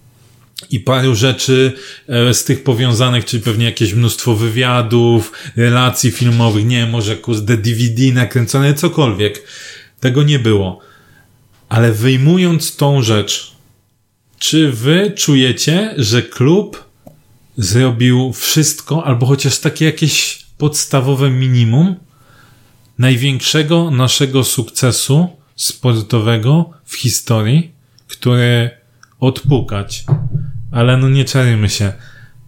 i 0.70 0.80
paru 0.80 1.14
rzeczy 1.14 1.72
e, 2.08 2.34
z 2.34 2.44
tych 2.44 2.62
powiązanych, 2.62 3.24
czyli 3.24 3.42
pewnie 3.42 3.64
jakieś 3.64 3.94
mnóstwo 3.94 4.34
wywiadów, 4.34 5.32
relacji 5.56 6.10
filmowych, 6.10 6.64
nie 6.64 6.86
może 6.86 7.16
kurde 7.16 7.56
DVD 7.56 8.02
nakręcone, 8.12 8.74
cokolwiek. 8.74 9.42
Tego 10.00 10.22
nie 10.22 10.38
było. 10.38 10.80
Ale 11.68 11.92
wyjmując 11.92 12.76
tą 12.76 13.02
rzecz, 13.02 13.49
czy 14.40 14.72
wy 14.72 15.12
czujecie, 15.16 15.94
że 15.96 16.22
klub 16.22 16.84
zrobił 17.56 18.32
wszystko, 18.32 19.04
albo 19.04 19.26
chociaż 19.26 19.58
takie 19.58 19.84
jakieś 19.84 20.46
podstawowe 20.58 21.30
minimum 21.30 21.94
największego 22.98 23.90
naszego 23.90 24.44
sukcesu 24.44 25.28
sportowego 25.56 26.70
w 26.84 26.96
historii, 26.96 27.70
który 28.08 28.70
odpukać. 29.20 30.04
Ale 30.70 30.96
no 30.96 31.08
nie 31.08 31.24
czarujmy 31.24 31.68
się. 31.68 31.92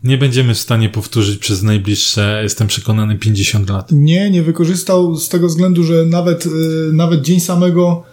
Nie 0.04 0.18
będziemy 0.18 0.54
w 0.54 0.58
stanie 0.58 0.88
powtórzyć 0.88 1.38
przez 1.38 1.62
najbliższe, 1.62 2.40
jestem 2.42 2.68
przekonany, 2.68 3.18
50 3.18 3.70
lat. 3.70 3.88
Nie, 3.92 4.30
nie 4.30 4.42
wykorzystał 4.42 5.16
z 5.16 5.28
tego 5.28 5.46
względu, 5.46 5.84
że 5.84 6.06
nawet, 6.06 6.46
y, 6.46 6.50
nawet 6.92 7.22
dzień 7.22 7.40
samego, 7.40 8.04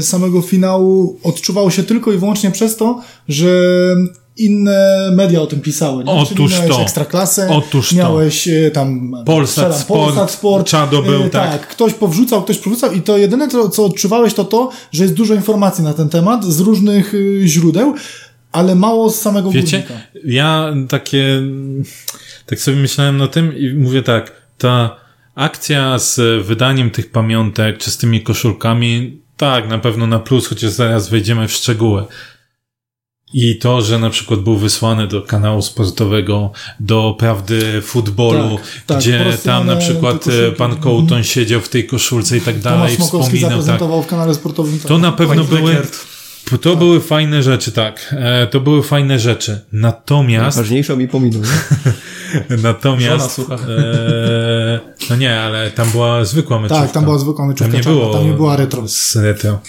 samego 0.00 0.42
finału 0.42 1.18
odczuwał 1.22 1.70
się 1.70 1.82
tylko 1.82 2.12
i 2.12 2.18
wyłącznie 2.18 2.50
przez 2.50 2.76
to, 2.76 3.00
że 3.28 3.48
inne 4.36 5.10
media 5.12 5.40
o 5.42 5.46
tym 5.46 5.60
pisały. 5.60 6.04
Nie? 6.04 6.12
Otóż 6.12 6.50
Czyli 6.52 6.60
miałeś 6.62 6.76
to. 6.76 6.82
Ekstraklasę, 6.82 7.48
Otóż 7.50 7.90
to. 7.90 7.96
miałeś 7.96 8.48
y, 8.48 8.70
tam 8.74 9.14
Polsat 9.26 9.74
strzelam, 9.74 9.80
Sport, 10.14 10.30
Sport, 10.30 10.66
Czado 10.66 11.02
był, 11.02 11.24
y, 11.24 11.30
tak. 11.30 11.68
Ktoś 11.68 11.94
powrzucał, 11.94 12.42
ktoś 12.42 12.58
powrzucał 12.58 12.92
i 12.92 13.02
to 13.02 13.18
jedyne, 13.18 13.48
co, 13.72 13.84
odczuwałeś 13.84 14.34
to 14.34 14.44
to, 14.44 14.70
że 14.92 15.02
jest 15.02 15.14
dużo 15.14 15.34
informacji 15.34 15.84
na 15.84 15.94
ten 15.94 16.08
temat 16.08 16.44
z 16.44 16.60
różnych 16.60 17.14
y, 17.14 17.42
źródeł, 17.44 17.94
ale 18.52 18.74
mało 18.74 19.10
z 19.10 19.20
samego 19.20 19.50
Wiecie, 19.50 19.78
górnika. 19.78 20.06
ja 20.24 20.74
takie, 20.88 21.42
tak 22.46 22.60
sobie 22.60 22.76
myślałem 22.76 23.16
na 23.16 23.26
tym 23.26 23.58
i 23.58 23.74
mówię 23.74 24.02
tak, 24.02 24.32
ta 24.58 24.96
akcja 25.34 25.98
z 25.98 26.44
wydaniem 26.46 26.90
tych 26.90 27.10
pamiątek, 27.10 27.78
czy 27.78 27.90
z 27.90 27.96
tymi 27.98 28.20
koszulkami, 28.20 29.21
tak, 29.42 29.68
na 29.68 29.78
pewno 29.78 30.06
na 30.06 30.18
plus, 30.18 30.46
chociaż 30.46 30.70
zaraz 30.70 31.08
wejdziemy 31.08 31.48
w 31.48 31.52
szczegóły. 31.52 32.04
I 33.34 33.58
to, 33.58 33.82
że 33.82 33.98
na 33.98 34.10
przykład 34.10 34.40
był 34.40 34.56
wysłany 34.56 35.06
do 35.06 35.22
kanału 35.22 35.62
sportowego, 35.62 36.50
do 36.80 37.16
prawdy 37.18 37.82
futbolu, 37.82 38.56
Tak, 38.56 38.66
tak, 38.86 38.98
gdzie 38.98 39.38
tam 39.44 39.66
na 39.66 39.76
przykład 39.76 40.24
pan 40.56 40.76
Kołton 40.76 41.24
siedział 41.24 41.60
w 41.60 41.68
tej 41.68 41.86
koszulce 41.86 42.36
i 42.36 42.40
tak 42.40 42.58
Tomasz 42.58 42.78
dalej, 42.78 42.96
Smokowski 42.96 43.36
wspominał, 43.36 43.64
tak. 43.66 44.04
w 44.04 44.06
kanale 44.06 44.34
sportowym. 44.34 44.78
tak. 44.78 44.88
To 44.88 44.98
na 44.98 45.12
pewno 45.12 45.44
były. 45.44 45.76
To 46.58 46.76
były 46.76 47.00
fajne 47.00 47.42
rzeczy, 47.42 47.72
tak. 47.72 48.14
E, 48.18 48.46
to 48.46 48.60
były 48.60 48.82
fajne 48.82 49.18
rzeczy. 49.18 49.60
Natomiast, 49.72 50.56
Ważniejszą 50.56 50.96
mi 50.96 51.08
pominął. 51.08 51.42
Żona 52.50 52.62
natomiast, 52.62 53.30
słucha. 53.30 53.54
e, 53.54 54.80
no 55.10 55.16
nie, 55.16 55.40
ale 55.40 55.70
tam 55.70 55.90
była 55.90 56.24
zwykła 56.24 56.60
meczówka. 56.60 56.82
Tak, 56.82 56.92
tam 56.92 57.04
była 57.04 57.18
zwykła 57.18 57.46
meczówka 57.46 57.70
Tam 57.72 57.78
nie 57.78 57.84
czarna, 57.84 58.00
było, 58.00 58.14
tam 58.14 58.24
nie 58.24 58.32
była 58.32 58.56
retro. 58.56 58.88
Z 58.88 59.16
retro. 59.16 59.60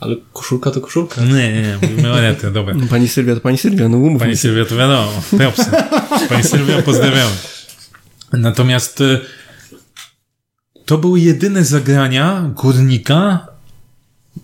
Ale 0.00 0.16
koszulka 0.32 0.70
to 0.70 0.80
koszulka. 0.80 1.24
Nie, 1.24 1.52
nie, 1.52 1.62
nie, 1.62 1.78
mówimy 1.82 2.12
o 2.12 2.20
retro, 2.20 2.50
dobra. 2.50 2.74
Pani 2.90 3.08
Sylwia 3.08 3.34
to 3.34 3.40
pani 3.40 3.58
Sylwia, 3.58 3.88
no 3.88 3.96
umów 3.96 4.20
Pani 4.20 4.36
Sylwia 4.36 4.64
to 4.64 4.76
wiadomo, 4.76 5.22
propsy. 5.36 5.70
Pani 6.28 6.44
Sylwia 6.44 6.82
pozdrawiamy. 6.82 7.32
Natomiast 8.32 9.00
e, 9.00 9.20
to 10.84 10.98
były 10.98 11.20
jedyne 11.20 11.64
zagrania 11.64 12.50
górnika 12.54 13.51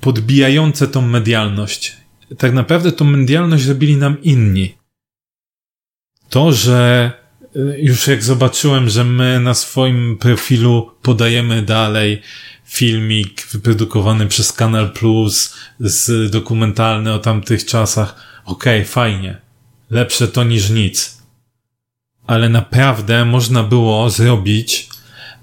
podbijające 0.01 0.89
tą 0.89 1.03
medialność. 1.03 1.97
Tak 2.39 2.53
naprawdę 2.53 2.93
tą 2.93 3.05
medialność 3.05 3.67
robili 3.67 3.97
nam 3.97 4.23
inni. 4.23 4.75
To, 6.29 6.53
że 6.53 7.11
e, 7.57 7.81
już 7.81 8.07
jak 8.07 8.23
zobaczyłem, 8.23 8.89
że 8.89 9.05
my 9.05 9.41
na 9.41 9.55
swoim 9.55 10.17
profilu 10.21 10.91
podajemy 11.03 11.63
dalej 11.63 12.23
filmik 12.65 13.47
wyprodukowany 13.47 14.27
przez 14.27 14.53
Kanal 14.53 14.93
Plus, 14.93 15.55
z 15.81 16.31
dokumentalny 16.31 17.13
o 17.13 17.19
tamtych 17.19 17.65
czasach. 17.65 18.41
Okej, 18.45 18.85
fajnie. 18.85 19.41
Lepsze 19.91 20.29
to 20.29 20.45
niż 20.45 20.71
nic. 20.71 21.23
Ale 22.27 22.49
naprawdę 22.49 23.25
można 23.25 23.63
było 23.63 24.11
zrobić 24.11 24.89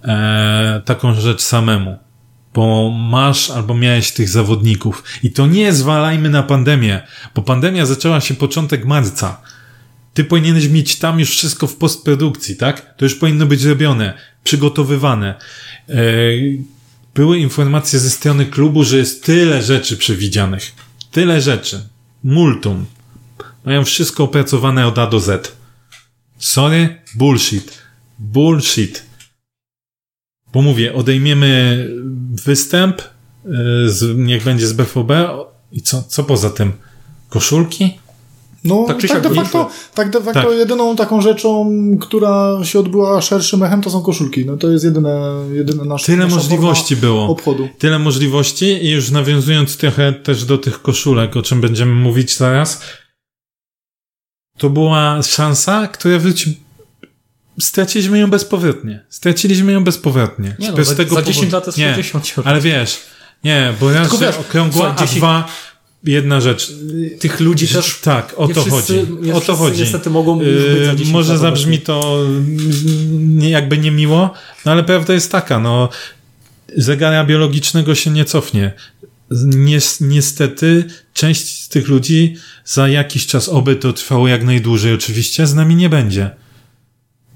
e, 0.04 0.82
taką 0.86 1.14
rzecz 1.14 1.42
samemu. 1.42 2.05
Bo 2.56 2.90
masz 2.90 3.50
albo 3.50 3.74
miałeś 3.74 4.12
tych 4.12 4.30
zawodników. 4.30 5.04
I 5.24 5.32
to 5.32 5.48
nie 5.48 5.74
zwalajmy 5.74 6.30
na 6.30 6.44
pandemię, 6.44 7.02
bo 7.36 7.42
pandemia 7.42 7.86
zaczęła 7.86 8.22
się 8.22 8.34
początek 8.34 8.86
marca. 8.86 9.42
Ty 10.14 10.24
powinieneś 10.24 10.68
mieć 10.68 10.96
tam 10.96 11.20
już 11.20 11.30
wszystko 11.30 11.68
w 11.68 11.76
postprodukcji, 11.76 12.56
tak? 12.56 12.96
To 12.98 13.06
już 13.06 13.16
powinno 13.16 13.46
być 13.46 13.60
zrobione, 13.60 14.14
przygotowywane. 14.44 15.36
E, 15.90 15.96
były 17.16 17.40
informacje 17.40 18.00
ze 18.00 18.10
strony 18.10 18.46
klubu, 18.46 18.84
że 18.84 18.98
jest 18.98 19.26
tyle 19.26 19.64
rzeczy 19.64 19.98
przewidzianych. 19.98 20.74
Tyle 21.12 21.42
rzeczy. 21.42 21.88
Multum. 22.24 22.86
Mają 23.66 23.86
wszystko 23.86 24.24
opracowane 24.24 24.88
od 24.88 24.98
A 25.00 25.08
do 25.08 25.20
Z. 25.20 25.58
Sorry, 26.38 27.02
bullshit. 27.16 27.78
Bullshit. 28.20 29.04
Bo 30.54 30.62
mówię, 30.62 30.94
odejmiemy 30.94 31.88
występ, 32.46 33.02
yy, 33.46 33.90
z, 33.90 34.18
niech 34.18 34.44
będzie 34.44 34.68
z 34.68 34.74
BVB 34.74 35.12
i 35.72 35.82
co, 35.82 36.04
co 36.08 36.24
poza 36.24 36.50
tym? 36.50 36.72
Koszulki? 37.30 37.98
No, 38.64 38.86
Tak 38.88 39.02
tak, 39.08 39.22
de 39.22 39.30
facto, 39.30 39.70
tak 39.94 40.10
de 40.10 40.22
facto 40.22 40.42
Tak. 40.42 40.58
jedyną 40.58 40.96
taką 40.96 41.22
rzeczą, 41.22 41.72
która 42.02 42.60
się 42.64 42.80
odbyła 42.80 43.22
szerszym 43.22 43.64
echem, 43.64 43.82
to 43.82 43.90
są 43.90 44.02
koszulki. 44.02 44.46
No 44.46 44.58
to 44.58 44.72
jest 44.72 44.86
jedyne, 44.86 45.32
jedyne 45.54 45.86
nasze 45.86 46.06
Tyle 46.06 46.24
nasza 46.24 46.36
możliwości 46.36 46.96
było. 46.96 47.28
obchodu. 47.28 47.68
Tyle 47.80 48.00
możliwości 48.00 48.66
i 48.66 48.90
już 48.90 49.12
nawiązując 49.12 49.78
trochę 49.78 50.14
też 50.14 50.46
do 50.46 50.58
tych 50.58 50.82
koszulek, 50.82 51.38
o 51.38 51.42
czym 51.42 51.62
będziemy 51.62 51.96
mówić 51.96 52.38
zaraz, 52.38 52.82
to 54.58 54.70
była 54.70 55.24
szansa, 55.24 55.88
która 55.88 56.20
wróci. 56.20 56.65
Straciliśmy 57.60 58.20
ją 58.20 58.30
bezpowrotnie. 58.30 59.00
Straciliśmy 59.10 59.72
ją 59.72 59.84
bezpowrotnie. 59.84 60.56
Nie 60.60 60.70
no, 60.70 60.76
Bez 60.76 60.88
za, 60.88 60.96
tego 60.96 61.16
za 61.16 61.22
10 61.22 61.46
powodu- 61.46 61.54
lat 61.54 61.66
jest 61.66 61.78
Nie, 61.78 61.96
60. 61.96 62.34
Ale 62.44 62.62
wiesz, 62.62 62.98
nie, 63.44 63.74
bo 63.80 63.94
raz, 63.94 64.10
Tylko 64.10 64.26
wiesz, 64.26 64.36
okrągła, 64.36 64.92
a 64.98 65.00
10 65.00 65.18
dwa, 65.20 65.48
jedna 66.04 66.42
rzecz. 66.42 66.72
Tych 67.20 67.40
ludzi 67.40 67.68
też 67.68 68.00
tak, 68.02 68.34
o 68.38 68.48
to 68.48 68.62
wszyscy- 68.62 69.06
chodzi. 69.06 69.32
O 69.32 69.42
to 69.42 69.56
chodzi. 69.56 69.80
niestety 69.82 70.10
mogą 70.10 70.40
za 70.86 70.96
10 70.96 71.12
Może 71.14 71.38
zabrzmi 71.38 71.80
to 71.80 72.26
nie, 73.20 73.50
jakby 73.50 73.78
niemiło, 73.78 74.34
no 74.66 74.72
ale 74.72 74.84
prawda 74.84 75.14
jest 75.14 75.32
taka, 75.32 75.60
no 75.60 75.90
zegara 76.78 77.26
biologicznego 77.26 77.96
się 77.96 78.12
nie 78.12 78.26
cofnie. 78.26 78.74
Nies- 79.32 80.02
niestety 80.08 80.84
część 81.14 81.64
z 81.64 81.70
tych 81.70 81.88
ludzi 81.88 82.36
za 82.66 82.88
jakiś 82.88 83.28
czas, 83.28 83.50
oby 83.50 83.76
to 83.76 83.94
trwało 83.94 84.28
jak 84.28 84.44
najdłużej 84.44 84.94
oczywiście, 84.94 85.48
z 85.48 85.54
nami 85.54 85.76
nie 85.76 85.90
będzie. 85.90 86.30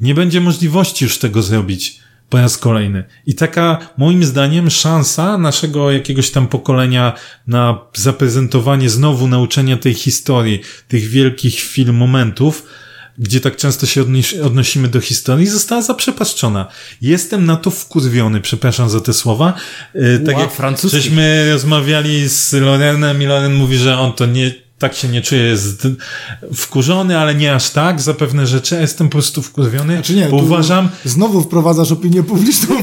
Nie 0.02 0.16
będzie 0.16 0.42
możliwości 0.42 1.06
już 1.06 1.18
tego 1.18 1.42
zrobić 1.42 2.00
po 2.30 2.38
raz 2.38 2.58
kolejny. 2.58 3.04
I 3.26 3.36
taka, 3.36 3.78
moim 3.98 4.24
zdaniem, 4.24 4.70
szansa 4.70 5.38
naszego 5.38 5.92
jakiegoś 5.92 6.32
tam 6.32 6.48
pokolenia 6.48 7.14
na 7.48 7.82
zaprezentowanie 7.94 8.90
znowu 8.90 9.28
nauczenia 9.28 9.78
tej 9.78 9.94
historii, 9.94 10.62
tych 10.88 11.08
wielkich 11.08 11.56
chwil, 11.56 11.94
momentów, 11.94 12.64
gdzie 13.18 13.42
tak 13.42 13.56
często 13.56 13.86
się 13.86 14.06
odnosimy 14.44 14.88
do 14.88 15.02
historii, 15.02 15.48
została 15.48 15.82
zaprzepaszczona. 15.82 16.68
Jestem 17.02 17.46
na 17.46 17.56
to 17.56 17.72
wkurwiony, 17.72 18.42
przepraszam 18.42 18.90
za 18.90 19.02
te 19.02 19.14
słowa. 19.14 19.54
Yy, 19.94 20.20
tak 20.26 20.36
Ła, 20.36 20.42
jak 20.42 20.52
francuski. 20.52 20.98
żeśmy 20.98 21.52
rozmawiali 21.54 22.30
z 22.30 22.54
Lorenem 22.54 23.22
i 23.22 23.26
Loren 23.26 23.54
mówi, 23.54 23.78
że 23.78 23.98
on 23.98 24.14
to 24.14 24.26
nie, 24.26 24.52
tak 24.80 24.96
się 24.96 25.08
nie 25.08 25.22
czuje, 25.22 25.42
jest 25.42 25.88
wkurzony, 26.56 27.18
ale 27.18 27.36
nie 27.36 27.56
aż 27.56 27.70
tak 27.70 28.02
za 28.02 28.14
pewne 28.14 28.48
rzeczy. 28.48 28.78
Jestem 28.82 29.08
po 29.08 29.12
prostu 29.12 29.42
wkurwiony, 29.42 29.94
Znaczy 29.94 30.16
nie, 30.16 30.26
bo 30.26 30.38
uważam, 30.38 30.90
Znowu 31.06 31.42
wprowadzasz 31.42 31.92
opinię 31.92 32.24
publiczną. 32.24 32.76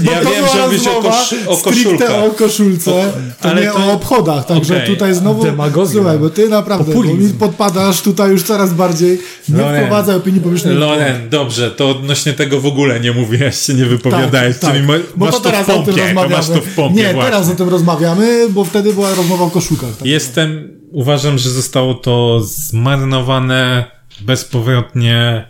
Bo 0.00 0.10
Ja 0.12 0.20
to 0.22 0.30
wiem, 0.30 0.44
była 0.44 0.56
że 0.56 0.66
mówisz 0.66 0.86
o, 0.86 1.02
kosz, 1.02 1.34
o 1.46 1.56
stricte 1.56 1.82
koszulkach. 1.84 2.10
o 2.24 2.30
koszulce, 2.30 3.12
to 3.42 3.48
ale 3.50 3.60
nie 3.62 3.66
to- 3.70 3.76
o 3.76 3.92
obchodach, 3.92 4.46
także 4.46 4.74
Okej. 4.76 4.86
tutaj 4.88 5.14
znowu, 5.14 5.44
Demagogia. 5.44 5.92
słuchaj, 5.92 6.18
bo 6.18 6.30
ty 6.30 6.48
naprawdę, 6.48 6.94
bo 6.94 7.02
mi 7.02 7.28
podpadasz 7.32 8.00
tutaj 8.00 8.30
już 8.30 8.42
coraz 8.42 8.74
bardziej, 8.74 9.20
nie 9.48 9.58
Loren. 9.58 9.76
wprowadzaj 9.84 10.16
opinii 10.16 10.40
publicznej. 10.40 10.74
Loren, 10.74 11.28
dobrze, 11.30 11.70
to 11.70 11.90
odnośnie 11.90 12.32
tego 12.32 12.60
w 12.60 12.66
ogóle 12.66 13.00
nie 13.00 13.12
mówiłeś, 13.12 13.58
się 13.58 13.74
nie 13.74 13.84
wypowiadałeś, 13.86 14.58
Tak, 14.58 14.72
czyli 14.72 14.86
tak. 14.86 14.96
ma, 14.98 15.04
Bo 15.16 15.24
masz 15.26 15.34
to 15.34 15.40
to, 15.40 15.50
teraz 15.50 15.66
w 15.66 15.70
o 15.70 15.72
tym 15.72 15.84
pompie, 15.84 16.02
rozmawiamy. 16.02 16.36
masz 16.36 16.46
to 16.48 16.60
w 16.60 16.74
pompie 16.74 16.96
Nie, 17.02 17.12
właśnie. 17.14 17.30
teraz 17.30 17.48
o 17.50 17.54
tym 17.54 17.68
rozmawiamy, 17.68 18.46
bo 18.50 18.64
wtedy 18.64 18.92
była 18.92 19.14
rozmowa 19.14 19.44
o 19.44 19.50
koszulkach. 19.50 19.96
Tak? 19.98 20.06
Jestem, 20.08 20.68
uważam, 20.92 21.38
że 21.38 21.50
zostało 21.50 21.94
to 21.94 22.40
zmarnowane 22.44 23.84
bezpowrotnie 24.20 25.44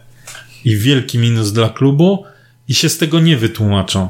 i 0.65 0.77
wielki 0.77 1.19
minus 1.19 1.53
dla 1.53 1.69
klubu 1.69 2.25
i 2.71 2.75
się 2.75 2.89
z 2.89 2.99
tego 2.99 3.21
nie 3.21 3.37
wytłumaczą. 3.37 4.09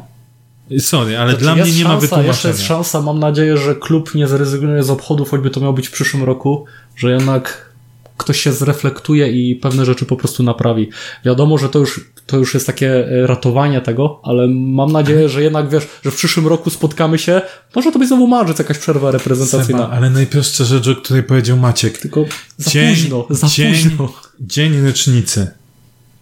Sorry, 0.79 1.19
ale 1.19 1.31
Znaczy, 1.31 1.45
dla 1.45 1.55
mnie 1.55 1.73
nie 1.73 1.85
ma 1.85 1.91
szansa, 1.91 1.95
Jeszcze 1.95 2.17
wytłumaczenia. 2.17 2.53
jest 2.55 2.65
szansa, 2.67 3.01
mam 3.03 3.19
nadzieję, 3.19 3.57
że 3.57 3.75
klub 3.75 4.15
nie 4.15 4.27
zrezygnuje 4.29 4.83
z 4.83 4.91
obchodów, 4.91 5.31
choćby 5.31 5.51
to 5.51 5.61
miało 5.61 5.73
być 5.73 5.89
w 5.89 5.91
przyszłym 5.91 6.25
roku, 6.25 6.65
że 6.97 7.11
jednak 7.11 7.71
ktoś 8.17 8.41
się 8.41 8.53
zreflektuje 8.53 9.29
i 9.33 9.57
pewne 9.57 9.85
rzeczy 9.85 10.07
po 10.07 10.17
prostu 10.17 10.43
naprawi. 10.43 10.89
Wiadomo, 11.25 11.59
że 11.59 11.69
to 11.69 11.79
już, 11.79 12.11
to 12.27 12.37
już 12.37 12.55
jest 12.55 12.67
takie 12.67 13.09
e, 13.09 13.27
ratowanie 13.27 13.81
tego, 13.81 14.21
ale 14.23 14.49
mam 14.49 14.93
nadzieję, 14.93 15.29
że 15.29 15.43
jednak 15.43 15.69
wiesz, 15.69 15.87
że 16.05 16.11
w 16.11 16.17
przyszłym 16.17 16.47
roku 16.47 16.71
spotkamy 16.71 17.19
się, 17.19 17.43
może 17.77 17.93
to 17.93 17.99
być 17.99 18.09
znowu 18.09 18.27
marzec, 18.27 18.59
jakaś 18.59 18.79
przerwa 18.79 19.11
reprezentacyjna. 19.11 19.83
Seba, 19.83 19.97
ale 19.97 20.11
najprostsza 20.11 20.65
rzecz, 20.65 20.89
o 20.89 20.95
której 20.97 21.23
powiedział 21.23 21.57
Maciek. 21.57 21.99
Tylko 21.99 22.25
za 22.59 22.71
Dzień- 22.71 22.95
późno, 22.95 23.27
za 23.31 23.47
dzień- 23.47 23.75
późno. 23.75 24.13
Dzień 24.41 24.87
rocznicy. 24.87 25.51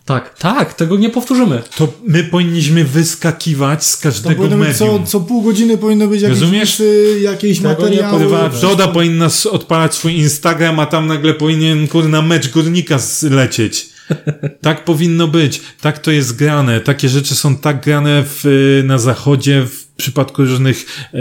Tak, 0.08 0.38
tak, 0.38 0.74
tego 0.74 0.96
nie 0.96 1.10
powtórzymy. 1.10 1.62
To 1.76 1.92
my 2.06 2.24
powinniśmy 2.24 2.84
wyskakiwać 2.84 3.84
z 3.84 3.98
To 3.98 4.02
każdego 4.02 4.42
powinno 4.42 4.64
być 4.64 4.76
co, 4.76 4.84
medium. 4.84 5.06
co 5.06 5.20
pół 5.20 5.42
godziny 5.42 5.78
powinno 5.78 6.06
być 6.06 6.22
jakieś 6.22 6.40
Rozumiesz? 6.40 6.78
newsy, 6.78 7.20
jakieś 7.20 7.58
Tego 7.58 7.68
materiały. 7.68 8.18
Kurwa. 8.18 8.48
Doda 8.48 8.88
powinna 8.88 9.28
odpalać 9.50 9.94
swój 9.94 10.14
Instagram, 10.18 10.80
a 10.80 10.86
tam 10.86 11.06
nagle 11.06 11.34
powinien, 11.34 11.88
kurna, 11.88 12.22
mecz 12.22 12.48
górnika 12.48 12.98
lecieć. 13.30 13.86
Tak 14.62 14.84
powinno 14.84 15.28
być. 15.28 15.60
Tak 15.80 15.98
to 15.98 16.10
jest 16.10 16.36
grane. 16.36 16.80
Takie 16.80 17.08
rzeczy 17.08 17.34
są 17.34 17.56
tak 17.56 17.84
grane 17.84 18.24
w, 18.26 18.46
y, 18.46 18.82
na 18.86 18.98
zachodzie 18.98 19.66
w 19.66 19.86
przypadku 19.86 20.44
różnych 20.44 20.86
e, 21.14 21.18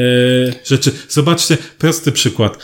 rzeczy. 0.66 0.92
Zobaczcie, 1.10 1.58
prosty 1.78 2.12
przykład. 2.12 2.58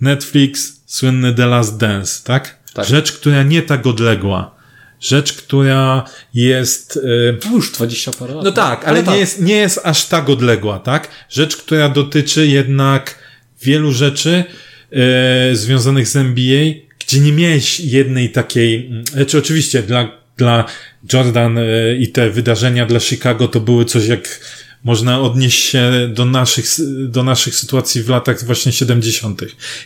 Netflix, 0.00 0.72
słynny 0.86 1.34
The 1.34 1.46
Last 1.46 1.76
Dance, 1.76 2.20
tak? 2.24 2.58
Tak. 2.74 2.86
Rzecz, 2.86 3.12
która 3.12 3.42
nie 3.42 3.62
tak 3.62 3.86
odległa. 3.86 4.61
Rzecz, 5.02 5.32
która 5.32 6.04
jest... 6.34 7.00
No 7.44 7.52
już 7.52 7.72
20 7.72 8.10
parę 8.12 8.34
lat. 8.34 8.44
no 8.44 8.52
tak, 8.52 8.84
ale 8.84 9.02
nie 9.02 9.16
jest, 9.16 9.40
nie 9.40 9.56
jest 9.56 9.80
aż 9.84 10.06
tak 10.06 10.28
odległa, 10.28 10.78
tak? 10.78 11.08
Rzecz, 11.28 11.56
która 11.56 11.88
dotyczy 11.88 12.46
jednak 12.46 13.18
wielu 13.62 13.92
rzeczy 13.92 14.44
e, 14.92 15.56
związanych 15.56 16.08
z 16.08 16.16
NBA, 16.16 16.72
gdzie 16.98 17.20
nie 17.20 17.32
miałeś 17.32 17.80
jednej 17.80 18.30
takiej, 18.30 18.86
mm, 18.86 19.06
znaczy 19.06 19.38
oczywiście 19.38 19.82
dla, 19.82 20.18
dla 20.36 20.64
Jordan 21.12 21.58
e, 21.58 21.96
i 21.96 22.08
te 22.08 22.30
wydarzenia 22.30 22.86
dla 22.86 23.00
Chicago 23.00 23.48
to 23.48 23.60
były 23.60 23.84
coś 23.84 24.06
jak 24.06 24.40
można 24.84 25.20
odnieść 25.20 25.64
się 25.64 26.10
do 26.14 26.24
naszych, 26.24 26.66
do 27.08 27.22
naszych 27.22 27.54
sytuacji 27.54 28.02
w 28.02 28.08
latach 28.08 28.44
właśnie 28.44 28.72
70. 28.72 29.42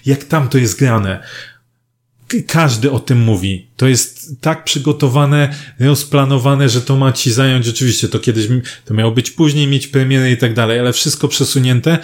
Jak 0.07 0.25
tam 0.25 0.49
to 0.49 0.59
jest 0.59 0.79
grane? 0.79 1.23
Każdy 2.47 2.91
o 2.91 3.01
tym 3.01 3.21
mówi. 3.21 3.67
To 3.77 3.89
jest 3.89 4.41
tak 4.41 4.65
przygotowane, 4.65 5.55
rozplanowane, 5.81 6.69
że 6.69 6.83
to 6.83 6.97
ma 6.97 7.13
ci 7.13 7.33
zająć, 7.33 7.69
oczywiście 7.69 8.09
to 8.09 8.19
kiedyś, 8.19 8.49
to 8.85 8.95
miało 8.95 9.13
być 9.13 9.31
później, 9.31 9.67
mieć 9.67 9.87
premierę 9.87 10.31
i 10.31 10.37
tak 10.37 10.55
dalej, 10.55 10.79
ale 10.79 10.93
wszystko 10.93 11.29
przesunięte 11.29 11.99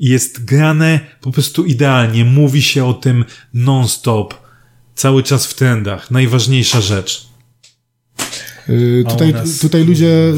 jest 0.00 0.44
grane 0.44 1.00
po 1.20 1.32
prostu 1.32 1.64
idealnie. 1.64 2.24
Mówi 2.24 2.62
się 2.62 2.84
o 2.84 2.94
tym 2.94 3.24
non-stop. 3.54 4.34
Cały 4.94 5.22
czas 5.22 5.46
w 5.46 5.54
trendach. 5.54 6.10
Najważniejsza 6.10 6.80
rzecz. 6.80 7.28
Y, 8.70 9.04
Tutaj, 9.08 9.32
nas- 9.32 9.58
tutaj 9.58 9.84
ludzie 9.84 10.06
y, 10.06 10.32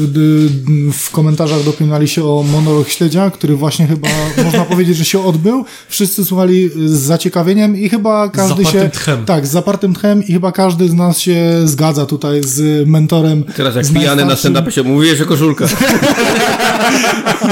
w 0.93 1.11
komentarzach 1.11 1.63
dopinali 1.63 2.07
się 2.07 2.23
o 2.23 2.43
monolog 2.51 2.89
śledzia, 2.89 3.29
który 3.31 3.55
właśnie 3.55 3.87
chyba 3.87 4.07
można 4.45 4.65
powiedzieć, 4.65 4.97
że 4.97 5.05
się 5.05 5.25
odbył. 5.25 5.65
Wszyscy 5.89 6.25
słuchali 6.25 6.69
z 6.85 6.91
zaciekawieniem 6.99 7.77
i 7.77 7.89
chyba 7.89 8.29
każdy 8.29 8.63
zapartym 8.63 8.81
się. 8.81 8.89
tchem. 8.89 9.25
Tak, 9.25 9.47
z 9.47 9.51
zapartym 9.51 9.93
tchem 9.93 10.23
i 10.23 10.33
chyba 10.33 10.51
każdy 10.51 10.89
z 10.89 10.93
nas 10.93 11.19
się 11.19 11.61
zgadza 11.65 12.05
tutaj 12.05 12.43
z 12.43 12.87
mentorem. 12.87 13.43
Teraz 13.55 13.75
jak 13.75 13.85
z 13.85 13.91
pijany 13.93 14.25
na 14.25 14.27
najstarszym- 14.35 14.53
stand-upie 14.53 14.69
się 14.71 14.83
mówi, 14.83 15.15
że 15.15 15.25
koszulka. 15.25 15.67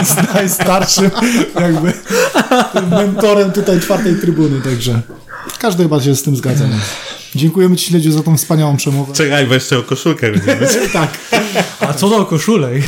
z 0.06 0.34
najstarszym 0.34 1.10
jakby 1.60 1.94
mentorem 2.92 3.52
tutaj 3.52 3.80
czwartej 3.80 4.16
trybuny, 4.16 4.62
także 4.62 5.02
każdy 5.60 5.84
chyba 5.84 6.02
się 6.02 6.16
z 6.16 6.24
tym 6.24 6.36
zgadza. 6.36 6.66
Dziękujemy 7.36 7.76
Ci 7.76 7.86
śledziu 7.86 8.12
za 8.12 8.24
tą 8.24 8.38
wspaniałą 8.38 8.78
przemowę. 8.78 9.14
Czekaj, 9.14 9.48
bo 9.48 9.54
jeszcze 9.54 9.80
o 9.80 9.84
koszulkę 9.84 10.32
będziemy. 10.32 10.68
Tak. 10.94 11.18
A 11.80 11.94
co 11.94 12.10
do 12.10 12.26
koszulek? 12.26 12.84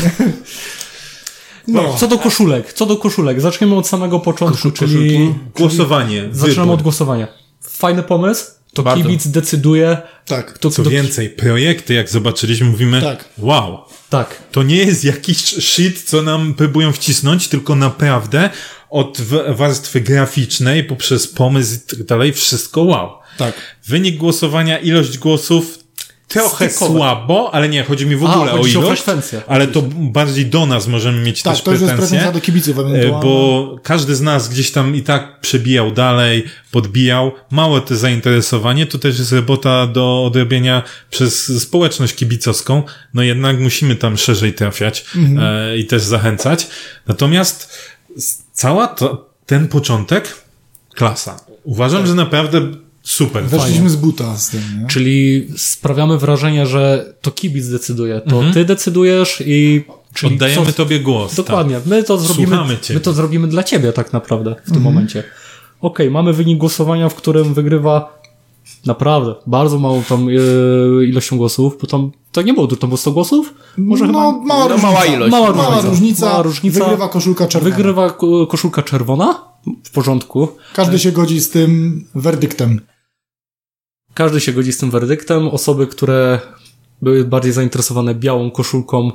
No. 1.68 1.96
Co 1.98 2.08
do 2.08 2.18
koszulek, 2.20 2.74
co 2.74 2.86
do 2.86 2.98
koszulek, 2.98 3.42
zaczniemy 3.42 3.76
od 3.76 3.88
samego 3.88 4.20
początku, 4.20 4.72
czyli 4.72 5.36
Głosowanie. 5.56 6.24
zaczynamy 6.32 6.62
wybór. 6.62 6.74
od 6.74 6.82
głosowania. 6.82 7.28
Fajny 7.62 8.04
pomysł, 8.04 8.46
to 8.74 8.84
Bardzo. 8.84 9.04
kibic 9.04 9.28
decyduje, 9.28 9.98
Tak. 10.26 10.54
kto, 10.54 10.70
Co 10.72 10.82
kto, 10.82 10.92
więcej, 10.92 11.30
projekty, 11.30 11.94
jak 11.94 12.10
zobaczyliśmy, 12.10 12.68
mówimy, 12.68 13.02
Tak. 13.02 13.26
wow, 13.38 13.78
Tak, 14.10 14.42
to 14.52 14.64
nie 14.64 14.76
jest 14.76 15.04
jakiś 15.04 15.38
shit, 15.66 16.04
co 16.04 16.22
nam 16.22 16.54
próbują 16.54 16.92
wcisnąć, 16.94 17.48
tylko 17.48 17.76
naprawdę 17.76 18.50
od 18.90 19.18
warstwy 19.50 20.02
graficznej, 20.02 20.84
poprzez 20.84 21.28
pomysł 21.28 21.76
i 21.76 21.90
tak 21.98 22.04
dalej, 22.04 22.34
wszystko 22.34 22.84
wow. 22.84 23.10
Tak. 23.38 23.54
Wynik 23.88 24.18
głosowania, 24.18 24.78
ilość 24.80 25.18
głosów, 25.18 25.80
trochę 26.28 26.70
Stykowe. 26.70 26.92
słabo, 26.96 27.54
ale 27.54 27.70
nie, 27.70 27.84
chodzi 27.84 28.06
mi 28.06 28.16
w 28.16 28.26
A, 28.26 28.36
ogóle 28.36 28.52
o 28.52 28.68
ci 28.68 28.78
o 28.78 28.82
ilość, 28.82 29.02
frekwencję. 29.02 29.42
ale 29.48 29.68
to 29.68 29.82
bardziej 29.92 30.46
do 30.46 30.66
nas 30.66 30.88
możemy 30.88 31.22
mieć 31.22 31.42
Tak, 31.42 31.54
też 31.54 31.64
to 31.64 31.72
już 31.72 31.82
jest 31.82 31.92
pretensje. 31.94 32.18
pretensja 32.20 32.40
do 32.42 32.46
kibiców 32.46 32.78
E, 32.78 32.82
ewentualnie. 32.82 33.12
Bo 33.24 33.76
każdy 33.84 34.16
z 34.16 34.22
nas 34.22 34.50
gdzieś 34.50 34.72
tam 34.72 34.96
i 34.96 35.02
tak 35.04 35.42
przebijał 35.42 35.92
dalej, 35.92 36.44
podbijał. 36.72 37.32
Małe 37.52 37.82
to 37.82 37.96
zainteresowanie, 37.96 38.86
to 38.86 39.00
też 39.00 39.20
jest 39.20 39.32
robota 39.32 39.88
do 39.88 40.24
odrobienia 40.26 40.84
przez 41.10 41.62
społeczność 41.62 42.16
kibicowską. 42.16 42.84
No 43.14 43.22
jednak 43.24 43.60
musimy 43.60 43.96
tam 43.96 44.18
szerzej 44.18 44.54
trafiać 44.54 45.06
e, 45.40 45.78
i 45.78 45.86
też 45.86 46.02
zachęcać. 46.02 46.68
Natomiast 47.08 47.74
cała 48.54 48.88
to, 48.88 49.30
ten 49.46 49.68
początek, 49.68 50.36
klasa. 50.94 51.40
Uważam, 51.64 52.08
że 52.08 52.16
naprawdę 52.16 52.62
super. 53.04 53.44
Weszliśmy 53.44 53.90
z 53.90 53.96
buta 53.96 54.38
z 54.38 54.50
tym, 54.50 54.62
nie? 54.82 54.88
czyli 54.88 55.48
sprawiamy 55.58 56.18
wrażenie, 56.18 56.68
że 56.68 57.14
to 57.22 57.32
kibic 57.32 57.68
decyduje, 57.70 58.22
to 58.22 58.44
ty 58.54 58.66
decydujesz 58.66 59.44
i 59.46 59.84
czyli 60.14 60.36
Oddajemy 60.36 60.66
co, 60.66 60.74
tobie 60.74 61.00
głos. 61.00 61.36
Dokładnie, 61.36 61.76
Tak. 61.76 61.86
my 61.86 62.04
to 62.04 62.18
zrobimy, 62.18 62.48
Słuchamy 62.48 62.78
cię. 62.78 62.94
my 62.94 63.00
to 63.00 63.14
zrobimy 63.14 63.48
dla 63.48 63.64
ciebie 63.64 63.94
tak 63.94 64.14
naprawdę 64.14 64.56
w 64.66 64.72
tym 64.72 64.82
momencie. 64.82 65.24
Okej, 65.82 66.12
mamy 66.12 66.34
wynik 66.34 66.58
głosowania, 66.58 67.10
w 67.10 67.16
którym 67.16 67.54
wygrywa 67.54 68.20
naprawdę 68.86 69.36
bardzo 69.48 69.80
małą 69.80 70.04
tam 70.04 70.28
e, 70.30 70.32
ilością 71.06 71.38
głosów, 71.38 71.78
bo 71.82 71.88
tam 71.88 72.12
to 72.42 72.46
nie 72.48 72.54
było 72.54 72.68
dużo, 72.68 72.80
to 72.82 72.88
było 72.88 72.98
100 72.98 73.12
głosów? 73.12 73.54
Może 73.78 74.08
no, 74.08 74.32
chyba 74.32 74.46
mała, 74.46 74.64
no, 74.64 74.68
różnica. 74.68 74.88
mała 74.92 75.06
ilość. 75.06 75.32
Mała 75.32 75.52
Mała 75.54 75.70
różnica. 75.76 75.90
różnica. 75.90 76.26
Mała 76.30 76.42
różnica. 76.42 76.80
Wygrywa 76.86 77.10
koszulka 77.10 77.48
czerwona. 77.48 77.76
wygrywa 77.76 78.10
ko- 78.10 78.48
koszulka 78.48 78.82
czerwona, 78.84 79.44
w 79.84 79.90
porządku. 79.92 80.48
Każdy 80.74 81.00
się 81.00 81.12
godzi 81.12 81.40
z 81.40 81.50
tym 81.50 82.04
werdyktem. 82.16 82.82
Każdy 84.14 84.40
się 84.40 84.54
godzi 84.54 84.74
z 84.74 84.78
tym 84.78 84.92
werdyktem. 84.92 85.48
Osoby, 85.48 85.88
które 85.88 86.40
były 87.02 87.26
bardziej 87.26 87.52
zainteresowane 87.52 88.16
białą 88.16 88.52
koszulką, 88.52 89.12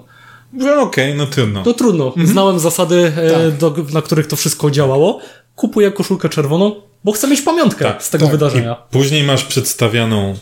No 0.53 0.81
okej, 0.83 1.15
no 1.15 1.27
trudno. 1.27 1.63
to 1.63 1.75
trudno. 1.75 2.07
Mhm. 2.07 2.27
Znałem 2.27 2.59
zasady, 2.59 3.13
e, 3.17 3.31
Tak. 3.51 3.57
do, 3.59 3.75
na 3.93 4.03
których 4.03 4.27
to 4.27 4.37
wszystko 4.37 4.71
działało. 4.71 5.21
Kupuję 5.57 5.93
koszulkę 5.93 6.29
czerwoną, 6.29 6.75
bo 7.05 7.13
chcę 7.13 7.29
mieć 7.29 7.43
pamiątkę 7.43 7.85
Tak, 7.85 8.03
z 8.03 8.11
tego 8.11 8.25
tak. 8.25 8.33
wydarzenia. 8.33 8.75
Później 8.91 9.25
masz 9.25 9.45
przedstawioną, 9.45 10.35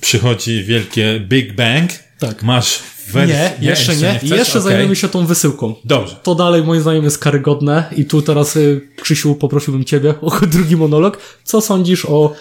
przychodzi 0.00 0.64
wielkie 0.64 1.20
Big 1.28 1.54
Bang. 1.56 1.90
Tak. 2.18 2.42
Masz 2.42 2.82
wersję. 3.12 3.52
Nie, 3.60 3.68
jeszcze 3.68 3.96
nie. 3.96 4.18
Chcesz? 4.18 4.30
jeszcze 4.30 4.58
Okej. 4.58 4.72
zajmiemy 4.72 4.96
się 4.96 5.08
tą 5.08 5.26
wysyłką. 5.26 5.74
Dobrze. 5.84 6.16
To 6.22 6.34
dalej 6.34 6.62
moim 6.62 6.80
zdaniem 6.80 7.04
jest 7.04 7.18
karygodne 7.18 7.84
i 7.96 8.04
tu 8.04 8.22
teraz 8.22 8.56
y, 8.56 8.80
Krzysiu 9.02 9.34
poprosiłbym 9.34 9.84
Ciebie 9.84 10.14
o 10.20 10.46
drugi 10.46 10.76
monolog. 10.76 11.18
Co 11.44 11.60
sądzisz 11.60 12.04
o, 12.04 12.34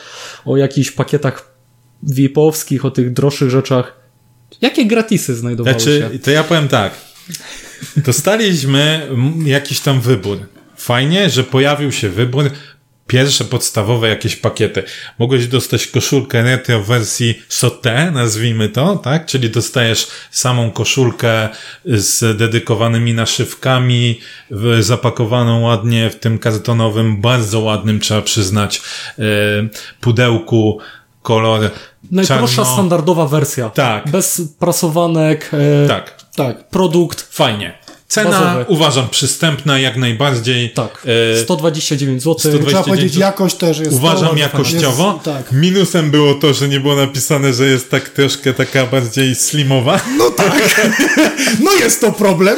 o 0.45 0.57
jakichś 0.57 0.91
pakietach 0.91 1.55
VIP-owskich, 2.03 2.85
o 2.85 2.91
tych 2.91 3.13
droższych 3.13 3.49
rzeczach? 3.49 3.93
Jakie 4.61 4.85
gratisy 4.85 5.35
znajdowały 5.35 5.79
Znaczy, 5.79 6.09
się? 6.13 6.19
to 6.19 6.31
ja 6.31 6.43
powiem 6.43 6.67
tak. 6.67 6.93
Dostaliśmy 7.97 9.07
jakiś 9.45 9.79
tam 9.79 10.01
wybór. 10.01 10.37
Fajnie, 10.77 11.29
że 11.29 11.43
pojawił 11.43 11.91
się 11.91 12.09
wybór. 12.09 12.49
Pierwsze 13.07 13.43
podstawowe 13.45 14.09
jakieś 14.09 14.35
pakiety. 14.35 14.83
Mogłeś 15.19 15.47
dostać 15.47 15.87
koszulkę 15.87 16.43
retro 16.43 16.79
w 16.79 16.85
wersji 16.87 17.41
sauté, 17.49 18.11
nazwijmy 18.11 18.69
to, 18.69 18.95
tak? 18.95 19.25
Czyli 19.25 19.49
dostajesz 19.49 20.07
samą 20.31 20.71
koszulkę 20.71 21.49
z 21.85 22.37
dedykowanymi 22.37 23.13
naszywkami, 23.13 24.19
zapakowaną 24.79 25.61
ładnie 25.61 26.09
w 26.09 26.15
tym 26.15 26.39
kartonowym, 26.39 27.21
bardzo 27.21 27.59
ładnym, 27.59 27.99
trzeba 27.99 28.21
przyznać, 28.21 28.81
e, 29.19 29.21
pudełku, 30.01 30.79
kolor 31.21 31.69
Najprostsza 32.11 32.55
czarno... 32.55 32.73
standardowa 32.73 33.27
wersja. 33.27 33.69
Tak. 33.69 34.09
Bez 34.09 34.41
prasowanek. 34.59 35.51
E, 35.53 35.87
Tak, 35.87 36.23
tak. 36.35 36.69
Produkt. 36.69 37.21
fajnie. 37.21 37.84
Cena 38.15 38.29
Bazowy. 38.29 38.65
uważam 38.67 39.09
przystępna 39.09 39.79
jak 39.79 39.97
najbardziej. 39.97 40.69
Tak. 40.69 41.03
E, 41.35 41.39
129 41.39 42.23
zł. 42.23 42.39
120 42.39 42.67
Trzeba 42.67 42.83
powiedzieć, 42.83 43.15
jakość 43.15 43.55
też 43.55 43.79
jest... 43.79 43.91
Uważam 43.91 44.29
to- 44.29 44.35
jakościowo. 44.35 45.13
Jest, 45.13 45.25
tak. 45.25 45.51
Minusem 45.51 46.11
było 46.11 46.33
to, 46.33 46.53
że 46.53 46.67
nie 46.67 46.79
było 46.79 46.95
napisane, 46.95 47.53
że 47.53 47.65
jest 47.65 47.91
tak 47.91 48.09
troszkę 48.09 48.53
taka 48.53 48.85
bardziej 48.85 49.35
slimowa. 49.35 49.99
No 50.17 50.31
tak. 50.31 50.85
No 51.63 51.71
jest 51.73 52.01
to 52.01 52.11
problem. 52.11 52.57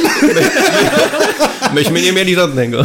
Myśmy 1.73 2.01
nie 2.01 2.11
mieli 2.13 2.35
żadnego. 2.35 2.83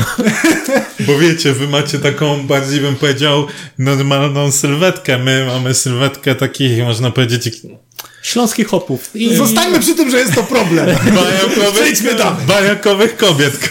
Bo 1.01 1.19
wiecie, 1.19 1.53
wy 1.53 1.69
macie 1.69 1.99
taką 1.99 2.47
bardziej 2.47 2.81
bym 2.81 2.97
powiedział 2.97 3.47
normalną 3.79 4.53
sylwetkę. 4.53 5.19
My 5.19 5.47
mamy 5.47 5.75
sylwetkę 5.75 6.35
takich, 6.35 6.85
można 6.85 7.11
powiedzieć, 7.11 7.51
Śląskich 8.23 8.67
hopów. 8.69 9.11
I 9.15 9.37
Zostańmy 9.37 9.81
przy 9.81 9.95
tym, 9.95 10.11
że 10.11 10.19
jest 10.19 10.35
to 10.35 10.43
problem. 10.43 10.87
bajakowych, 11.15 11.73
Przejdźmy 11.75 12.15
dalej. 12.15 12.47
bajakowych 12.47 13.17
kobiet. 13.17 13.71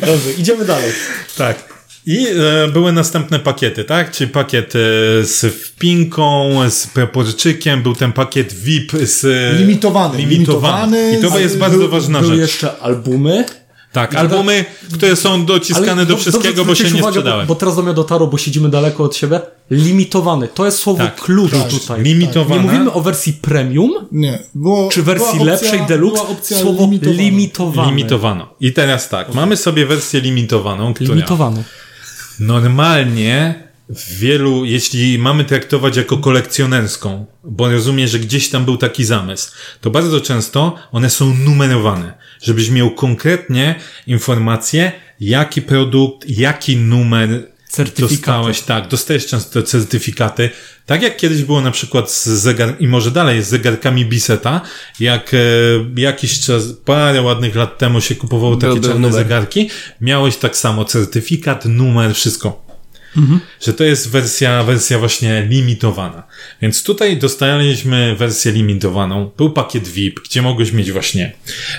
Dobrze, 0.00 0.32
idziemy 0.38 0.64
dalej. 0.64 0.92
Tak. 1.36 1.74
I 2.06 2.26
e, 2.26 2.68
były 2.68 2.92
następne 2.92 3.38
pakiety, 3.38 3.84
tak? 3.84 4.10
Czyli 4.10 4.30
pakiet 4.30 4.74
e, 4.76 4.78
z 5.24 5.54
wpinką, 5.54 6.50
z 6.70 6.86
preporczykiem, 6.86 7.82
był 7.82 7.94
ten 7.94 8.12
pakiet 8.12 8.52
VIP 8.52 8.92
z... 9.02 9.22
Limitowany. 9.60 10.18
Limitowany. 10.18 10.96
Limitowany. 10.96 11.28
I 11.28 11.32
to 11.32 11.38
jest 11.38 11.58
bardzo 11.58 11.78
Był- 11.78 11.88
ważna 11.88 12.20
Były 12.20 12.32
rzecz. 12.32 12.40
jeszcze 12.40 12.78
albumy. 12.80 13.44
Tak, 13.94 14.14
albumy, 14.14 14.64
które 14.92 15.16
są 15.16 15.44
dociskane 15.46 15.92
Ale 15.92 16.06
do 16.06 16.16
wszystkiego, 16.16 16.64
dobrze 16.64 16.64
bo 16.64 16.74
się 16.74 16.94
nie 16.94 17.00
uwagę, 17.00 17.12
sprzedały. 17.12 17.42
Bo, 17.42 17.46
bo 17.46 17.54
teraz 17.54 17.76
do 17.76 17.82
mnie 17.82 17.94
dotarło, 17.94 18.26
bo 18.26 18.38
siedzimy 18.38 18.68
daleko 18.68 19.04
od 19.04 19.16
siebie. 19.16 19.40
Limitowany. 19.70 20.48
To 20.48 20.64
jest 20.66 20.78
słowo 20.78 20.98
Tak, 21.04 21.20
klucz 21.20 21.50
tak. 21.52 21.68
tutaj. 21.68 22.02
Limitowane. 22.02 22.62
Nie 22.62 22.68
mówimy 22.68 22.92
o 22.92 23.00
wersji 23.00 23.32
premium, 23.32 23.90
Nie. 24.12 24.38
Było, 24.54 24.88
czy 24.88 25.02
wersji 25.02 25.26
opcja- 25.38 25.44
lepszej 25.44 25.80
deluxe. 25.88 26.22
Słowo 26.60 26.88
limitowany. 27.02 27.88
Limitowano. 27.90 28.54
I 28.60 28.72
teraz 28.72 29.08
tak, 29.08 29.34
mamy 29.34 29.56
sobie 29.56 29.86
wersję 29.86 30.20
limitowaną, 30.20 30.94
która 30.94 31.14
Limitowany. 31.14 31.64
normalnie 32.40 33.63
w 33.88 34.18
wielu, 34.18 34.64
jeśli 34.64 35.18
mamy 35.18 35.44
traktować 35.44 35.96
jako 35.96 36.18
kolekcjonerską, 36.18 37.26
bo 37.44 37.70
rozumiem, 37.70 38.08
że 38.08 38.18
gdzieś 38.18 38.50
tam 38.50 38.64
był 38.64 38.76
taki 38.76 39.04
zamysł, 39.04 39.52
to 39.80 39.90
bardzo 39.90 40.20
często 40.20 40.76
one 40.92 41.10
są 41.10 41.34
numerowane, 41.34 42.14
żebyś 42.42 42.70
miał 42.70 42.90
konkretnie 42.90 43.74
informację, 44.06 44.92
jaki 45.20 45.62
produkt, 45.62 46.28
jaki 46.28 46.76
numer 46.76 47.54
dostałeś, 47.98 48.60
tak, 48.60 48.88
dostajesz 48.88 49.26
często 49.26 49.62
certyfikaty, 49.62 50.50
tak 50.86 51.02
jak 51.02 51.16
kiedyś 51.16 51.42
było 51.42 51.60
na 51.60 51.70
przykład 51.70 52.10
z 52.10 52.26
zegar, 52.26 52.76
i 52.80 52.88
może 52.88 53.10
dalej 53.10 53.42
z 53.42 53.48
zegarkami 53.48 54.06
Biseta, 54.06 54.60
jak 55.00 55.34
e, 55.34 55.38
jakiś 55.96 56.40
czas, 56.40 56.64
parę 56.84 57.22
ładnych 57.22 57.56
lat 57.56 57.78
temu 57.78 58.00
się 58.00 58.14
kupowało 58.14 58.56
takie 58.56 58.80
Był- 58.80 58.90
czarne 58.90 59.12
zegarki, 59.12 59.70
miałeś 60.00 60.36
tak 60.36 60.56
samo 60.56 60.84
certyfikat, 60.84 61.64
numer, 61.64 62.14
wszystko. 62.14 62.63
Że 63.60 63.72
to 63.72 63.84
jest 63.84 64.10
wersja, 64.10 64.62
wersja 64.62 64.98
właśnie 64.98 65.46
limitowana. 65.48 66.22
Więc 66.62 66.82
tutaj 66.82 67.16
dostaliśmy 67.16 68.16
wersję 68.16 68.52
limitowaną. 68.52 69.30
Był 69.36 69.50
pakiet 69.50 69.88
VIP, 69.88 70.20
gdzie 70.24 70.42
mogłeś 70.42 70.72
mieć 70.72 70.92
właśnie 70.92 71.32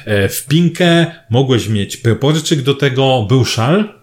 e, 0.05 0.29
wpinkę, 0.29 1.05
mogłeś 1.29 1.67
mieć 1.67 1.97
proporczyk 1.97 2.61
do 2.61 2.73
tego, 2.73 3.25
był 3.29 3.45
szal, 3.45 3.93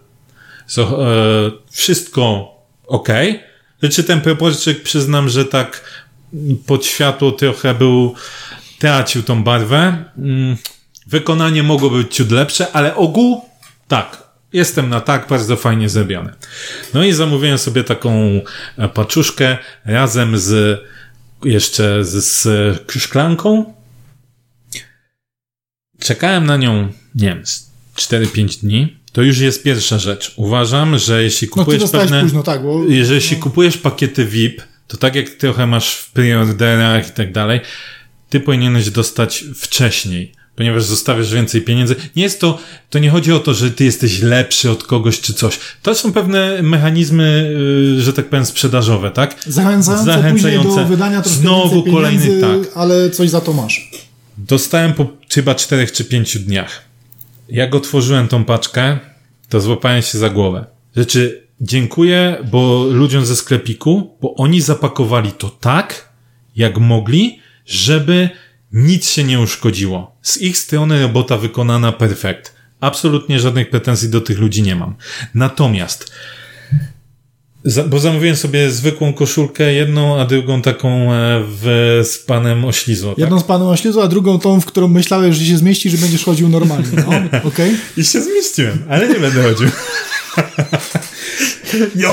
so, 0.67 1.07
e, 1.07 1.51
wszystko 1.71 2.53
ok. 2.87 3.09
Znaczy 3.79 4.03
ten 4.03 4.21
proporczyk 4.21 4.83
przyznam, 4.83 5.29
że 5.29 5.45
tak 5.45 6.03
pod 6.65 6.85
światło 6.85 7.31
trochę 7.31 7.73
był, 7.73 8.15
tracił 8.79 9.23
tą 9.23 9.43
barwę. 9.43 10.03
Mm, 10.17 10.57
Wykonanie 11.07 11.63
mogło 11.63 11.89
być 11.89 12.15
ciut 12.15 12.31
lepsze, 12.31 12.71
ale 12.71 12.95
ogół 12.95 13.41
tak. 13.87 14.22
Jestem 14.53 14.89
na 14.89 15.01
tak, 15.01 15.27
bardzo 15.27 15.55
fajnie 15.55 15.89
zrobione. 15.89 16.33
No 16.93 17.03
i 17.03 17.13
zamówiłem 17.13 17.57
sobie 17.57 17.83
taką 17.83 18.41
e, 18.77 18.89
paczuszkę 18.89 19.57
razem 19.85 20.37
z 20.37 20.79
jeszcze 21.43 22.05
z, 22.05 22.23
z 22.23 22.47
szklanką. 22.91 23.73
Czekałem 25.99 26.45
na 26.45 26.57
nią, 26.57 26.91
nie 27.15 27.27
wiem, 27.27 27.45
z 27.45 27.71
4-5 27.95 28.61
dni. 28.61 28.97
To 29.11 29.21
już 29.21 29.39
jest 29.39 29.63
pierwsza 29.63 29.99
rzecz. 29.99 30.33
Uważam, 30.35 30.97
że 30.97 31.23
jeśli 31.23 31.47
No 31.47 31.53
kupujesz 31.53 31.81
dostałeś 31.81 32.09
pewne... 32.09 32.23
późno, 32.23 32.43
tak, 32.43 32.63
bo... 32.63 32.83
Jeżeli 32.87 33.15
jeśli 33.15 33.37
kupujesz 33.37 33.77
pakiety 33.77 34.25
VIP, 34.25 34.61
to 34.87 34.97
tak 34.97 35.15
jak 35.15 35.29
trochę 35.29 35.67
masz 35.67 35.95
w 35.95 36.11
preorderach 36.11 37.07
i 37.07 37.11
tak 37.11 37.31
dalej, 37.31 37.61
ty 38.29 38.39
powinieneś 38.39 38.89
dostać 38.89 39.45
wcześniej, 39.55 40.31
ponieważ 40.55 40.83
zostawiasz 40.83 41.33
więcej 41.33 41.61
pieniędzy. 41.61 41.95
Nie 42.15 42.23
jest 42.23 42.41
to, 42.41 42.57
to 42.89 42.99
nie 42.99 43.09
chodzi 43.09 43.31
o 43.33 43.39
to, 43.39 43.53
że 43.53 43.71
ty 43.71 43.83
jesteś 43.83 44.21
lepszy 44.21 44.71
od 44.71 44.83
kogoś 44.83 45.21
czy 45.21 45.33
coś. 45.33 45.59
To 45.81 45.95
są 45.95 46.13
pewne 46.13 46.61
mechanizmy, 46.61 47.53
yy, 47.95 48.01
że 48.01 48.13
tak 48.13 48.29
powiem, 48.29 48.45
sprzedażowe, 48.45 49.11
tak? 49.11 49.35
Zachęcające, 49.47 50.05
Zachęcające. 50.05 50.67
później 50.67 50.85
do 50.85 50.89
wydania 50.89 51.21
troszkę 51.21 51.41
Znowu 51.41 51.83
kolejny, 51.83 52.25
pieniędzy, 52.25 52.41
tak. 52.41 52.77
ale 52.77 53.09
coś 53.09 53.29
za 53.29 53.41
to 53.41 53.53
masz. 53.53 53.91
Dostałem 54.37 54.93
po 54.93 55.07
chyba 55.33 55.55
czterech 55.55 55.91
czy 55.91 56.05
pięciu 56.05 56.39
dniach. 56.39 56.81
Jak 57.49 57.75
otworzyłem 57.75 58.27
tą 58.27 58.45
paczkę, 58.45 58.99
to 59.49 59.61
złapałem 59.61 60.01
się 60.01 60.17
za 60.17 60.29
głowę. 60.29 60.65
Rzeczy, 60.95 61.43
dziękuję, 61.61 62.37
bo 62.51 62.83
ludziom 62.91 63.25
ze 63.25 63.35
sklepiku, 63.35 64.17
bo 64.21 64.33
oni 64.35 64.61
zapakowali 64.61 65.31
to 65.31 65.49
tak, 65.49 66.09
jak 66.55 66.77
mogli, 66.77 67.39
żeby 67.65 68.29
nic 68.73 69.09
się 69.09 69.23
nie 69.23 69.39
uszkodziło. 69.39 70.15
Z 70.21 70.37
ich 70.37 70.57
strony 70.57 71.01
robota 71.01 71.37
wykonana 71.37 71.91
perfekt. 71.91 72.55
Absolutnie 72.79 73.39
żadnych 73.39 73.69
pretensji 73.69 74.09
do 74.09 74.21
tych 74.21 74.39
ludzi 74.39 74.61
nie 74.61 74.75
mam. 74.75 74.95
Natomiast, 75.33 76.11
bo 77.87 77.99
zamówiłem 77.99 78.35
sobie 78.35 78.71
zwykłą 78.71 79.13
koszulkę, 79.13 79.73
jedną, 79.73 80.19
a 80.19 80.25
drugą 80.25 80.61
taką 80.61 81.13
e, 81.13 81.43
w, 81.47 82.01
z 82.03 82.17
panem 82.17 82.65
oślizło. 82.65 83.11
Tak? 83.11 83.19
Jedną 83.19 83.39
z 83.39 83.43
panem 83.43 83.67
oślizą, 83.67 84.03
a 84.03 84.07
drugą 84.07 84.39
tą, 84.39 84.61
w 84.61 84.65
którą 84.65 84.87
myślałeś, 84.87 85.35
że 85.35 85.45
się 85.45 85.57
zmieści, 85.57 85.89
że 85.89 85.97
będziesz 85.97 86.23
chodził 86.23 86.49
normalnie. 86.49 86.87
No, 86.95 87.39
okej? 87.49 87.77
I 87.97 88.03
się 88.03 88.21
zmieściłem, 88.21 88.83
ale 88.89 89.09
nie 89.09 89.19
będę 89.19 89.43
chodził. 89.43 89.67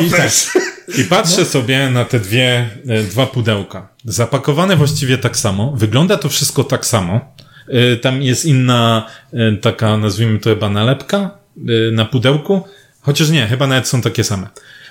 I, 0.06 0.10
tak, 0.10 0.32
I 0.98 1.04
patrzę 1.04 1.44
sobie 1.44 1.90
na 1.90 2.04
te 2.04 2.20
dwie, 2.20 2.70
e, 2.88 3.02
dwa 3.02 3.26
pudełka. 3.26 3.88
Zapakowane 4.04 4.76
właściwie 4.76 5.18
tak 5.18 5.36
samo. 5.36 5.72
Wygląda 5.76 6.16
to 6.16 6.28
wszystko 6.28 6.64
tak 6.64 6.86
samo. 6.86 7.34
E, 7.68 7.96
Tam 7.96 8.22
jest 8.22 8.44
inna 8.44 9.06
e, 9.32 9.52
taka, 9.56 9.96
nazwijmy 9.96 10.38
to 10.38 10.50
chyba 10.50 10.70
nalepka 10.70 11.30
na 11.92 12.04
pudełku. 12.04 12.62
Chociaż 13.00 13.30
nie, 13.30 13.46
chyba 13.46 13.66
nawet 13.66 13.88
są 13.88 14.02
takie 14.02 14.24
same. 14.24 14.46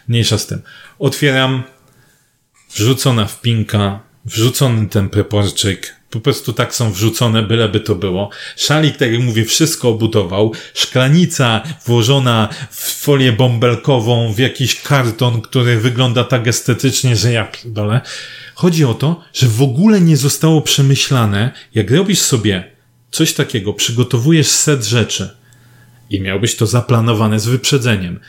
Mniejsza 0.08 0.38
z 0.38 0.48
tym. 0.48 0.62
Otwieram, 1.00 1.64
wrzucona 2.76 3.26
wpinka, 3.26 4.00
wrzucony 4.26 4.88
ten 4.88 5.10
preporczyk, 5.10 5.96
po 6.10 6.20
prostu 6.20 6.54
tak 6.54 6.76
są 6.76 6.92
wrzucone, 6.92 7.44
byleby 7.44 7.80
to 7.80 7.96
było. 7.96 8.30
Szalik, 8.56 8.98
tak 8.98 9.12
jak 9.12 9.22
mówię, 9.22 9.46
wszystko 9.46 9.90
obudował. 9.90 10.54
Szklanica 10.74 11.62
włożona 11.86 12.50
w 12.72 12.92
folię 12.94 13.32
bąbelkową, 13.32 14.34
w 14.34 14.40
jakiś 14.40 14.82
karton, 14.82 15.42
który 15.42 15.80
wygląda 15.80 16.24
tak 16.24 16.48
estetycznie, 16.48 17.16
że 17.16 17.32
ja 17.32 17.46
pierdolę. 17.46 18.02
Chodzi 18.56 18.86
o 18.86 18.94
to, 18.94 19.22
że 19.34 19.48
w 19.48 19.62
ogóle 19.62 20.02
nie 20.02 20.18
zostało 20.18 20.62
przemyślane, 20.62 21.52
jak 21.76 21.92
robisz 21.92 22.20
sobie 22.20 22.72
coś 23.12 23.34
takiego, 23.34 23.74
przygotowujesz 23.74 24.48
set 24.48 24.86
rzeczy 24.86 25.30
i 26.10 26.22
miałbyś 26.22 26.56
to 26.56 26.66
zaplanowane 26.66 27.40
z 27.40 27.48
wyprzedzeniem, 27.48 28.20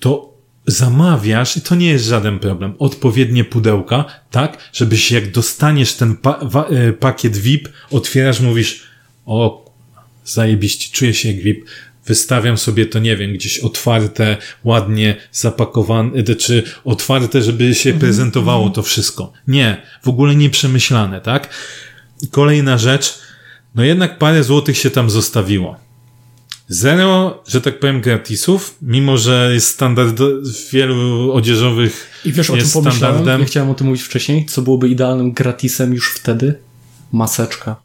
to 0.00 0.35
zamawiasz, 0.66 1.56
i 1.56 1.60
to 1.60 1.74
nie 1.74 1.88
jest 1.88 2.04
żaden 2.04 2.38
problem, 2.38 2.74
odpowiednie 2.78 3.44
pudełka, 3.44 4.04
tak, 4.30 4.58
żebyś 4.72 5.10
jak 5.12 5.30
dostaniesz 5.30 5.94
ten 5.94 6.16
pa 6.16 6.40
e, 6.70 6.92
pakiet 6.92 7.36
VIP, 7.36 7.68
otwierasz, 7.90 8.40
mówisz, 8.40 8.82
o, 9.26 9.70
zajebiście, 10.24 10.88
czuję 10.92 11.14
się 11.14 11.32
jak 11.32 11.42
VIP, 11.42 11.64
wystawiam 12.06 12.58
sobie 12.58 12.86
to, 12.86 12.98
nie 12.98 13.16
wiem, 13.16 13.32
gdzieś 13.32 13.58
otwarte, 13.58 14.36
ładnie 14.64 15.16
zapakowane, 15.32 16.10
e, 16.18 16.34
czy 16.34 16.62
otwarte, 16.84 17.42
żeby 17.42 17.74
się 17.74 17.94
prezentowało 17.94 18.70
to 18.70 18.82
wszystko. 18.82 19.32
Nie, 19.48 19.82
w 20.02 20.08
ogóle 20.08 20.36
nie 20.36 20.50
przemyślane, 20.50 21.20
tak? 21.20 21.48
Kolejna 22.30 22.78
rzecz, 22.78 23.18
no 23.74 23.84
jednak 23.84 24.18
parę 24.18 24.44
złotych 24.44 24.78
się 24.78 24.90
tam 24.90 25.10
zostawiło. 25.10 25.85
Zero, 26.68 27.42
że 27.46 27.60
tak 27.60 27.78
powiem, 27.80 28.00
gratisów, 28.00 28.74
mimo 28.82 29.18
że 29.18 29.50
jest 29.54 29.68
standard 29.68 30.16
w 30.20 30.70
wielu 30.70 31.32
odzieżowych 31.32 32.10
I 32.24 32.32
wiesz, 32.32 32.50
o 32.50 32.52
czym 32.52 32.60
jest 32.60 32.72
pomyślałem? 32.74 32.98
standardem. 33.16 33.40
Ja 33.40 33.46
chciałem 33.46 33.70
o 33.70 33.74
tym 33.74 33.86
mówić 33.86 34.02
wcześniej. 34.02 34.46
Co 34.46 34.62
byłoby 34.62 34.88
idealnym 34.88 35.32
gratisem 35.32 35.94
już 35.94 36.14
wtedy? 36.14 36.54
Maseczka. 37.12 37.76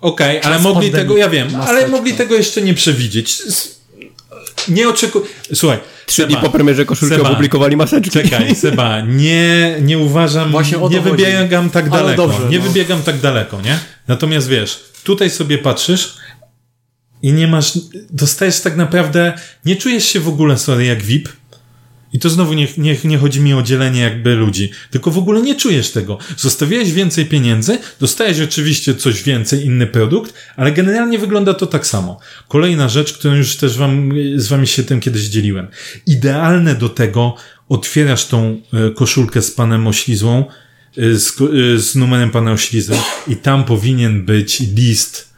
Okej, 0.00 0.40
ale 0.42 0.54
Czas 0.54 0.62
mogli 0.62 0.74
pandemii. 0.90 0.92
tego, 1.08 1.16
ja 1.16 1.28
wiem, 1.30 1.48
ale 1.48 1.58
Maseczka. 1.58 1.88
mogli 1.90 2.12
tego 2.14 2.34
jeszcze 2.34 2.62
nie 2.62 2.74
przewidzieć. 2.74 3.42
Nie 4.68 4.88
oczekuję. 4.88 5.24
Słuchaj, 5.54 5.78
Trzy 6.06 6.26
dni 6.26 6.36
po 6.36 6.50
premierze 6.50 6.84
koszulki 6.84 7.14
Seba, 7.16 7.28
opublikowali 7.30 7.76
maseczki. 7.76 8.10
Czekaj, 8.10 8.54
Seba, 8.64 9.00
nie, 9.00 9.76
nie 9.82 9.98
uważam, 9.98 10.50
Właśnie 10.50 10.78
nie 10.90 11.00
wybiegam 11.00 11.70
tak 11.70 11.84
Ale 11.90 12.02
daleko. 12.02 12.26
dobrze, 12.28 12.48
nie 12.50 12.58
no. 12.58 12.64
wybiegam 12.64 13.02
tak 13.02 13.18
daleko, 13.20 13.60
nie? 13.62 13.78
Natomiast 14.08 14.48
wiesz, 14.48 14.84
tutaj 15.04 15.30
sobie 15.30 15.58
patrzysz 15.58 16.16
i 17.24 17.32
nie 17.32 17.48
masz, 17.48 17.78
dostajesz 18.10 18.60
tak 18.60 18.76
naprawdę, 18.76 19.32
nie 19.64 19.76
czujesz 19.76 20.04
się 20.04 20.20
w 20.20 20.28
ogóle, 20.28 20.58
sorry, 20.58 20.84
jak 20.84 21.02
VIP. 21.02 21.28
I 22.12 22.18
to 22.18 22.30
znowu 22.30 22.52
nie, 22.52 22.68
nie, 22.78 22.96
nie 23.04 23.18
chodzi 23.18 23.40
mi 23.40 23.54
o 23.54 23.62
dzielenie 23.62 24.00
jakby 24.00 24.34
ludzi, 24.34 24.70
tylko 24.90 25.10
w 25.10 25.18
ogóle 25.18 25.42
nie 25.42 25.54
czujesz 25.54 25.90
tego. 25.90 26.18
Zostawiłeś 26.36 26.92
więcej 26.92 27.26
pieniędzy, 27.26 27.78
dostajesz 28.00 28.40
oczywiście 28.40 28.94
coś 28.94 29.22
więcej, 29.22 29.66
inny 29.66 29.86
produkt, 29.86 30.34
ale 30.56 30.72
generalnie 30.72 31.18
wygląda 31.18 31.54
to 31.54 31.66
tak 31.66 31.86
samo. 31.86 32.20
Kolejna 32.48 32.88
rzecz, 32.88 33.12
którą 33.12 33.34
już 33.34 33.56
też 33.56 33.78
wam, 33.78 34.12
z 34.36 34.48
wami 34.48 34.66
się 34.66 34.82
tym 34.82 35.00
kiedyś 35.00 35.22
dzieliłem. 35.22 35.68
Idealne 36.06 36.74
do 36.74 36.88
tego 36.88 37.34
otwierasz 37.68 38.26
tą 38.26 38.60
e, 38.72 38.90
koszulkę 38.90 39.42
z 39.42 39.50
panem 39.50 39.86
oślizłą, 39.86 40.44
e, 40.98 41.14
z, 41.14 41.30
e, 41.30 41.78
z 41.78 41.94
numerem 41.94 42.30
pana 42.30 42.52
oślizły 42.52 42.96
i 43.28 43.36
tam 43.36 43.64
powinien 43.64 44.24
być 44.24 44.60
list 44.60 45.33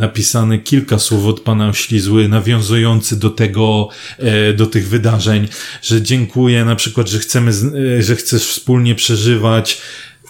napisany 0.00 0.58
kilka 0.58 0.98
słów 0.98 1.26
od 1.26 1.40
pana 1.40 1.68
Oślizły, 1.68 2.28
nawiązujący 2.28 3.18
do 3.18 3.30
tego, 3.30 3.88
e, 4.18 4.52
do 4.52 4.66
tych 4.66 4.88
wydarzeń, 4.88 5.48
że 5.82 6.02
dziękuję 6.02 6.64
na 6.64 6.76
przykład, 6.76 7.08
że 7.08 7.18
chcemy, 7.18 7.52
e, 7.98 8.02
że 8.02 8.16
chcesz 8.16 8.46
wspólnie 8.46 8.94
przeżywać. 8.94 9.80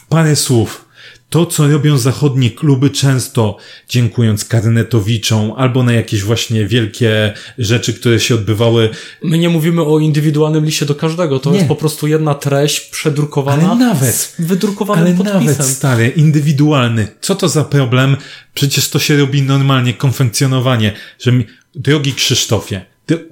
Parę 0.09 0.37
słów. 0.37 0.90
To, 1.31 1.47
co 1.47 1.69
robią 1.69 1.99
zachodnie 1.99 2.51
kluby 2.51 2.91
często, 2.91 3.57
dziękując 3.89 4.45
karnetowiczom, 4.45 5.53
albo 5.57 5.83
na 5.83 5.93
jakieś 5.93 6.23
właśnie 6.23 6.67
wielkie 6.67 7.33
rzeczy, 7.59 7.95
które 7.95 8.21
się 8.21 8.35
odbywały. 8.35 8.91
My 9.23 9.39
nie 9.39 9.49
mówimy 9.49 9.83
o 9.83 9.99
indywidualnym 9.99 10.65
liście 10.65 10.87
do 10.87 10.95
każdego. 10.95 11.39
To 11.39 11.51
Nie. 11.51 11.57
jest 11.57 11.69
po 11.69 11.77
prostu 11.77 12.07
jedna 12.07 12.35
treść 12.35 12.81
przedrukowana. 12.81 13.71
Ale 13.71 13.79
nawet. 13.79 14.15
Z 14.15 14.35
wydrukowanym 14.39 15.05
Ale 15.07 15.15
podpisem. 15.15 15.41
nawet 15.47 15.67
stary, 15.67 16.09
indywidualny. 16.09 17.09
Co 17.21 17.35
to 17.35 17.49
za 17.49 17.65
problem? 17.65 18.17
Przecież 18.55 18.89
to 18.89 18.99
się 18.99 19.17
robi 19.17 19.43
normalnie, 19.43 19.95
konwencjonowanie, 19.95 20.93
że 21.21 21.33
mi, 21.33 21.47
drogi 21.75 22.13
Krzysztofie, 22.15 22.85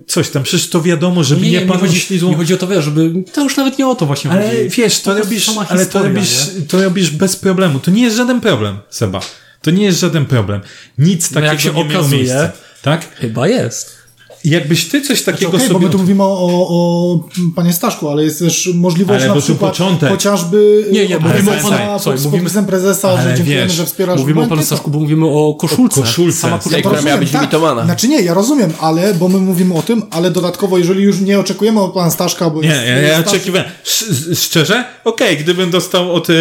coś 0.07 0.31
tam, 0.31 0.43
przecież 0.43 0.71
to 0.71 0.83
wiadomo, 0.83 1.25
że 1.25 1.37
Nie, 1.37 1.43
nie, 1.43 1.51
nie, 1.61 1.67
pan 1.67 1.79
chodzi, 1.81 1.97
oślizłą. 1.97 2.31
nie 2.31 2.37
chodzi 2.37 2.55
o 2.55 2.57
to, 2.57 2.67
wiesz, 2.67 2.85
żeby... 2.85 3.13
To 3.33 3.43
już 3.43 3.57
nawet 3.57 3.79
nie 3.79 3.89
o 3.89 3.95
to 3.95 4.07
właśnie 4.07 4.31
Ale 4.31 4.49
chodzi. 4.51 4.69
wiesz, 4.69 5.01
to 5.01 5.19
robisz, 5.19 5.51
ale 5.69 5.87
to 5.87 6.03
robisz, 6.03 6.47
to 6.69 6.83
robisz 6.83 7.11
bez 7.11 7.37
problemu. 7.37 7.81
To 7.81 7.91
nie 7.91 8.03
jest 8.03 8.17
żaden 8.17 8.41
problem, 8.41 8.79
Seba. 8.91 9.21
To 9.63 9.71
nie 9.71 9.85
jest 9.85 10.01
żaden 10.01 10.27
problem. 10.27 10.61
Nic 10.99 11.31
No 11.31 11.35
takiego 11.35 11.53
jak 11.53 11.61
się 11.61 11.73
nie 11.73 11.85
okazuje- 11.85 12.17
miejsca. 12.19 12.53
Tak? 12.83 13.15
Chyba 13.15 13.49
jest. 13.49 13.98
Jakbyś 14.45 14.89
ty 14.89 15.01
coś 15.01 15.23
takiego 15.23 15.49
Okej, 15.57 15.69
bo 15.69 15.75
sobie... 15.75 15.87
my 15.87 15.93
tu 15.93 15.99
mówimy 15.99 16.23
o, 16.23 16.27
o, 16.27 16.69
o 16.69 17.21
panie 17.57 17.73
Staszku, 17.73 18.09
ale 18.09 18.25
jest 18.25 18.39
też 18.39 18.71
możliwość 18.75 19.21
Ale 19.21 19.29
na 19.29 19.35
bo 19.35 19.41
przykład 19.41 19.71
początek. 19.73 20.09
chociażby 20.11 20.85
Nie, 20.93 21.09
nie, 21.09 21.17
od 21.17 21.23
mówimy 21.23 21.51
o 21.51 21.55
pod- 21.55 22.03
słuchaj, 22.03 22.19
z 22.19 22.25
mówimy- 22.27 22.63
prezesa, 22.67 23.09
Ale 23.09 23.23
że 23.23 23.35
dziękujemy, 23.37 23.63
wiesz, 23.67 23.73
że 23.73 23.87
wspierasz 23.87 24.21
Mówimy 24.21 24.43
o 24.43 24.47
panu. 24.47 24.63
Staszku, 24.63 24.91
bo 24.91 24.99
mówimy 24.99 25.27
o 25.27 25.55
koszulce. 25.55 26.01
O 26.01 26.05
koszulce. 26.05 26.39
Sama 26.39 26.57
koszulka. 26.59 26.79
która 26.81 27.03
miała 27.03 27.19
być 27.19 27.31
tak. 27.31 27.41
limitowana. 27.41 27.85
Znaczy 27.85 28.09
nie, 28.09 28.23
ja 28.23 28.35
rozumiem, 28.35 28.71
ale, 28.81 29.15
bo 29.15 29.29
my 29.29 29.39
mówimy 29.39 29.75
o 29.75 29.83
tym, 29.83 30.03
ale 30.11 30.31
dodatkowo, 30.31 30.79
jeżeli 30.79 31.03
już 31.03 31.21
nie 31.21 31.39
oczekujemy 31.39 31.81
od 31.81 31.93
pana 31.93 32.11
Staszka, 32.11 32.51
bo 32.51 32.63
Nie, 32.63 32.69
jest, 32.69 32.87
ja, 32.87 32.99
ja 32.99 33.19
oczekiwałem. 33.21 33.69
Sz- 33.85 34.39
Szczerze? 34.39 34.85
Okej, 35.05 35.37
gdybym 35.37 35.71
dostał 35.71 36.13
od 36.15 36.29
e, 36.31 36.35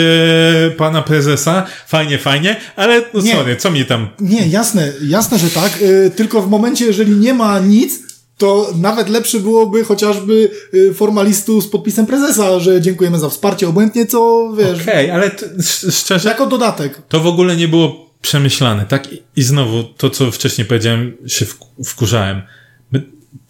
pana 0.78 1.02
prezesa, 1.02 1.66
fajnie, 1.88 2.18
fajnie, 2.18 2.56
ale 2.76 3.02
no 3.14 3.22
Nie. 3.22 3.34
sorry, 3.36 3.56
co 3.56 3.72
mi 3.72 3.86
tam... 3.86 4.08
Nie, 4.20 4.48
jasne, 4.48 4.94
jasne, 5.08 5.40
że 5.40 5.50
tak, 5.50 5.82
y, 5.82 6.12
tylko 6.16 6.42
w 6.42 6.50
momencie, 6.50 6.86
jeżeli 6.86 7.12
nie 7.16 7.34
ma 7.34 7.60
nic, 7.60 7.97
to 8.38 8.70
nawet 8.76 9.10
lepszy 9.10 9.40
byłoby 9.40 9.84
chociażby 9.84 10.50
y, 10.74 10.94
formalistu 10.94 11.62
z 11.62 11.68
podpisem 11.68 12.06
prezesa, 12.06 12.60
że 12.60 12.82
dziękujemy 12.82 13.20
za 13.20 13.30
wsparcie, 13.30 13.68
obojętnie 13.70 14.06
co, 14.06 14.52
wiesz, 14.58 14.82
Okej, 14.82 15.12
ale 15.12 15.30
t- 15.30 15.46
sz- 15.60 15.96
szczerze, 15.96 16.30
jako 16.30 16.46
dodatek. 16.48 17.02
to 17.10 17.20
w 17.20 17.28
ogóle 17.28 17.56
nie 17.56 17.68
było 17.68 18.10
przemyślane, 18.22 18.86
tak? 18.86 19.14
I, 19.14 19.24
i 19.36 19.44
znowu, 19.44 19.84
to 19.84 20.10
co 20.10 20.32
wcześniej 20.32 20.68
powiedziałem, 20.68 21.18
się 21.28 21.46
wk- 21.46 21.86
wkurzałem. 21.86 22.42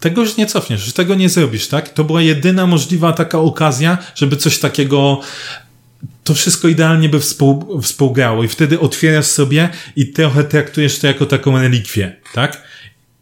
Tego 0.00 0.20
już 0.20 0.36
nie 0.36 0.46
cofniesz, 0.46 0.84
już 0.84 0.94
tego 0.94 1.14
nie 1.14 1.28
zrobisz, 1.28 1.66
tak? 1.68 1.88
To 1.88 2.04
była 2.04 2.22
jedyna 2.22 2.66
możliwa 2.66 3.12
taka 3.12 3.38
okazja, 3.38 3.98
żeby 4.14 4.36
coś 4.36 4.58
takiego 4.58 5.20
to 6.24 6.34
wszystko 6.34 6.68
idealnie 6.68 7.08
by 7.08 7.20
współ, 7.20 7.80
współgrało 7.82 8.44
i 8.44 8.48
wtedy 8.48 8.80
otwierasz 8.80 9.26
sobie 9.26 9.68
i 9.96 10.06
trochę 10.12 10.44
traktujesz 10.44 10.98
to 10.98 11.06
jako 11.06 11.26
taką 11.26 11.58
relikwię, 11.58 12.16
tak? 12.34 12.62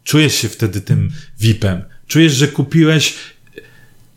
Czujesz 0.07 0.35
się 0.35 0.49
wtedy 0.49 0.81
tym 0.81 1.11
VIP-em. 1.39 1.83
Czujesz, 2.07 2.33
że 2.33 2.47
kupiłeś 2.47 3.13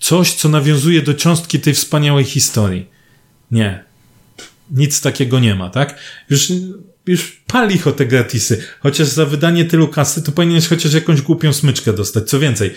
coś, 0.01 0.33
co 0.33 0.49
nawiązuje 0.49 1.03
do 1.03 1.15
cząstki 1.15 1.61
tej 1.61 1.75
wspaniałej 1.75 2.25
historii. 2.25 2.87
Nie. 3.51 3.85
Nic 4.71 5.01
takiego 5.01 5.41
nie 5.41 5.55
ma, 5.55 5.71
tak? 5.71 5.99
Już, 6.31 6.53
już 7.07 7.43
pal 7.47 7.71
ich 7.71 7.87
o 7.87 7.93
te 7.93 8.07
gratisy. 8.07 8.65
Chociaż 8.81 9.09
za 9.09 9.27
wydanie 9.27 9.65
tylu 9.65 9.89
kasy, 9.89 10.23
to 10.23 10.33
powinieneś 10.33 10.69
chociaż 10.69 10.93
jakąś 10.93 11.23
głupią 11.23 11.53
smyczkę 11.53 11.93
dostać. 11.93 12.29
Co 12.29 12.39
więcej, 12.39 12.75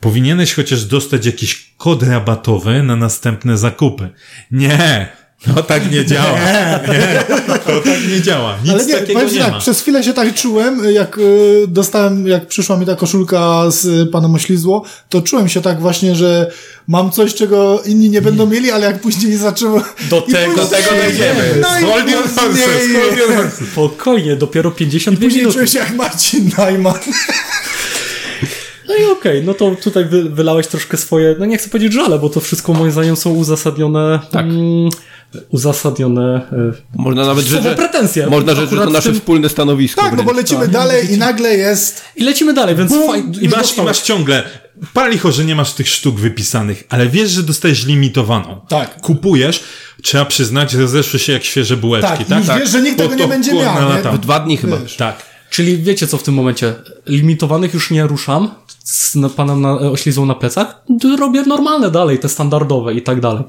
powinieneś 0.00 0.54
chociaż 0.54 0.84
dostać 0.84 1.26
jakiś 1.26 1.72
kod 1.76 2.02
rabatowy 2.02 2.82
na 2.82 2.96
następne 2.96 3.58
zakupy. 3.58 4.08
Nie! 4.50 5.08
To 5.46 5.62
tak 5.62 5.90
nie 5.92 6.04
działa. 6.06 6.38
Nie, 6.38 6.80
to 7.66 7.80
tak 7.80 8.08
nie 8.08 8.22
działa. 8.22 8.56
Nic 8.64 8.72
Ale 8.72 8.86
nie, 8.86 8.94
takiego 8.94 9.22
nie 9.22 9.38
tak, 9.40 9.52
ma. 9.52 9.58
przez 9.58 9.80
chwilę 9.80 10.04
się 10.04 10.12
tak 10.12 10.34
czułem, 10.34 10.80
jak 10.92 11.18
y, 11.18 11.64
dostałem, 11.68 12.26
jak 12.26 12.46
przyszła 12.46 12.76
mi 12.76 12.86
ta 12.86 12.96
koszulka 12.96 13.70
z 13.70 13.84
y, 13.84 14.06
panem 14.06 14.34
Oślizło, 14.34 14.84
to 15.08 15.22
czułem 15.22 15.48
się 15.48 15.60
tak 15.62 15.80
właśnie, 15.80 16.14
że 16.14 16.50
mam 16.88 17.10
coś, 17.10 17.34
czego 17.34 17.82
inni 17.86 18.10
nie 18.10 18.22
będą 18.22 18.46
mieli, 18.46 18.70
ale 18.70 18.86
jak 18.86 19.00
później 19.00 19.36
zaczęło... 19.36 19.82
Do 20.10 20.20
tego- 20.20 20.26
później- 20.38 20.56
do 20.56 20.64
tego 20.66 20.90
dojdziemy. 21.04 21.54
No 21.60 21.68
później- 21.68 22.14
horses. 22.16 23.68
Spokojnie, 23.72 24.36
dopiero 24.36 24.70
52 24.70 25.26
Później 25.26 25.38
minuty. 25.42 25.52
czułem 25.54 25.66
się 25.66 25.78
jak 25.78 25.94
Marcin 25.94 26.50
Najman. 26.58 26.94
No 28.88 28.96
i 28.96 29.04
okej, 29.12 29.42
no 29.44 29.54
to 29.54 29.76
tutaj 29.82 30.04
wy, 30.04 30.30
wylałeś 30.30 30.66
troszkę 30.66 30.96
swoje, 30.96 31.36
no 31.38 31.46
nie 31.46 31.58
chcę 31.58 31.68
powiedzieć 31.68 31.92
żale, 31.92 32.18
bo 32.18 32.28
to 32.28 32.40
wszystko 32.40 32.72
moim 32.72 32.92
zdaniem 32.92 33.16
są 33.16 33.30
uzasadnione. 33.30 34.18
Tak. 34.30 34.44
Mm, 34.46 34.90
uzasadnione. 35.50 36.34
e, 36.52 36.72
Można 36.96 37.26
nawet 37.26 37.44
rzec, 37.44 37.52
Słowo 37.52 37.68
że, 37.70 37.74
pretensje. 37.76 38.26
można 38.26 38.54
rzec, 38.54 38.70
że 38.70 38.76
to 38.76 38.90
nasze 38.90 39.08
tym- 39.10 39.18
wspólne 39.20 39.48
stanowisko. 39.48 40.00
Tak, 40.02 40.10
no 40.16 40.16
bo 40.16 40.32
wręcz. 40.32 40.50
lecimy 40.50 40.68
dalej 40.68 41.12
i 41.12 41.18
nagle 41.18 41.54
jest... 41.56 42.02
I 42.16 42.24
lecimy 42.24 42.54
dalej, 42.54 42.76
więc 42.76 42.92
fajnie. 43.06 43.38
I 43.40 43.48
masz, 43.48 43.78
I 43.78 43.82
masz 43.82 44.00
ciągle, 44.02 44.42
palicho, 44.92 45.32
że 45.32 45.44
nie 45.44 45.54
masz 45.54 45.72
tych 45.72 45.88
sztuk 45.88 46.16
wypisanych, 46.20 46.84
ale 46.88 47.06
wiesz, 47.08 47.30
że 47.30 47.42
dostajesz 47.42 47.86
limitowaną. 47.86 48.60
Tak. 48.68 49.00
Kupujesz, 49.00 49.64
trzeba 50.02 50.24
przyznać, 50.24 50.74
rozeszły 50.74 51.18
się 51.18 51.32
jak 51.32 51.44
świeże 51.44 51.76
bułeczki, 51.76 52.24
Tak, 52.24 52.28
tak? 52.28 52.38
już 52.38 52.56
wiesz, 52.58 52.70
że 52.70 52.82
nikt 52.82 52.96
Bo 52.96 53.02
tego 53.02 53.14
nie 53.14 53.28
będzie 53.28 53.54
miał, 53.54 53.74
nie? 54.04 54.10
W 54.12 54.18
dwa 54.18 54.40
dni 54.40 54.56
chyba. 54.56 54.76
Wiesz. 54.76 54.96
Tak. 54.96 55.22
Czyli 55.50 55.78
wiecie 55.78 56.06
co 56.06 56.18
w 56.18 56.22
tym 56.22 56.34
momencie? 56.34 56.74
Limitowanych 57.06 57.74
już 57.74 57.90
nie 57.90 58.06
ruszam 58.06 58.50
z 58.84 59.16
panem 59.36 59.60
na, 59.60 59.72
oślizą 59.72 60.26
na 60.26 60.34
plecach. 60.34 60.82
Robię 61.18 61.42
normalne 61.42 61.90
dalej, 61.90 62.18
te 62.18 62.28
standardowe 62.28 62.94
i 62.94 63.02
tak 63.02 63.20
dalej. 63.20 63.42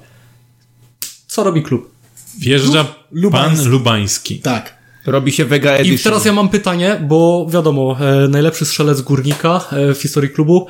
Co 1.31 1.43
robi 1.43 1.63
klub? 1.63 1.91
Wjeżdża 2.39 2.85
Lubański. 3.11 3.63
pan 3.63 3.71
Lubański. 3.71 4.39
Tak. 4.39 4.77
Robi 5.05 5.31
się 5.31 5.45
Vega 5.45 5.71
Edition. 5.71 5.95
I 5.95 5.99
teraz 5.99 6.25
ja 6.25 6.33
mam 6.33 6.49
pytanie, 6.49 7.01
bo 7.07 7.47
wiadomo, 7.49 7.97
e, 7.99 8.27
najlepszy 8.27 8.65
strzelec 8.65 9.01
górnika 9.01 9.65
e, 9.71 9.93
w 9.93 10.01
historii 10.01 10.29
klubu 10.29 10.67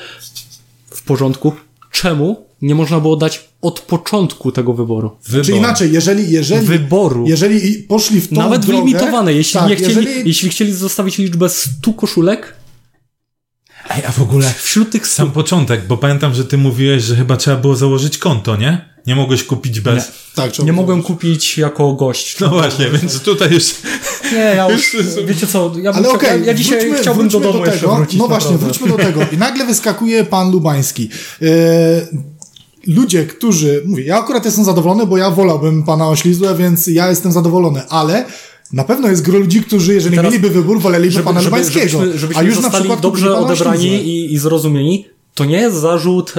w 0.89 1.03
porządku. 1.03 1.53
Czemu 1.91 2.45
nie 2.61 2.75
można 2.75 2.99
było 2.99 3.15
dać 3.15 3.49
od 3.61 3.79
początku 3.79 4.51
tego 4.51 4.73
wyboru? 4.73 5.17
Wybor. 5.27 5.45
Czy 5.45 5.51
inaczej, 5.51 5.91
jeżeli, 5.91 6.31
jeżeli, 6.31 6.67
Wyboru. 6.67 7.25
jeżeli 7.27 7.83
poszli 7.83 8.21
w 8.21 8.29
tą 8.29 8.35
Nawet 8.35 8.65
drogę, 8.65 8.83
wylimitowane. 8.83 9.33
Jeśli 9.33 9.59
tak, 9.59 9.69
nie 9.69 9.75
chcieli, 9.75 9.95
jeżeli, 9.95 10.27
jeśli 10.27 10.49
chcieli 10.49 10.73
zostawić 10.73 11.17
liczbę 11.17 11.49
100 11.49 11.93
koszulek, 11.93 12.53
Ej, 13.95 14.05
a 14.07 14.11
w 14.11 14.21
ogóle 14.21 14.53
wśród 14.57 14.91
tych 14.91 15.07
100 15.07 15.15
sam 15.15 15.31
początek, 15.31 15.87
bo 15.87 15.97
pamiętam, 15.97 16.33
że 16.33 16.45
ty 16.45 16.57
mówiłeś, 16.57 17.03
że 17.03 17.15
chyba 17.15 17.37
trzeba 17.37 17.57
było 17.57 17.75
założyć 17.75 18.17
konto, 18.17 18.55
nie? 18.55 18.91
Nie 19.07 19.15
mogłeś 19.15 19.43
kupić 19.43 19.79
bez... 19.79 20.11
tak, 20.35 20.51
trzeba 20.51 20.65
nie 20.65 20.73
mogłem 20.73 21.03
kupić 21.03 21.57
jako 21.57 21.93
gość. 21.93 22.39
No 22.39 22.49
właśnie, 22.49 22.89
więc 22.89 23.21
tutaj 23.21 23.51
już... 23.51 23.63
Nie, 24.33 24.37
ja 24.37 24.69
już, 24.71 24.95
wiecie 25.25 25.47
co, 25.47 25.71
ja, 25.81 25.93
bym 25.93 26.05
Ale 26.05 26.13
czekał- 26.13 26.15
okej, 26.15 26.45
ja 26.45 26.53
dzisiaj 26.53 26.79
wróćmy, 26.79 26.97
chciałbym 27.01 27.29
do 27.29 27.39
wróćmy 27.39 27.53
domu 27.53 27.65
jeszcze 27.65 27.81
tego. 27.81 27.95
wrócić. 27.95 28.19
No 28.19 28.27
właśnie, 28.27 28.51
naprawdę. 28.51 28.79
wróćmy 28.79 28.97
do 28.97 29.03
tego. 29.03 29.21
I 29.31 29.37
nagle 29.37 29.65
wyskakuje 29.65 30.23
pan 30.25 30.51
Lubański. 30.51 31.09
E, 31.41 31.47
ludzie, 32.87 33.25
którzy... 33.25 33.81
Mówię, 33.85 34.03
ja 34.03 34.19
akurat 34.19 34.45
jestem 34.45 34.65
zadowolony, 34.65 35.05
bo 35.05 35.17
ja 35.17 35.31
wolałbym 35.31 35.83
pana 35.83 36.09
Oślizłe, 36.09 36.55
więc 36.55 36.87
ja 36.87 37.09
jestem 37.09 37.31
zadowolony, 37.31 37.81
ale 37.89 38.25
na 38.73 38.83
pewno 38.83 39.07
jest 39.07 39.21
gro 39.21 39.39
ludzi, 39.39 39.61
którzy, 39.61 39.93
jeżeli 39.93 40.15
Teraz- 40.15 40.31
mieliby 40.33 40.49
wybór, 40.49 40.79
woleliby 40.81 41.23
pana 41.23 41.41
Lubańskiego. 41.41 41.89
żebyśmy, 41.89 42.19
żebyśmy 42.19 42.41
a 42.41 42.45
już 42.45 42.55
na 42.55 42.61
zostali 42.61 42.83
przykład 42.83 43.01
dobrze 43.01 43.37
odebrani 43.37 43.95
i, 44.07 44.33
i 44.33 44.37
zrozumieni. 44.37 45.05
To 45.35 45.45
nie 45.45 45.57
jest 45.57 45.77
zarzut 45.77 46.29
e, 46.29 46.33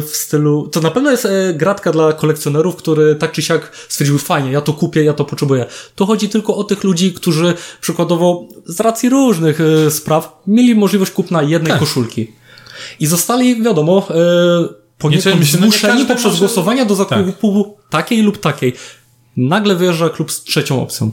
w 0.00 0.10
stylu. 0.12 0.68
To 0.68 0.80
na 0.80 0.90
pewno 0.90 1.10
jest 1.10 1.26
e, 1.26 1.54
gratka 1.54 1.92
dla 1.92 2.12
kolekcjonerów, 2.12 2.76
który 2.76 3.14
tak 3.14 3.32
czy 3.32 3.42
siak 3.42 3.72
stwierdził, 3.88 4.18
fajnie, 4.18 4.52
ja 4.52 4.60
to 4.60 4.72
kupię, 4.72 5.04
ja 5.04 5.12
to 5.12 5.24
potrzebuję. 5.24 5.66
To 5.94 6.06
chodzi 6.06 6.28
tylko 6.28 6.56
o 6.56 6.64
tych 6.64 6.84
ludzi, 6.84 7.12
którzy 7.12 7.54
przykładowo 7.80 8.48
z 8.66 8.80
racji 8.80 9.08
różnych 9.08 9.60
e, 9.60 9.90
spraw 9.90 10.42
mieli 10.46 10.74
możliwość 10.74 11.12
kupna 11.12 11.42
jednej 11.42 11.70
Tak. 11.72 11.80
koszulki. 11.80 12.32
I 13.00 13.06
zostali, 13.06 13.62
wiadomo, 13.62 14.06
e, 14.10 14.14
poniekąd 14.98 15.44
zmuszeni 15.44 16.04
poprzez 16.06 16.24
może- 16.26 16.38
głosowania 16.38 16.84
do 16.84 16.94
zakupu 16.94 17.76
takiej 17.90 18.22
lub 18.22 18.38
takiej. 18.38 18.72
Nagle 19.36 19.76
wyjeżdża 19.76 20.08
klub 20.08 20.32
z 20.32 20.42
trzecią 20.42 20.82
opcją. 20.82 21.10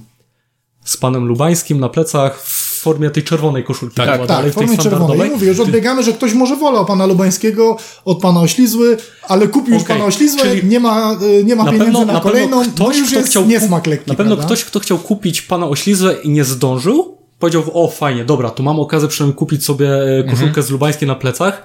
Z 0.87 0.97
panem 0.97 1.25
Lubańskim 1.25 1.79
na 1.79 1.89
plecach 1.89 2.41
w 2.43 2.79
formie 2.81 3.09
tej 3.09 3.23
czerwonej 3.23 3.63
koszulki. 3.63 3.95
Tak, 3.95 4.03
która 4.05 4.15
była 4.17 4.27
dalej 4.27 4.51
Tak, 4.51 4.63
w 4.63 4.67
formie 4.67 4.83
czerwonej. 4.83 5.29
mówię, 5.29 5.47
już 5.47 5.59
odbiegamy, 5.59 6.03
że 6.03 6.13
ktoś 6.13 6.33
może 6.33 6.55
wolał 6.55 6.85
pana 6.85 7.05
Lubańskiego 7.05 7.77
od 8.05 8.19
pana 8.21 8.39
Oślizły, 8.41 8.97
ale 9.23 9.47
kupił 9.47 9.73
już 9.73 9.83
pana 9.83 10.05
Oślizłę, 10.05 10.41
czyli 10.41 10.67
nie 10.67 10.79
ma, 10.79 11.15
y, 11.39 11.43
nie 11.43 11.55
ma 11.55 11.63
Na 11.63 11.71
pieniędzy 11.71 11.91
pewno, 11.93 12.05
na, 12.05 12.13
na 12.13 12.19
kolejną, 12.19 12.61
ktoś, 12.63 12.77
no 12.79 12.93
już 12.99 13.07
kto 13.09 13.17
jest 13.19 13.29
chciał 13.29 13.45
niesmak 13.45 13.87
lekki, 13.87 14.11
Na 14.11 14.15
pewno 14.17 14.35
prawda? 14.35 14.55
ktoś, 14.55 14.65
kto 14.65 14.79
chciał 14.79 14.97
kupić 14.97 15.41
pana 15.41 15.67
oślizłę 15.67 16.13
i 16.23 16.29
nie 16.29 16.43
zdążył, 16.43 17.17
powiedział, 17.39 17.63
o 17.73 17.87
fajnie, 17.87 18.25
dobra, 18.25 18.49
tu 18.49 18.63
mam 18.63 18.79
okazję 18.79 19.07
przynajmniej 19.09 19.35
kupić 19.37 19.65
sobie 19.65 19.89
e, 20.19 20.23
koszulkę 20.23 20.47
Mhm. 20.47 20.63
z 20.67 20.69
Lubańskiej 20.69 21.07
na 21.07 21.15
plecach. 21.15 21.63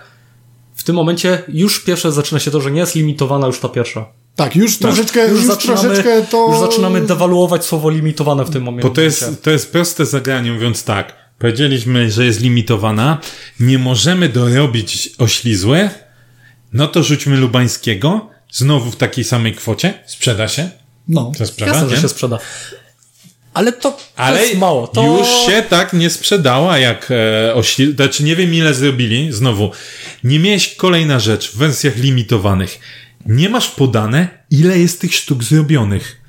W 0.75 0.83
tym 0.85 0.97
momencie 0.97 1.43
już 1.49 1.81
pierwsze 1.85 2.13
zaczyna 2.13 2.41
się 2.41 2.51
to, 2.51 2.61
że 2.61 2.71
nie 2.71 2.81
jest 2.81 2.95
limitowana 2.95 3.47
już 3.47 3.61
ta 3.61 3.69
pierwsza. 3.69 4.07
Tak, 4.37 4.57
już 4.57 4.79
troszeczkę, 4.79 5.29
już, 5.29 5.59
troszeczkę 5.59 6.23
to... 6.23 6.49
już 6.51 6.59
zaczynamy 6.59 7.01
dewaluować 7.01 7.65
słowo 7.65 7.91
limitowane 7.91 8.45
w 8.45 8.51
tym 8.51 8.63
momencie. 8.63 8.89
Bo 8.89 8.95
to 8.95 9.01
jest, 9.01 9.43
to 9.43 9.51
jest 9.51 9.73
proste 9.73 10.07
zagranie, 10.07 10.53
mówiąc 10.53 10.85
tak. 10.85 11.23
Powiedzieliśmy, 11.39 12.11
że 12.11 12.25
jest 12.25 12.41
limitowana. 12.41 13.19
Nie 13.61 13.79
możemy 13.79 14.29
dorobić 14.29 15.11
oślizłe. 15.19 15.91
No 16.73 16.89
to 16.89 17.03
rzućmy 17.03 17.37
Lubańskiego. 17.37 18.31
Znowu 18.53 18.91
w 18.91 18.97
takiej 18.97 19.25
samej 19.25 19.55
kwocie. 19.55 19.95
Sprzeda 20.07 20.49
się. 20.49 20.71
No. 21.09 21.33
To 21.39 21.47
sprzeda, 21.47 21.73
Jasne, 21.73 21.89
nie? 21.89 21.97
że 21.97 22.03
się 22.03 22.09
sprzeda. 22.09 22.39
Ale 23.55 23.73
to, 23.73 23.91
to 23.91 23.99
Ale 24.17 24.43
jest 24.43 24.59
mało. 24.59 24.87
To... 24.87 25.19
już 25.19 25.29
się 25.47 25.63
tak 25.69 25.93
nie 25.93 26.11
sprzedała 26.11 26.79
jak 26.79 27.09
e, 27.11 27.55
ośli... 27.55 27.93
Znaczy 27.93 28.25
nie 28.25 28.37
wiem 28.37 28.55
ile 28.55 28.75
zrobili. 28.75 29.33
Znowu. 29.33 29.71
Nie 30.25 30.39
miałeś 30.39 30.75
kolejna 30.75 31.21
rzecz 31.21 31.51
w 31.51 31.57
wersjach 31.57 31.97
limitowanych. 31.97 32.79
Nie 33.27 33.49
masz 33.49 33.69
podane 33.69 34.29
ile 34.51 34.79
jest 34.79 35.01
tych 35.01 35.15
sztuk 35.15 35.45
zrobionych. 35.45 36.23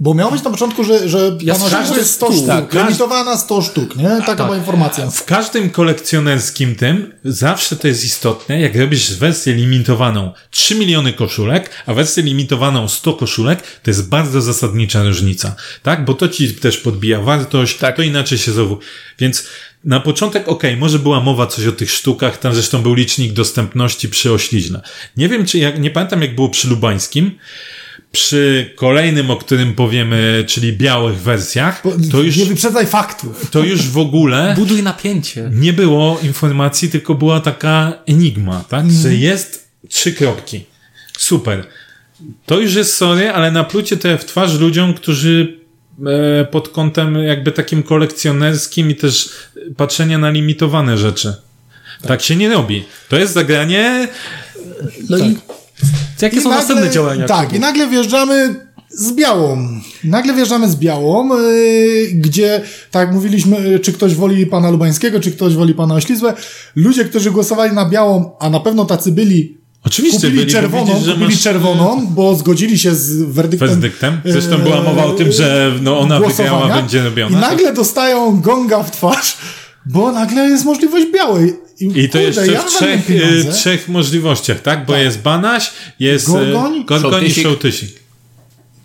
Bo 0.00 0.14
miało 0.14 0.32
być 0.32 0.42
na 0.42 0.50
początku, 0.50 0.84
że, 0.84 1.08
że 1.08 1.38
Ja 1.40 1.54
każdy 1.54 1.76
Oślizły 1.76 1.98
jest 1.98 2.14
100 2.14 2.26
sztuk, 2.26 2.36
sztuk, 2.36 2.48
tak, 2.48 2.74
limitowana 2.74 3.36
100 3.36 3.62
sztuk, 3.62 3.96
nie? 3.96 4.22
Taka 4.26 4.44
była 4.44 4.56
informacja. 4.56 5.10
W 5.10 5.24
każdym 5.24 5.70
kolekcjonerskim 5.70 6.74
tym 6.74 7.12
zawsze 7.24 7.76
to 7.76 7.88
jest 7.88 8.04
istotne, 8.04 8.60
jak 8.60 8.76
robisz 8.76 9.14
wersję 9.14 9.54
limitowaną 9.54 10.32
3 10.50 10.74
miliony 10.74 11.12
koszulek, 11.12 11.70
a 11.86 11.94
wersję 11.94 12.22
limitowaną 12.22 12.88
100 12.88 13.12
koszulek, 13.12 13.62
to 13.82 13.90
jest 13.90 14.08
bardzo 14.08 14.42
zasadnicza 14.42 15.02
różnica, 15.02 15.56
tak? 15.82 16.04
Bo 16.04 16.14
to 16.14 16.28
ci 16.28 16.54
też 16.54 16.76
podbija 16.78 17.20
wartość, 17.20 17.78
Tak. 17.78 17.96
to 17.96 18.02
inaczej 18.02 18.38
się 18.38 18.52
znowu. 18.52 18.78
Więc 19.18 19.46
na 19.86 20.00
początek, 20.00 20.48
okej, 20.48 20.76
może 20.76 20.98
była 20.98 21.20
mowa 21.20 21.46
coś 21.46 21.66
o 21.66 21.72
tych 21.72 21.90
sztukach, 21.90 22.38
tam 22.38 22.54
zresztą 22.54 22.82
był 22.82 22.94
licznik 22.94 23.32
dostępności 23.32 24.08
przy 24.08 24.32
ośliźle. 24.32 24.80
Nie 25.16 25.28
wiem, 25.28 25.46
czy 25.46 25.58
jak, 25.58 25.78
nie 25.80 25.90
pamiętam 25.90 26.22
jak 26.22 26.34
było 26.34 26.48
przy 26.48 26.68
Lubańskim, 26.68 27.30
przy 28.12 28.70
kolejnym, 28.76 29.30
o 29.30 29.36
którym 29.36 29.74
powiemy, 29.74 30.44
czyli 30.48 30.72
białych 30.72 31.16
wersjach, 31.18 31.82
to 32.12 32.22
już, 32.22 32.36
Nie 32.36 32.44
wyprzedzaj 32.44 32.86
faktów. 32.86 33.50
to 33.50 33.64
już 33.64 33.82
w 33.88 33.98
ogóle 33.98 34.54
Buduj 34.58 34.82
napięcie. 34.82 35.50
nie 35.52 35.72
było 35.72 36.20
informacji, 36.22 36.88
tylko 36.90 37.14
była 37.14 37.40
taka 37.40 37.92
enigma, 38.06 38.64
tak? 38.68 38.90
Że 38.90 39.14
jest 39.14 39.68
trzy 39.88 40.12
kropki. 40.12 40.64
Super. 41.18 41.64
To 42.46 42.60
już 42.60 42.74
jest 42.74 42.94
sorry, 42.94 43.30
ale 43.30 43.50
naplucie 43.50 43.96
to 43.96 44.18
w 44.18 44.24
twarz 44.24 44.54
ludziom, 44.58 44.94
którzy 44.94 45.65
pod 46.50 46.68
kątem 46.68 47.16
jakby 47.16 47.52
takim 47.52 47.82
kolekcjonerskim 47.82 48.90
i 48.90 48.94
też 48.94 49.30
patrzenia 49.76 50.18
na 50.18 50.30
limitowane 50.30 50.98
rzeczy. 50.98 51.34
Tak. 52.02 52.22
się 52.22 52.36
nie 52.36 52.48
robi. 52.48 52.84
To 53.08 53.16
jest 53.16 53.32
zagranie. 53.32 54.08
No 55.10 55.18
i 55.18 55.38
jakie 56.22 56.36
I 56.36 56.40
są 56.40 56.50
następne 56.50 56.90
działania? 56.90 57.26
Tak, 57.26 57.52
i 57.52 57.60
nagle 57.60 57.88
wjeżdżamy 57.88 58.54
z 58.88 59.12
białą. 59.12 59.68
Nagle 60.04 60.34
wjeżdżamy 60.34 60.70
z 60.70 60.76
białą, 60.76 61.38
yy, 61.38 62.08
gdzie, 62.14 62.62
tak 62.90 63.12
mówiliśmy, 63.12 63.60
yy, 63.60 63.80
czy 63.80 63.92
ktoś 63.92 64.14
woli 64.14 64.46
pana 64.46 64.70
Lubańskiego, 64.70 65.20
czy 65.20 65.32
ktoś 65.32 65.54
woli 65.54 65.74
pana 65.74 65.94
Oślizłe. 65.94 66.34
Ludzie, 66.76 67.04
którzy 67.04 67.30
głosowali 67.30 67.74
na 67.74 67.88
białą, 67.88 68.36
a 68.40 68.50
na 68.50 68.60
pewno 68.60 68.84
tacy 68.84 69.12
byli, 69.12 69.58
Oczywiście 69.86 70.16
kupili 70.16 70.34
byli, 70.34 70.46
bo 70.46 70.52
czerwoną, 70.52 70.86
widzisz, 70.86 71.04
że 71.04 71.12
kupili 71.12 71.30
masz 71.30 71.42
czerwoną, 71.42 72.06
bo 72.06 72.34
zgodzili 72.34 72.78
się 72.78 72.94
z 72.94 73.22
werdyktem. 73.22 73.68
werdyktem. 73.68 74.20
Zresztą 74.24 74.50
yy, 74.50 74.62
była 74.62 74.82
mowa 74.82 75.04
o 75.04 75.12
tym, 75.12 75.32
że 75.32 75.72
no, 75.82 75.98
ona 75.98 76.20
wygrała, 76.20 76.76
będzie 76.76 77.02
robiona. 77.04 77.38
I 77.38 77.40
nagle 77.40 77.72
dostają 77.72 78.40
gonga 78.40 78.82
w 78.82 78.90
twarz, 78.90 79.36
bo 79.86 80.12
nagle 80.12 80.42
jest 80.42 80.64
możliwość 80.64 81.06
białej. 81.14 81.54
I 81.80 82.08
to 82.08 82.18
kurde, 82.18 82.22
jeszcze 82.22 82.46
ja 82.46 82.62
w 82.62 82.66
trzech, 82.66 83.10
y, 83.10 83.44
trzech 83.52 83.88
możliwościach, 83.88 84.62
tak? 84.62 84.86
Bo 84.86 84.92
Tak. 84.92 85.02
jest 85.02 85.20
Banaś, 85.22 85.70
jest 85.98 86.26
Gorgoń, 86.26 86.84
Gorgoń, 86.84 87.10
Gorgoń 87.10 87.24
i 87.24 87.42
Sołtysik. 87.42 88.05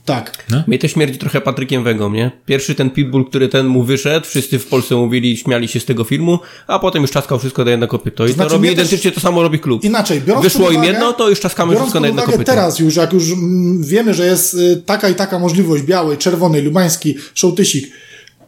Tak. 0.06 0.46
Mnie 0.68 0.80
to 0.80 0.88
śmierdzi 0.88 1.20
trochę 1.20 1.42
Patrykiem 1.42 1.84
Wegą, 1.84 2.12
nie? 2.14 2.32
Pierwszy 2.46 2.76
ten 2.76 2.90
pitbull, 2.90 3.26
który 3.26 3.50
ten 3.50 3.68
mu 3.68 3.84
wyszedł, 3.84 4.26
wszyscy 4.28 4.60
w 4.60 4.68
Polsce 4.68 4.96
mówili, 4.96 5.38
śmiali 5.38 5.68
się 5.68 5.80
z 5.80 5.86
tego 5.86 6.04
filmu, 6.04 6.40
a 6.68 6.80
potem 6.80 7.02
już 7.02 7.12
czaskał 7.12 7.40
wszystko 7.40 7.66
na 7.66 7.72
jedno 7.72 7.88
kopyto. 7.88 8.26
I 8.26 8.30
to, 8.30 8.34
znaczy, 8.34 8.50
robi 8.54 8.68
mnie 8.68 8.76
też- 8.76 8.86
identycznie 8.88 9.12
to 9.12 9.20
samo 9.20 9.42
robi 9.42 9.60
klub. 9.60 9.84
Inaczej, 9.84 10.22
biorąc 10.22 10.44
Wyszło 10.44 10.66
pod 10.66 10.74
im 10.74 10.82
uwagę- 10.82 10.86
jedno, 10.88 11.14
to 11.14 11.30
już 11.30 11.40
czaskamy 11.40 11.76
wszystko 11.76 12.00
na 12.00 12.08
jedno 12.08 12.22
kopyto. 12.24 12.44
teraz 12.44 12.80
już, 12.80 12.96
jak 12.96 13.14
już 13.14 13.32
mm, 13.32 13.84
wiemy, 13.84 14.14
że 14.14 14.26
jest 14.26 14.54
y, 14.54 14.84
taka 14.86 15.10
i 15.10 15.16
taka 15.16 15.40
możliwość 15.40 15.84
białej, 15.84 16.18
czerwonej, 16.18 16.62
lubański, 16.62 17.16
szołtysik, 17.34 17.92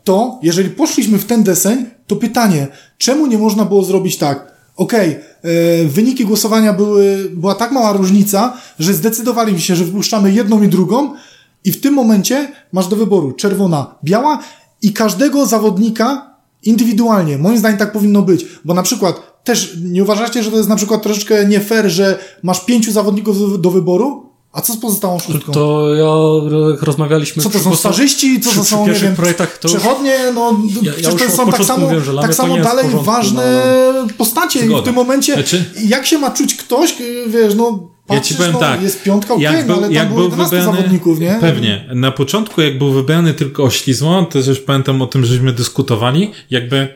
to 0.03 0.39
jeżeli 0.43 0.69
poszliśmy 0.69 1.17
w 1.17 1.25
ten 1.25 1.43
deseń, 1.43 1.85
to 2.07 2.15
pytanie, 2.15 2.67
czemu 2.97 3.27
nie 3.27 3.37
można 3.37 3.65
było 3.65 3.83
zrobić 3.83 4.17
tak? 4.17 4.53
Okej, 4.75 5.09
y, 5.45 5.87
wyniki 5.87 6.25
głosowania 6.25 6.73
były, 6.73 7.29
była 7.33 7.55
tak 7.55 7.71
mała 7.71 7.93
różnica, 7.93 8.57
że 8.79 8.93
zdecydowaliśmy 8.93 9.61
się, 9.61 9.75
że 9.75 9.85
wpuszczamy 9.85 10.31
jedną 10.33 10.63
i 10.63 10.67
drugą 10.67 11.13
i 11.65 11.71
w 11.71 11.81
tym 11.81 11.93
momencie 11.93 12.51
masz 12.71 12.87
do 12.87 12.95
wyboru 12.95 13.31
czerwona, 13.31 13.95
biała 14.03 14.39
i 14.81 14.93
każdego 14.93 15.45
zawodnika 15.45 16.35
indywidualnie. 16.63 17.37
Moim 17.37 17.57
zdaniem 17.57 17.77
tak 17.77 17.91
powinno 17.91 18.21
być, 18.21 18.45
bo 18.65 18.73
na 18.73 18.83
przykład 18.83 19.43
też 19.43 19.77
nie 19.83 20.03
uważacie, 20.03 20.43
że 20.43 20.51
to 20.51 20.57
jest 20.57 20.69
na 20.69 20.75
przykład 20.75 21.03
troszeczkę 21.03 21.45
nie 21.45 21.59
fair, 21.59 21.89
że 21.89 22.19
masz 22.43 22.65
pięciu 22.65 22.91
zawodników 22.91 23.61
do, 23.61 23.71
wyboru, 23.71 24.29
a 24.51 24.61
co 24.61 24.73
z 24.73 24.77
pozostałą 24.77 25.19
szóstką? 25.19 25.51
To 25.51 25.95
ja 25.95 26.05
rozmawialiśmy 26.81 27.43
co 27.43 27.49
to 27.49 27.59
są 27.59 27.75
starzyści, 27.75 28.41
co 28.41 28.49
przy- 28.49 28.59
to 28.59 28.65
są, 28.65 28.87
nie 28.87 28.93
wiem, 28.93 29.15
projektach 29.15 29.57
to 29.57 29.67
przechodnie, 29.67 30.17
no 30.35 30.59
Ja- 30.81 30.91
ja 31.01 31.11
to 31.11 31.29
są 31.31 31.51
tak 31.51 31.63
samo, 31.65 31.87
tak 32.21 32.35
samo 32.35 32.57
dalej 32.57 32.85
porządku, 32.85 33.03
ważne 33.11 33.63
postacie 34.17 34.59
i 34.65 34.69
w 34.81 34.83
tym 34.83 34.95
momencie, 34.95 35.33
Znaczy- 35.33 35.65
jak 35.85 36.05
się 36.05 36.17
ma 36.17 36.31
czuć 36.31 36.55
ktoś, 36.55 36.95
wiesz, 37.27 37.55
no 37.55 37.92
Ja 38.09 38.15
patrzysz, 38.15 38.29
ci 38.31 38.35
powiem 38.37 38.53
no, 38.53 38.59
tak. 38.59 38.81
jest 38.81 39.03
piątka, 39.03 39.33
okej, 39.33 39.43
jak 39.43 39.55
no, 39.55 39.63
był, 39.65 39.75
ale 39.75 39.83
tam 39.83 39.93
jak 39.93 40.07
było 40.07 40.19
był 40.19 40.29
11 40.29 40.55
wybrany, 40.55 40.77
zawodników, 40.77 41.19
nie? 41.19 41.37
Pewnie. 41.41 41.85
Na 41.93 42.11
początku, 42.11 42.61
jak 42.61 42.77
był 42.77 42.91
wybrany 42.91 43.33
tylko 43.33 43.63
oślizło, 43.63 44.23
to 44.23 44.39
już 44.39 44.59
pamiętam 44.59 45.01
o 45.01 45.07
tym, 45.07 45.25
żeśmy 45.25 45.53
dyskutowali, 45.53 46.31
jakby 46.49 46.87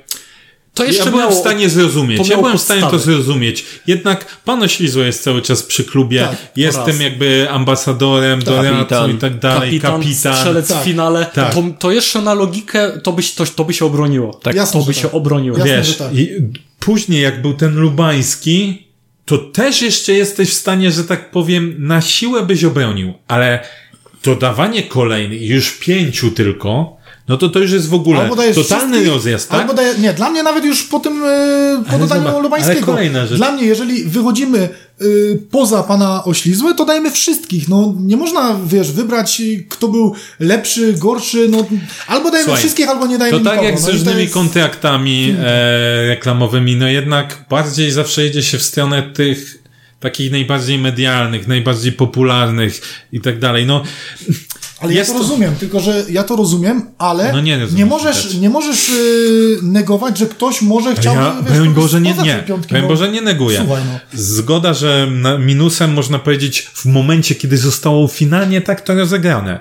To 0.74 0.84
ja 0.84 0.90
jeszcze 0.90 1.10
byłem 1.10 1.20
miało, 1.20 1.36
w 1.36 1.40
stanie 1.40 1.70
zrozumieć. 1.70 2.28
Ja 2.30 2.38
byłem 2.38 2.58
w 2.58 2.62
stanie 2.62 2.82
to 2.82 3.00
zrozumieć. 3.00 3.66
Jednak 3.88 4.38
pan 4.46 4.64
Oślizło 4.64 5.04
jest 5.04 5.24
cały 5.24 5.42
czas 5.42 5.64
przy 5.64 5.84
klubie, 5.84 6.22
Tak, 6.22 6.38
jest 6.56 6.78
raz. 6.78 6.86
tym 6.86 7.02
jakby 7.02 7.48
ambasadorem, 7.50 8.44
doradcą 8.44 9.10
i 9.10 9.14
tak 9.14 9.40
dalej, 9.40 9.70
kapitan, 9.70 10.02
kapitan. 10.02 10.36
strzelec 10.36 10.68
Tak, 10.68 10.82
w 10.82 10.86
finale, 10.86 11.26
tak. 11.34 11.54
to, 11.54 11.64
to 11.80 11.92
jeszcze 11.92 12.22
na 12.22 12.34
logikę 12.34 12.92
to, 13.04 13.12
byś, 13.14 13.34
to, 13.34 13.46
to 13.46 13.66
by 13.66 13.74
się 13.74 13.86
obroniło. 13.86 14.34
Tak, 14.34 14.56
Jasne, 14.56 14.80
to 14.80 14.86
by 14.86 14.94
się 14.94 15.02
tak. 15.02 15.14
obroniło. 15.14 15.58
Jasne, 15.58 15.78
Wiesz, 15.78 15.98
tak. 15.98 16.16
i 16.16 16.30
później 16.80 17.22
jak 17.22 17.42
był 17.42 17.54
ten 17.54 17.76
lubański, 17.76 18.87
to 19.28 19.38
też 19.38 19.82
jeszcze 19.82 20.14
jesteś 20.14 20.50
w 20.50 20.54
stanie, 20.54 20.92
że 20.92 21.04
tak 21.04 21.32
powiem, 21.32 21.76
na 21.80 22.02
siłę 22.02 22.44
byś 22.44 22.64
obronił, 22.64 23.14
ale 23.28 23.60
dodawanie 24.24 24.84
kolejnych, 24.84 25.42
już 25.42 25.72
pięciu 25.72 26.32
tylko, 26.32 26.97
no 27.28 27.38
to 27.38 27.50
to 27.50 27.60
już 27.60 27.72
jest 27.72 27.90
w 27.90 27.94
ogóle 27.94 28.30
totalny 28.56 29.06
rozjazd, 29.06 29.50
tak? 29.50 29.62
Albo 29.62 29.74
daje, 29.74 29.94
nie, 30.00 30.14
dla 30.14 30.30
mnie 30.30 30.44
nawet 30.44 30.66
już 30.66 30.84
po 30.84 31.00
tym, 31.00 31.24
e, 31.24 31.84
po 31.86 31.90
Ale 31.90 32.00
dodaniu 32.00 32.24
zobacz, 32.24 32.44
Lubańskiego. 32.44 32.78
ale 32.78 32.86
kolejna 32.86 33.26
rzecz. 33.28 33.38
Dla 33.38 33.52
mnie, 33.52 33.66
jeżeli 33.66 34.04
wychodzimy 34.04 34.60
e, 34.60 34.70
poza 35.52 35.84
pana 35.84 36.24
Oślizłe, 36.24 36.74
to 36.74 36.86
dajemy 36.86 37.12
wszystkich. 37.12 37.70
No, 37.70 37.94
nie 38.00 38.18
można, 38.18 38.60
wiesz, 38.66 38.92
wybrać, 38.92 39.42
kto 39.70 39.88
był 39.88 40.16
lepszy, 40.40 40.94
gorszy, 40.94 41.48
no, 41.50 41.66
albo 42.08 42.32
dajemy 42.32 42.46
Słuchaj, 42.46 42.60
wszystkich, 42.62 42.90
albo 42.90 43.08
nie 43.08 43.18
dajemy 43.18 43.38
To 43.40 43.44
tak 43.44 43.54
nikogo. 43.54 43.70
jak 43.70 43.80
z 43.80 43.82
no, 43.82 43.88
to 43.88 43.94
różnymi 43.94 44.22
jest- 44.22 44.34
kontraktami 44.34 45.36
e, 45.40 46.08
reklamowymi, 46.08 46.76
no 46.76 46.88
jednak 46.88 47.46
bardziej 47.50 47.92
zawsze 47.92 48.28
idzie 48.28 48.44
się 48.44 48.58
w 48.58 48.64
stronę 48.64 49.04
tych 49.04 49.64
takich 50.00 50.32
najbardziej 50.32 50.80
medialnych, 50.80 51.48
najbardziej 51.48 51.92
popularnych 51.92 52.82
i 53.12 53.22
tak 53.22 53.40
dalej. 53.40 53.66
No, 53.66 53.84
Ale 54.80 54.94
Jest 54.94 55.10
ja 55.10 55.14
to 55.18 55.24
to- 55.24 55.28
rozumiem, 55.30 55.56
tylko 55.56 55.80
że 55.80 56.04
ja 56.10 56.24
to 56.24 56.36
rozumiem, 56.36 56.82
ale 56.98 57.32
No 57.34 57.42
nie 57.42 57.68
nie 57.76 57.86
możesz, 57.86 58.34
nie 58.36 58.50
możesz 58.50 58.90
yy, 58.90 59.60
negować, 59.64 60.18
że 60.18 60.26
ktoś 60.26 60.62
może 60.62 60.96
chciałby 60.96 61.22
Ja, 61.22 61.36
wiesz, 61.50 61.58
broń 61.58 61.74
Boże, 61.74 62.02
nie, 62.02 62.14
nie. 62.14 62.44
Broń 62.70 62.82
bo- 62.82 62.88
Boże, 62.88 63.12
nie 63.12 63.22
neguję. 63.22 63.58
Słuchaj, 63.66 63.84
no. 63.94 64.00
Zgoda, 64.14 64.74
że 64.74 65.08
minusem 65.40 65.94
można 65.94 66.20
powiedzieć 66.20 66.62
w 66.74 66.86
momencie, 66.86 67.36
kiedy 67.36 67.58
zostało 67.58 68.08
finalnie 68.08 68.62
tak 68.62 68.82
to 68.82 68.96
rozegrane. 68.96 69.60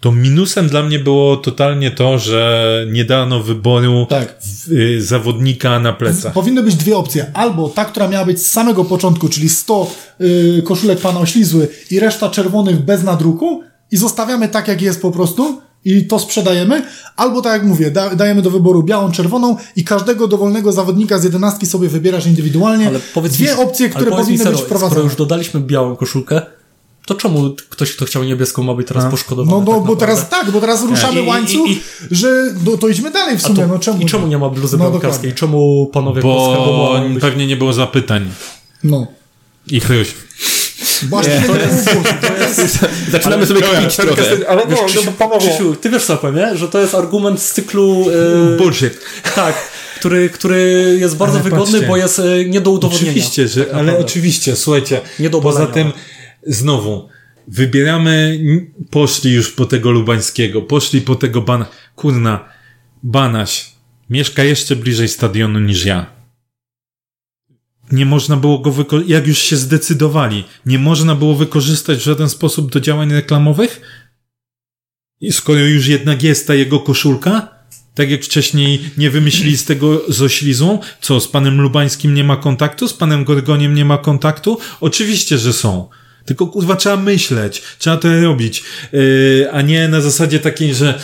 To 0.00 0.12
minusem 0.12 0.68
dla 0.68 0.82
mnie 0.82 0.98
było 0.98 1.36
totalnie 1.36 1.90
to, 1.90 2.18
że 2.18 2.66
nie 2.92 3.04
dano 3.04 3.42
wyboru 3.42 4.06
Tak. 4.10 4.34
w- 4.42 4.72
y, 4.72 5.02
zawodnika 5.02 5.78
na 5.80 5.92
plecach. 5.92 6.32
Powinny 6.32 6.62
być 6.62 6.74
dwie 6.74 6.96
opcje. 6.96 7.30
Albo 7.34 7.68
ta, 7.68 7.84
która 7.84 8.08
miała 8.08 8.24
być 8.24 8.42
z 8.42 8.50
samego 8.50 8.84
początku, 8.84 9.28
czyli 9.28 9.48
100 9.48 9.90
yy, 10.20 10.62
koszulek 10.62 10.98
pana 11.00 11.20
oślizły 11.20 11.68
i 11.90 12.00
reszta 12.00 12.30
czerwonych 12.30 12.78
bez 12.84 13.02
nadruku 13.02 13.62
i 13.92 13.96
zostawiamy 13.96 14.48
tak, 14.48 14.68
jak 14.68 14.82
jest 14.82 15.02
po 15.02 15.10
prostu 15.10 15.60
i 15.84 16.06
to 16.06 16.18
sprzedajemy. 16.18 16.82
Albo 17.16 17.42
tak 17.42 17.52
jak 17.52 17.64
mówię, 17.64 17.90
da, 17.90 18.14
dajemy 18.14 18.42
do 18.42 18.50
wyboru 18.50 18.82
białą, 18.82 19.12
czerwoną 19.12 19.56
i 19.76 19.84
każdego 19.84 20.28
dowolnego 20.28 20.72
zawodnika 20.72 21.18
z 21.18 21.24
jedenastki 21.24 21.66
sobie 21.66 21.88
wybierasz 21.88 22.26
indywidualnie. 22.26 22.86
Ale 22.86 22.98
powiedz 23.14 23.32
dwie 23.32 23.54
mi, 23.54 23.60
opcje, 23.60 23.88
które 23.88 24.10
mi 24.10 24.16
powinny 24.16 24.38
serio, 24.38 24.52
być 24.52 24.60
wprowadzone. 24.66 24.90
Skoro 24.90 25.04
już 25.04 25.16
dodaliśmy 25.16 25.60
białą 25.60 25.96
koszulkę, 25.96 26.42
to 27.06 27.14
czemu 27.14 27.50
ktoś, 27.68 27.92
kto 27.96 28.04
chciał 28.04 28.24
niebieską, 28.24 28.62
ma 28.62 28.74
być 28.74 28.88
teraz 28.88 29.10
poszkodowany? 29.10 29.50
No, 29.58 29.60
no 29.60 29.66
tak 29.66 29.74
bo 29.86 29.92
naprawdę? 29.94 30.06
teraz 30.06 30.28
tak, 30.28 30.50
bo 30.50 30.60
teraz 30.60 30.84
ruszamy 30.84 31.20
I- 31.20 31.24
i- 31.24 31.28
łańcuch, 31.28 31.70
i- 31.70 31.80
że 32.10 32.54
no, 32.66 32.76
to 32.76 32.88
idźmy 32.88 33.10
dalej 33.10 33.38
w 33.38 33.44
A 33.44 33.48
sumie. 33.48 33.62
to, 33.62 33.66
no 33.68 33.78
czemu? 33.78 34.00
I 34.02 34.06
czemu 34.06 34.26
nie 34.26 34.38
ma 34.38 34.48
bluzy 34.50 34.78
No, 34.78 34.90
bramkarskiej? 34.90 35.32
Czemu 35.34 35.86
panowie 35.92 36.22
Bo 36.22 36.34
Polska 36.34 37.08
być... 37.08 37.20
pewnie 37.20 37.46
nie 37.46 37.56
było 37.56 37.72
zapytań. 37.72 38.30
No. 38.84 39.06
I 39.70 39.80
chryś. 39.80 40.14
Właśnie 41.04 41.42
to 41.46 41.56
jest, 41.56 41.84
to 42.20 42.36
jest 42.36 42.78
Zaczynamy 43.10 43.46
sobie 43.46 43.60
kpić 43.60 43.96
trochę. 43.96 44.48
Ale 44.48 44.66
Wiesz, 44.66 44.80
Krzysiu, 44.86 45.12
Krzysiu, 45.38 45.76
ty 45.76 45.90
wiesz 45.90 46.04
co 46.04 46.16
powiem, 46.16 46.36
nie? 46.36 46.56
Że 46.56 46.68
to 46.68 46.80
jest 46.80 46.94
argument 46.94 47.42
z 47.42 47.52
cyklu... 47.52 48.04
e, 48.54 48.56
Bullshit. 48.56 49.00
tak, 49.34 49.54
który, 49.98 50.30
który 50.30 50.96
jest 51.00 51.16
bardzo 51.16 51.34
Ale 51.34 51.44
wygodny, 51.44 51.72
patrzcie. 51.72 51.88
bo 51.88 51.96
jest 51.96 52.18
e, 52.18 52.44
nie 52.44 52.60
do 52.60 52.70
udowodnienia. 52.70 53.10
Oczywiście, 53.10 53.48
że, 53.48 53.64
tak 53.64 53.74
ale 53.74 53.98
oczywiście, 53.98 54.56
słuchajcie, 54.56 55.00
Nie 55.18 55.30
do 55.30 55.40
poza 55.40 55.66
tym 55.66 55.92
znowu 56.46 57.08
wybieramy, 57.48 58.40
poszli 58.90 59.32
już 59.32 59.52
po 59.52 59.66
tego 59.66 59.90
Lubańskiego, 59.90 60.62
poszli 60.62 61.00
po 61.00 61.14
tego 61.14 61.40
Bana, 61.40 61.66
kurna, 61.96 62.48
Banaś 63.02 63.72
mieszka 64.10 64.44
jeszcze 64.44 64.76
bliżej 64.76 65.08
stadionu 65.08 65.60
niż 65.60 65.84
ja. 65.84 66.15
Nie 67.92 68.06
można 68.06 68.36
było 68.36 68.58
go 68.58 68.70
wykorzystać, 68.70 69.10
jak 69.10 69.26
już 69.26 69.38
się 69.38 69.56
zdecydowali, 69.56 70.44
nie 70.66 70.78
można 70.78 71.14
było 71.14 71.34
wykorzystać 71.34 71.98
w 71.98 72.02
żaden 72.02 72.28
sposób 72.28 72.72
do 72.72 72.80
działań 72.80 73.12
reklamowych? 73.12 73.80
I 75.20 75.32
skoro 75.32 75.60
już 75.60 75.86
jednak 75.86 76.22
jest 76.22 76.46
ta 76.46 76.54
jego 76.54 76.80
koszulka, 76.80 77.56
tak 77.94 78.10
jak 78.10 78.24
wcześniej 78.24 78.90
nie 78.98 79.10
wymyślili 79.10 79.56
z 79.56 79.64
tego 79.64 80.02
z 80.08 80.22
oślizą, 80.22 80.78
co 81.00 81.20
z 81.20 81.28
panem 81.28 81.60
Lubańskim 81.60 82.14
nie 82.14 82.24
ma 82.24 82.36
kontaktu, 82.36 82.88
z 82.88 82.92
panem 82.92 83.24
Gorgoniem 83.24 83.74
nie 83.74 83.84
ma 83.84 83.98
kontaktu? 83.98 84.58
Oczywiście, 84.80 85.38
że 85.38 85.52
są. 85.52 85.88
Tylko 86.24 86.46
kurwa 86.46 86.76
trzeba 86.76 86.96
myśleć, 86.96 87.62
trzeba 87.78 87.96
to 87.96 88.20
robić, 88.20 88.64
yy, 88.92 89.48
a 89.52 89.62
nie 89.62 89.88
na 89.88 90.00
zasadzie 90.00 90.40
takiej, 90.40 90.74
że 90.74 91.00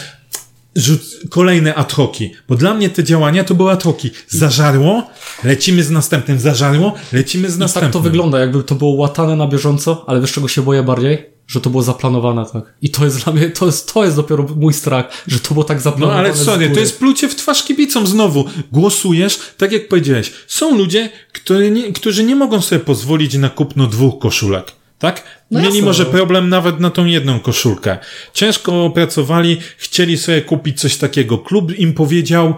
rzut, 0.76 1.00
kolejne 1.30 1.74
ad 1.74 1.92
hoci. 1.92 2.32
Bo 2.48 2.54
dla 2.54 2.74
mnie 2.74 2.90
te 2.90 3.04
działania 3.04 3.44
to 3.44 3.54
były 3.54 3.72
ad 3.72 3.82
hoci. 3.82 4.10
Zażarło, 4.28 5.10
lecimy 5.44 5.82
z 5.82 5.90
następnym. 5.90 6.40
Zażarło, 6.40 6.94
lecimy 7.12 7.50
z 7.50 7.56
I 7.56 7.58
następnym. 7.58 7.92
tak 7.92 7.92
to 7.92 8.00
wygląda, 8.00 8.38
jakby 8.38 8.64
to 8.64 8.74
było 8.74 8.92
łatane 8.92 9.36
na 9.36 9.46
bieżąco, 9.46 10.04
ale 10.06 10.20
wiesz 10.20 10.32
czego 10.32 10.48
się 10.48 10.62
boję 10.62 10.82
bardziej? 10.82 11.32
Że 11.46 11.60
to 11.60 11.70
było 11.70 11.82
zaplanowane 11.82 12.46
tak. 12.52 12.74
I 12.82 12.90
to 12.90 13.04
jest 13.04 13.24
dla 13.24 13.32
mnie, 13.32 13.50
to 13.50 13.66
jest, 13.66 13.92
to 13.92 14.04
jest 14.04 14.16
dopiero 14.16 14.46
mój 14.56 14.72
strach, 14.72 15.24
że 15.26 15.40
to 15.40 15.54
było 15.54 15.64
tak 15.64 15.76
No 15.76 15.82
zaplanowane 15.82 16.18
ale 16.18 16.34
z 16.36 16.44
sorry, 16.44 16.70
to 16.70 16.80
jest 16.80 16.98
plucie 16.98 17.28
w 17.28 17.34
twarz 17.34 17.62
kibicom 17.62 18.06
znowu. 18.06 18.44
Głosujesz, 18.72 19.38
tak 19.56 19.72
jak 19.72 19.88
powiedziałeś. 19.88 20.32
Są 20.46 20.76
ludzie, 20.76 21.10
którzy 21.32 21.70
nie, 21.70 21.92
którzy 21.92 22.24
nie 22.24 22.36
mogą 22.36 22.60
sobie 22.60 22.78
pozwolić 22.80 23.34
na 23.34 23.48
kupno 23.48 23.86
dwóch 23.86 24.18
koszulek. 24.18 24.72
Tak? 25.02 25.22
No 25.50 25.60
Mieli 25.60 25.74
jasne, 25.74 25.86
może 25.86 26.04
no. 26.04 26.10
problem 26.10 26.48
nawet 26.48 26.80
na 26.80 26.90
tą 26.90 27.04
jedną 27.04 27.40
koszulkę. 27.40 27.98
Ciężko 28.34 28.90
pracowali, 28.90 29.58
chcieli 29.76 30.18
sobie 30.18 30.42
kupić 30.42 30.80
coś 30.80 30.96
takiego. 30.96 31.38
Klub 31.38 31.78
im 31.78 31.92
powiedział, 31.94 32.54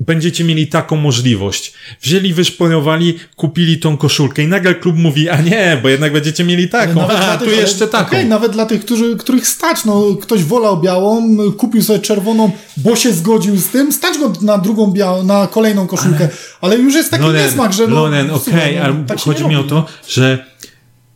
będziecie 0.00 0.44
mieli 0.44 0.66
taką 0.66 0.96
możliwość. 0.96 1.72
Wzięli, 2.02 2.34
wyszporowali, 2.34 3.18
kupili 3.36 3.78
tą 3.78 3.96
koszulkę 3.96 4.42
i 4.42 4.46
nagle 4.46 4.74
klub 4.74 4.96
mówi, 4.96 5.28
a 5.28 5.40
nie, 5.40 5.78
bo 5.82 5.88
jednak 5.88 6.12
będziecie 6.12 6.44
mieli 6.44 6.68
taką. 6.68 7.08
A, 7.08 7.38
tu 7.38 7.44
tych- 7.44 7.54
ale- 7.54 7.62
jeszcze 7.62 7.88
taką. 7.88 8.06
okej, 8.06 8.26
nawet 8.26 8.52
dla 8.52 8.66
tych, 8.66 8.84
którzy, 8.84 9.16
których 9.16 9.48
stać, 9.48 9.84
no 9.84 10.04
ktoś 10.22 10.44
wolał 10.44 10.80
białą, 10.80 11.36
kupił 11.56 11.82
sobie 11.82 11.98
czerwoną, 11.98 12.50
bo 12.76 12.96
się 12.96 13.12
zgodził 13.12 13.56
z 13.56 13.68
tym, 13.68 13.92
stać 13.92 14.18
go 14.18 14.32
na 14.42 14.58
drugą 14.58 14.86
białą, 14.92 15.22
na 15.24 15.46
kolejną 15.46 15.86
koszulkę, 15.86 16.28
ale, 16.60 16.76
już 16.76 16.94
jest 16.94 17.10
taki 17.10 17.24
niesmak, 17.24 17.72
że 17.72 17.86
no, 17.88 17.94
Loren, 17.94 18.30
okej, 18.30 18.40
słuchaj, 18.44 18.76
no, 18.76 18.82
ale 18.82 19.04
tak 19.06 19.18
się 19.18 19.24
chodzi 19.24 19.46
mi 19.46 19.56
o 19.56 19.62
to, 19.64 19.86
że 20.08 20.50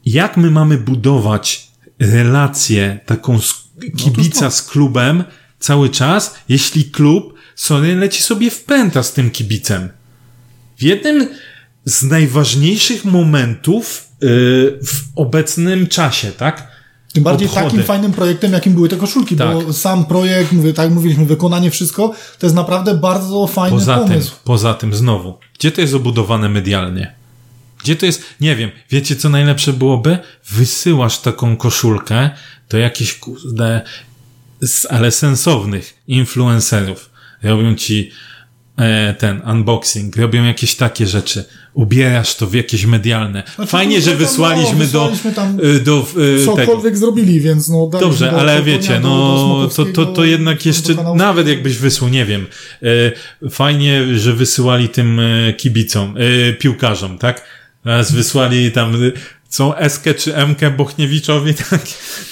jak 0.07 0.36
my 0.36 0.50
mamy 0.50 0.78
budować 0.78 1.68
relację 1.98 3.00
taką 3.07 3.40
z 3.40 3.64
kibica 3.96 4.50
z 4.50 4.62
klubem 4.62 5.24
cały 5.59 5.88
czas, 5.88 6.34
jeśli 6.48 6.84
klub 6.84 7.34
sorry, 7.55 7.96
leci 7.96 8.22
sobie 8.22 8.50
w 8.50 8.64
pęta 8.64 9.02
z 9.02 9.12
tym 9.12 9.30
kibicem. 9.30 9.88
W 10.78 10.82
jednym 10.82 11.28
z 11.84 12.02
najważniejszych 12.02 13.05
momentów 13.05 14.09
yy, 14.20 14.28
w 14.86 15.02
obecnym 15.16 15.86
czasie, 15.86 16.32
tak? 16.32 16.74
Tym 17.12 17.22
bardziej 17.24 17.48
obchody. 17.48 17.66
takim 17.66 17.82
fajnym 17.82 18.12
projektem, 18.12 18.52
jakim 18.52 18.72
były 18.74 18.88
te 18.88 18.96
koszulki, 18.96 19.36
bo 19.36 19.62
Tak. 19.62 19.74
sam 19.74 20.05
projekt, 20.05 20.52
mówię, 20.52 20.72
tak 20.72 20.84
jak 20.84 20.94
mówiliśmy, 20.94 21.26
wykonanie, 21.26 21.70
wszystko, 21.70 22.14
to 22.38 22.46
jest 22.46 22.57
naprawdę 22.57 22.94
bardzo 22.94 23.46
fajny 23.46 23.78
Poza 23.78 23.98
tym, 23.98 24.09
pomysł. 24.09 24.32
poza 24.44 24.74
tym 24.74 24.94
znowu, 24.94 25.38
gdzie 25.59 25.72
to 25.72 25.80
jest 25.80 25.94
obudowane 25.94 26.48
medialnie? 26.48 27.14
Gdzie 27.85 27.97
to 27.97 28.07
jest, 28.07 28.22
nie 28.41 28.57
wiem, 28.57 28.70
wiecie 28.91 29.16
co 29.16 29.28
najlepsze 29.28 29.72
byłoby? 29.72 30.18
Wysyłasz 30.51 31.18
taką 31.18 31.57
koszulkę 31.57 32.30
do 32.70 32.78
jakichś, 32.78 33.14
kurde, 33.14 33.82
ale 34.89 35.11
sensownych 35.11 35.95
influencerów. 36.09 37.11
Robią 37.43 37.74
ci 37.74 38.11
e, 38.76 39.14
ten 39.14 39.43
unboxing, 39.51 40.16
robią 40.16 40.45
jakieś 40.45 40.74
takie 40.76 41.07
rzeczy. 41.07 41.45
Ubierasz 41.74 42.35
to 42.37 42.47
w 42.47 42.55
jakieś 42.55 42.87
medialne. 42.87 43.43
Znaczy, 43.55 43.70
Fajnie, 43.70 44.01
że 44.01 44.07
to- 44.11 44.12
no, 44.12 44.18
wysłaliśmy 44.26 44.87
do, 44.87 45.11
wysłaliśmy 45.11 45.32
tam 45.32 45.61
y, 45.61 45.80
do 45.80 46.07
y, 46.16 46.47
tego. 46.47 46.57
Cokolwiek 46.57 46.97
zrobili, 46.97 47.41
więc 47.41 47.68
no 47.68 47.87
Dobrze, 48.01 48.30
do 48.30 48.41
ale 48.41 48.62
wiecie, 48.62 48.95
do- 48.95 49.01
do 49.01 49.09
no 49.09 49.68
to, 49.76 49.85
to, 49.85 50.07
to 50.07 50.24
jednak 50.24 50.62
do 50.62 50.68
jeszcze, 50.68 50.95
nawet 51.14 51.49
jakbyś 51.49 51.76
wysłał, 51.76 52.11
nie 52.11 52.24
wiem, 52.24 52.47
e, 53.43 53.51
fajnie, 53.51 54.18
że 54.18 54.32
wysyłali 54.32 54.89
tym 54.89 55.20
e, 55.20 55.53
kibicom, 55.53 56.14
e, 56.16 56.53
piłkarzom, 56.53 57.18
tak? 57.18 57.45
Raz 57.85 58.12
wysłali 58.12 58.72
tam, 58.72 58.95
e, 58.95 58.99
co, 59.49 59.80
Eskę 59.80 60.14
czy 60.14 60.37
Emkę 60.37 60.70
Bochniewiczowi, 60.70 61.55
tak? 61.70 61.80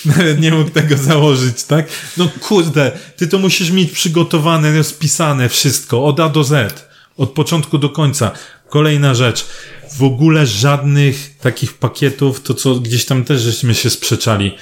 Nawet 0.05 0.41
nie 0.41 0.51
mógł 0.51 0.71
tego 0.71 0.97
założyć, 0.97 1.65
tak? 1.65 1.89
No 2.17 2.29
kurde, 2.41 2.93
ty 3.17 3.29
to 3.29 3.39
musisz 3.39 3.71
mieć 3.71 3.91
przygotowane, 3.91 4.77
rozpisane 4.77 5.49
wszystko, 5.49 6.05
od 6.05 6.21
A 6.21 6.29
do 6.29 6.45
Z, 6.45 6.89
od 7.17 7.31
początku 7.31 7.79
do 7.79 7.89
końca. 7.91 8.31
Kolejna 8.69 9.15
rzecz, 9.15 9.47
w 9.99 10.03
ogóle 10.03 10.47
żadnych 10.47 11.39
takich 11.39 11.75
pakietów, 11.75 12.43
to 12.43 12.55
co 12.55 12.75
gdzieś 12.75 13.05
tam 13.05 13.25
też 13.25 13.41
żeśmy 13.41 13.75
się 13.75 13.91
sprzeczali. 13.91 14.57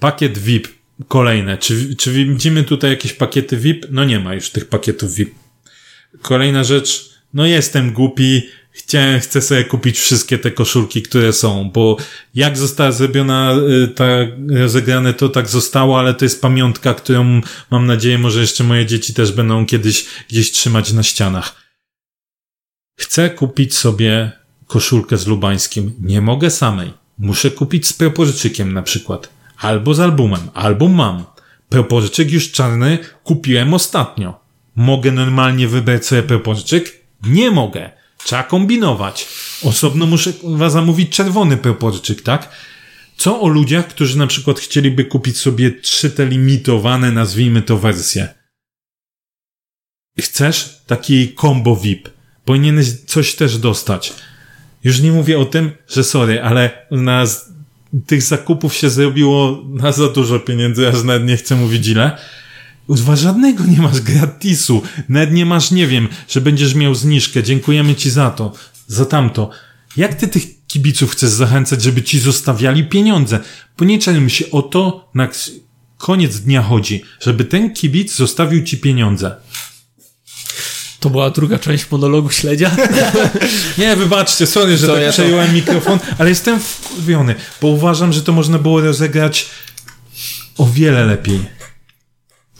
Pakiet 0.00 0.38
VIP, 0.38 0.68
kolejne. 1.08 1.58
Czy, 1.58 1.96
czy 1.96 2.12
widzimy 2.12 2.64
tutaj 2.64 2.90
jakieś 2.90 3.12
pakiety 3.12 3.56
VIP? 3.56 3.86
No 3.90 4.04
nie 4.04 4.20
ma 4.20 4.34
już 4.34 4.50
tych 4.50 4.68
pakietów 4.68 5.14
VIP. 5.14 5.34
Kolejna 6.22 6.64
rzecz, 6.64 7.10
no 7.34 7.46
jestem 7.46 7.92
głupi, 7.92 8.42
chciałem, 8.70 9.20
chcę 9.20 9.42
sobie 9.42 9.64
kupić 9.64 9.98
wszystkie 9.98 10.38
te 10.38 10.50
koszulki, 10.50 11.02
które 11.02 11.32
są, 11.32 11.70
bo 11.70 11.96
jak 12.34 12.58
została 12.58 12.92
zrobiona, 12.92 13.54
y, 13.84 13.88
ta 13.88 14.04
rozegrane, 14.48 15.14
to 15.14 15.28
tak 15.28 15.48
zostało, 15.48 15.98
ale 15.98 16.14
to 16.14 16.24
jest 16.24 16.42
pamiątka, 16.42 16.94
którą 16.94 17.40
mam 17.70 17.86
nadzieję, 17.86 18.18
może 18.18 18.40
jeszcze 18.40 18.64
moje 18.64 18.86
dzieci 18.86 19.14
też 19.14 19.32
będą 19.32 19.66
kiedyś 19.66 20.06
gdzieś 20.28 20.50
trzymać 20.50 20.92
na 20.92 21.02
ścianach. 21.02 21.56
Chcę 22.98 23.30
kupić 23.30 23.74
sobie 23.74 24.32
koszulkę 24.66 25.16
z 25.16 25.26
Lubańskim. 25.26 25.92
Nie 26.00 26.20
mogę 26.20 26.50
samej. 26.50 26.92
Muszę 27.18 27.50
kupić 27.50 27.86
z 27.86 27.92
proporczykiem 27.92 28.72
na 28.72 28.82
przykład. 28.82 29.30
Albo 29.58 29.94
z 29.94 30.00
albumem. 30.00 30.40
Album 30.54 30.94
mam. 30.94 31.24
Proporczyk 31.68 32.30
już 32.30 32.52
czarny 32.52 32.98
kupiłem 33.24 33.74
ostatnio. 33.74 34.40
Mogę 34.76 35.12
normalnie 35.12 35.68
wybrać 35.68 36.06
sobie 36.06 36.22
proporczyk? 36.22 37.02
Nie 37.22 37.50
mogę. 37.50 37.99
Trzeba 38.24 38.42
kombinować. 38.42 39.28
Osobno 39.62 40.06
muszę 40.06 40.32
kurwa, 40.32 40.70
zamówić 40.70 41.16
czerwony 41.16 41.56
proporczyk, 41.56 42.22
tak? 42.22 42.50
Co 43.16 43.40
o 43.40 43.48
ludziach, 43.48 43.88
którzy 43.88 44.18
na 44.18 44.26
przykład 44.26 44.60
chcieliby 44.60 45.04
kupić 45.04 45.38
sobie 45.38 45.70
trzy 45.70 46.10
te 46.10 46.26
limitowane, 46.26 47.12
nazwijmy 47.12 47.62
to 47.62 47.76
wersje? 47.76 48.28
Chcesz 50.18 50.80
taki 50.86 51.34
combo 51.34 51.76
VIP? 51.76 52.08
Powinieneś 52.44 52.92
coś 53.06 53.34
też 53.34 53.58
dostać. 53.58 54.12
Już 54.84 55.00
nie 55.00 55.12
mówię 55.12 55.38
o 55.38 55.44
tym, 55.44 55.70
że 55.88 56.04
sorry, 56.04 56.42
ale 56.42 56.86
u 56.90 56.96
nas 56.96 57.48
tych 58.06 58.22
zakupów 58.22 58.74
się 58.74 58.90
zrobiło 58.90 59.64
na 59.68 59.92
za 59.92 60.08
dużo 60.08 60.40
pieniędzy, 60.40 60.88
aż 60.88 61.02
nawet 61.02 61.24
nie 61.24 61.36
chcę 61.36 61.56
mówić 61.56 61.88
ile. 61.88 62.18
Kurwa, 62.90 63.16
żadnego 63.16 63.64
nie 63.64 63.78
masz 63.78 64.00
gratisu. 64.00 64.82
Nawet 65.08 65.32
nie 65.32 65.46
masz, 65.46 65.70
nie 65.70 65.86
wiem, 65.86 66.08
że 66.28 66.40
będziesz 66.40 66.74
miał 66.74 66.94
zniżkę. 66.94 67.42
Dziękujemy 67.42 67.94
ci 67.94 68.10
za 68.10 68.30
to, 68.30 68.52
za 68.86 69.04
tamto. 69.06 69.50
Jak 69.96 70.14
ty 70.14 70.28
tych 70.28 70.66
kibiców 70.66 71.12
chcesz 71.12 71.30
zachęcać, 71.30 71.82
żeby 71.82 72.02
ci 72.02 72.20
zostawiali 72.20 72.84
pieniądze? 72.84 73.40
Bo 73.78 73.84
nie 73.84 73.98
czym 73.98 74.30
się 74.30 74.50
o 74.50 74.62
to 74.62 75.10
na 75.14 75.28
koniec 75.98 76.40
dnia 76.40 76.62
chodzi, 76.62 77.02
żeby 77.20 77.44
ten 77.44 77.74
kibic 77.74 78.14
zostawił 78.14 78.62
ci 78.64 78.78
pieniądze. 78.78 79.36
To 81.00 81.10
była 81.10 81.30
druga 81.30 81.58
część 81.58 81.90
monologu 81.90 82.30
śledzia. 82.30 82.76
Nie, 83.78 83.96
wybaczcie, 83.96 84.46
sorry, 84.46 84.76
że 84.78 84.86
To 84.86 84.92
tak 84.92 85.02
ja 85.02 85.08
to- 85.08 85.12
przejąłem 85.12 85.54
mikrofon, 85.54 85.98
ale 86.18 86.28
jestem 86.28 86.60
wkurwiony, 86.60 87.34
bo 87.62 87.68
uważam, 87.68 88.12
że 88.12 88.22
to 88.22 88.32
można 88.32 88.58
było 88.58 88.80
rozegrać 88.80 89.46
o 90.58 90.66
wiele 90.66 91.06
lepiej. 91.06 91.59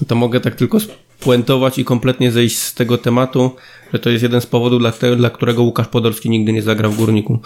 To 0.09 0.15
mogę 0.15 0.41
tak 0.41 0.55
tylko 0.55 0.79
spuentować 0.81 1.79
i 1.79 1.85
kompletnie 1.85 2.31
zejść 2.31 2.59
z 2.59 2.75
tego 2.75 2.99
tematu, 2.99 3.51
że 3.93 3.99
to 3.99 4.11
jest 4.11 4.23
jeden 4.23 4.41
z 4.41 4.47
powodów, 4.47 4.81
dla, 4.81 4.93
dla 5.17 5.31
którego 5.31 5.63
Łukasz 5.63 5.89
Podolski 5.89 6.31
nigdy 6.31 6.53
nie 6.53 6.63
zagra 6.63 6.89
w 6.89 6.97
Górniku. 6.97 7.39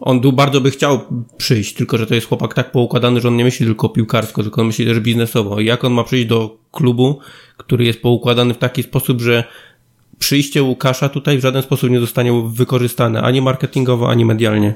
On 0.00 0.20
tu 0.20 0.32
bardzo 0.32 0.60
by 0.60 0.70
chciał 0.70 1.00
przyjść, 1.36 1.74
tylko 1.74 1.98
że 1.98 2.06
to 2.06 2.14
jest 2.14 2.28
chłopak 2.28 2.54
tak 2.54 2.72
poukładany, 2.72 3.20
że 3.20 3.28
on 3.28 3.36
nie 3.36 3.44
myśli 3.44 3.66
tylko 3.66 3.88
piłkarsko, 3.88 4.42
tylko 4.42 4.60
on 4.60 4.66
myśli 4.66 4.86
też 4.86 5.00
biznesowo. 5.00 5.60
Jak 5.60 5.84
on 5.84 5.92
ma 5.92 6.04
przyjść 6.04 6.26
do 6.26 6.56
klubu, 6.72 7.18
który 7.56 7.84
jest 7.84 8.02
poukładany 8.02 8.54
w 8.54 8.58
taki 8.58 8.82
sposób, 8.82 9.20
że 9.20 9.44
przyjście 10.18 10.62
Łukasza 10.62 11.08
tutaj 11.08 11.38
w 11.38 11.40
żaden 11.40 11.62
sposób 11.62 11.90
nie 11.90 12.00
zostanie 12.00 12.42
wykorzystane, 12.46 13.22
ani 13.22 13.42
marketingowo, 13.42 14.10
ani 14.10 14.24
medialnie. 14.24 14.74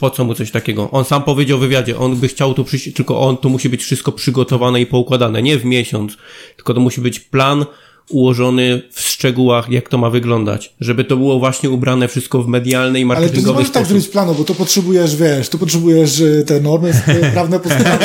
Po 0.00 0.10
co 0.10 0.24
mu 0.24 0.34
coś 0.34 0.50
takiego? 0.50 0.90
On 0.90 1.04
sam 1.04 1.22
powiedział 1.22 1.58
w 1.58 1.60
wywiadzie, 1.60 1.98
on 1.98 2.16
by 2.16 2.28
chciał 2.28 2.54
tu 2.54 2.64
przyjść, 2.64 2.92
tylko 2.92 3.20
on, 3.20 3.36
tu 3.36 3.50
musi 3.50 3.68
być 3.68 3.82
wszystko 3.82 4.12
przygotowane 4.12 4.80
i 4.80 4.86
poukładane, 4.86 5.42
nie 5.42 5.58
w 5.58 5.64
miesiąc, 5.64 6.16
tylko 6.56 6.74
to 6.74 6.80
musi 6.80 7.00
być 7.00 7.20
plan 7.20 7.64
ułożony 8.08 8.82
w 8.92 9.00
szczegółach, 9.00 9.70
jak 9.70 9.88
to 9.88 9.98
ma 9.98 10.10
wyglądać. 10.10 10.74
Żeby 10.80 11.04
to 11.04 11.16
było 11.16 11.38
właśnie 11.38 11.70
ubrane 11.70 12.08
wszystko 12.08 12.42
w 12.42 12.48
medialny 12.48 13.00
i 13.00 13.02
Ale 13.02 13.10
ty 13.10 13.16
nie 13.16 13.20
marketingowy 13.22 13.58
możesz 13.58 13.72
tak 13.72 13.86
zrobić 13.86 14.08
planu, 14.08 14.34
bo 14.34 14.44
to 14.44 14.54
potrzebujesz, 14.54 15.16
wiesz, 15.16 15.48
to 15.48 15.58
potrzebujesz 15.58 16.20
y, 16.20 16.44
te 16.46 16.60
normy 16.60 16.88
y, 16.88 17.30
prawne 17.32 17.60
podstawy. 17.60 18.04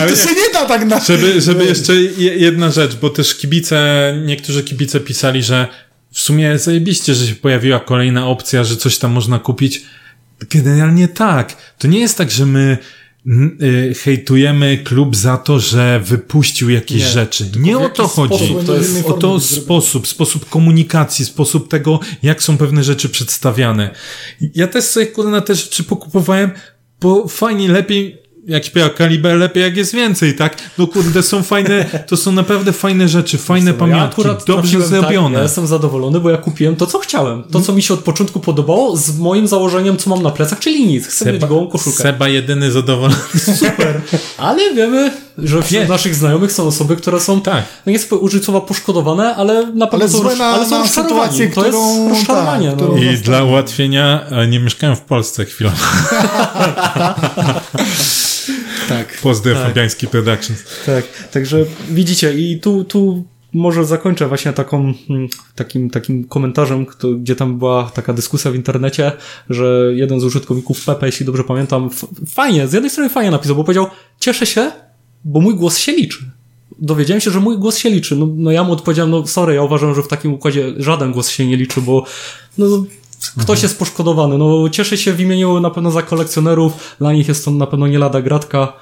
Ale 0.00 0.10
To 0.10 0.16
się 0.16 0.34
nie 0.34 0.52
da 0.52 0.66
tak 0.66 0.86
na... 0.86 1.00
Żeby, 1.00 1.40
żeby 1.40 1.64
jeszcze 1.64 1.94
je- 1.94 2.34
jedna 2.34 2.70
rzecz, 2.70 2.96
bo 2.96 3.10
też 3.10 3.34
kibice, 3.34 4.14
niektórzy 4.26 4.64
kibice 4.64 5.00
pisali, 5.00 5.42
że 5.42 5.66
w 6.12 6.18
sumie 6.20 6.58
zajebiście, 6.58 7.14
że 7.14 7.26
się 7.26 7.34
pojawiła 7.34 7.80
kolejna 7.80 8.26
opcja, 8.26 8.64
że 8.64 8.76
coś 8.76 8.98
tam 8.98 9.12
można 9.12 9.38
kupić. 9.38 9.82
Generalnie 10.50 11.08
tak. 11.08 11.74
To 11.78 11.88
nie 11.88 12.00
jest 12.00 12.18
tak, 12.18 12.30
że 12.30 12.46
my 12.46 12.78
y, 13.62 13.94
hejtujemy 14.02 14.78
klub 14.84 15.16
za 15.16 15.36
to, 15.36 15.60
że 15.60 16.00
wypuścił 16.04 16.70
jakieś 16.70 17.02
Nie, 17.02 17.08
rzeczy. 17.08 17.50
Nie 17.58 17.78
o 17.78 17.88
to 17.88 18.08
chodzi. 18.08 18.34
sposób 18.34 18.66
to 18.66 18.76
jest- 18.76 19.06
o 19.06 19.12
to 19.12 19.40
sposób, 19.40 20.06
sposób 20.08 20.48
komunikacji, 20.48 21.24
sposób 21.24 21.68
tego, 21.70 22.00
jak 22.22 22.42
są 22.42 22.58
pewne 22.58 22.84
rzeczy 22.84 23.08
przedstawiane. 23.08 23.94
Ja 24.54 24.66
też 24.66 24.84
sobie 24.84 25.06
kurde 25.06 25.30
na 25.30 25.40
te 25.40 25.54
rzeczy 25.54 25.84
pokupowałem, 25.84 26.50
bo 27.00 27.28
fajnie, 27.28 27.68
lepiej, 27.68 28.22
jak 28.48 28.64
śpiewa 28.64 28.90
Kaliber, 28.90 29.36
lepiej 29.36 29.62
jak 29.62 29.76
jest 29.76 29.94
więcej, 29.94 30.34
tak? 30.34 30.56
No 30.78 30.86
kurde, 30.86 31.22
są 31.22 31.42
fajne, 31.42 31.84
to 32.06 32.16
są 32.16 32.32
naprawdę 32.32 32.72
fajne 32.72 33.08
rzeczy, 33.08 33.38
fajne 33.38 33.70
Ja 33.70 33.76
pamiątki, 33.76 34.20
akurat 34.20 34.44
dobrze 34.46 34.78
Tak, 34.78 34.86
zrobione. 34.86 35.36
ja 35.36 35.42
jestem 35.42 35.66
zadowolony, 35.66 36.20
bo 36.20 36.30
ja 36.30 36.36
kupiłem 36.36 36.76
to, 36.76 36.86
co 36.86 36.98
chciałem. 36.98 37.42
To, 37.44 37.60
co 37.60 37.72
mi 37.72 37.82
się 37.82 37.94
od 37.94 38.00
początku 38.00 38.40
podobało, 38.40 38.96
z 38.96 39.18
moim 39.18 39.48
założeniem, 39.48 39.96
co 39.96 40.10
mam 40.10 40.22
na 40.22 40.30
plecach, 40.30 40.58
czyli 40.58 40.86
nic. 40.86 41.06
Chcę 41.06 41.32
mieć 41.32 41.44
gołą 41.44 41.66
koszulkę. 41.66 42.02
Seba 42.02 42.28
jedyny 42.28 42.72
zadowolony. 42.72 43.14
Super. 43.56 44.00
Ale 44.38 44.74
wiemy, 44.74 45.10
że 45.38 45.62
wśród 45.62 45.80
Nie. 45.82 45.88
naszych 45.88 46.14
znajomych 46.14 46.52
są 46.52 46.66
osoby, 46.66 46.96
które 46.96 47.20
są, 47.20 47.40
Tak. 47.40 47.64
no 47.86 47.92
nie 47.92 47.98
chcę 47.98 48.06
powiedzieć 48.08 48.24
użyć 48.28 48.44
słowa 48.44 48.60
poszkodowane, 48.60 49.36
ale 49.36 49.66
na 49.74 49.86
pewno 49.86 50.04
Ale 50.04 50.08
są, 50.14 50.22
roz- 50.22 50.38
na- 50.38 50.44
ale 50.46 50.66
są 50.66 50.78
na 50.78 50.86
sytuację, 50.88 51.48
To 51.50 51.66
jest 51.66 51.78
którą- 51.78 52.08
rozczarowanie. 52.08 52.70
tak, 52.70 52.80
no. 52.80 52.86
którą- 52.86 53.02
I 53.02 53.16
dla 53.16 53.44
ułatwienia 53.44 54.26
e, 54.30 54.46
nie 54.48 54.60
mieszkałem 54.60 54.96
w 54.96 55.00
Polsce 55.00 55.44
chwilę. 55.44 55.72
Tak. 58.88 59.18
Pozdrow 59.22 59.58
Tak. 59.58 59.66
Fabiański 59.66 60.06
Productions. 60.06 60.64
Tak, 60.86 61.04
także 61.32 61.64
widzicie 61.90 62.34
i 62.34 62.60
tu, 62.60 62.84
tu 62.84 63.24
może 63.54 63.84
zakończę 63.84 64.28
właśnie 64.28 64.52
taką, 64.52 64.78
mm, 65.10 65.28
takim, 65.54 65.90
takim 65.90 66.24
komentarzem, 66.24 66.86
kto, 66.86 67.08
gdzie 67.12 67.36
tam 67.36 67.58
była 67.58 67.90
taka 67.94 68.12
dyskusja 68.12 68.50
w 68.50 68.54
internecie, 68.54 69.12
że 69.50 69.82
jeden 69.94 70.20
z 70.20 70.24
użytkowników 70.24 70.84
Pepe, 70.84 71.06
jeśli 71.06 71.26
dobrze 71.26 71.44
pamiętam, 71.44 71.86
f- 71.86 72.04
fajnie, 72.30 72.68
z 72.68 72.72
jednej 72.72 72.90
strony 72.90 73.10
fajnie 73.10 73.30
napisał, 73.30 73.56
bo 73.56 73.64
powiedział, 73.64 73.86
cieszę 74.20 74.46
się, 74.46 74.72
bo 75.24 75.40
mój 75.40 75.54
głos 75.54 75.78
się 75.78 75.92
liczy. 75.92 76.30
Dowiedziałem 76.78 77.20
się, 77.20 77.30
że 77.30 77.40
mój 77.40 77.58
głos 77.58 77.76
się 77.76 77.90
liczy. 77.90 78.16
No, 78.16 78.28
no 78.36 78.50
ja 78.50 78.64
mu 78.64 78.72
odpowiedziałem, 78.72 79.10
no 79.10 79.26
sorry, 79.26 79.54
ja 79.54 79.62
uważam, 79.62 79.94
że 79.94 80.02
w 80.02 80.08
takim 80.08 80.34
układzie 80.34 80.72
żaden 80.76 81.12
głos 81.12 81.28
się 81.28 81.46
nie 81.46 81.56
liczy, 81.56 81.80
bo 81.80 82.04
no, 82.58 82.66
ktoś 83.38 83.62
jest 83.62 83.78
poszkodowany. 83.78 84.38
No 84.38 84.68
cieszę 84.68 84.98
się 84.98 85.12
w 85.12 85.20
imieniu 85.20 85.60
na 85.60 85.70
pewno 85.70 85.90
za 85.90 86.02
kolekcjonerów, 86.02 86.72
dla 86.98 87.12
nich 87.12 87.28
jest 87.28 87.44
to 87.44 87.50
na 87.50 87.66
pewno 87.66 87.86
nie 87.86 87.98
lada 87.98 88.22
gratka. 88.22 88.72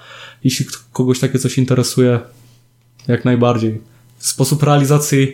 Jeśli 0.45 0.67
kogoś 0.93 1.21
takie 1.21 1.39
coś 1.39 1.59
interesuje, 1.59 2.21
jak 3.09 3.25
najbardziej. 3.25 3.81
Sposób 4.19 4.63
realizacji, 4.63 5.33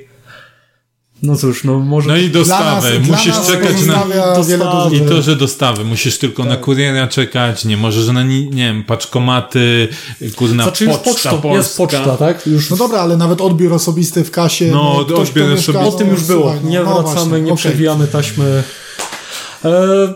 no 1.22 1.36
cóż, 1.36 1.64
no 1.64 1.78
może... 1.78 2.08
No 2.08 2.16
i 2.16 2.30
Dla 2.30 2.40
dostawy. 2.40 2.90
nas- 2.98 3.06
dla 3.06 3.16
Musisz 3.16 3.34
nas 3.34 3.46
czekać 3.46 3.86
na... 3.86 4.04
Dostawy. 4.34 4.96
I 4.96 5.00
to, 5.00 5.22
że 5.22 5.36
dostawy. 5.36 5.84
Musisz 5.84 6.18
tylko 6.18 6.44
na 6.44 6.56
kuriera 6.56 7.06
czekać, 7.08 7.64
nie 7.64 7.76
możesz 7.76 8.06
na, 8.06 8.22
ni- 8.22 8.50
nie 8.50 8.64
wiem, 8.64 8.84
paczkomaty, 8.84 9.88
kurna, 10.36 10.62
Znaczy 10.62 10.84
już 10.84 10.96
poczta 10.96 11.30
pocztą, 11.30 11.54
jest 11.54 11.76
polska. 11.76 11.98
poczta, 11.98 12.16
tak? 12.16 12.46
Już 12.46 12.70
No 12.70 12.76
dobra, 12.76 13.00
ale 13.00 13.16
nawet 13.16 13.40
odbiór 13.40 13.72
osobisty 13.72 14.24
w 14.24 14.30
kasie. 14.30 14.66
No, 14.72 14.94
ktoś, 15.04 15.30
kto 15.30 15.40
odbiór 15.40 15.56
mieszka, 15.56 15.72
osobisty. 15.72 15.94
O 15.96 15.98
tym 15.98 16.08
już 16.10 16.22
było. 16.24 16.42
słuchaj, 16.42 16.60
no, 16.64 16.70
nie 16.70 16.80
no 16.80 16.84
wracamy, 17.02 17.14
właśnie, 17.14 17.40
nie 17.40 17.52
okej. 17.52 17.56
przewijamy 17.56 18.06
taśmy. 18.06 18.62
E, 19.64 20.14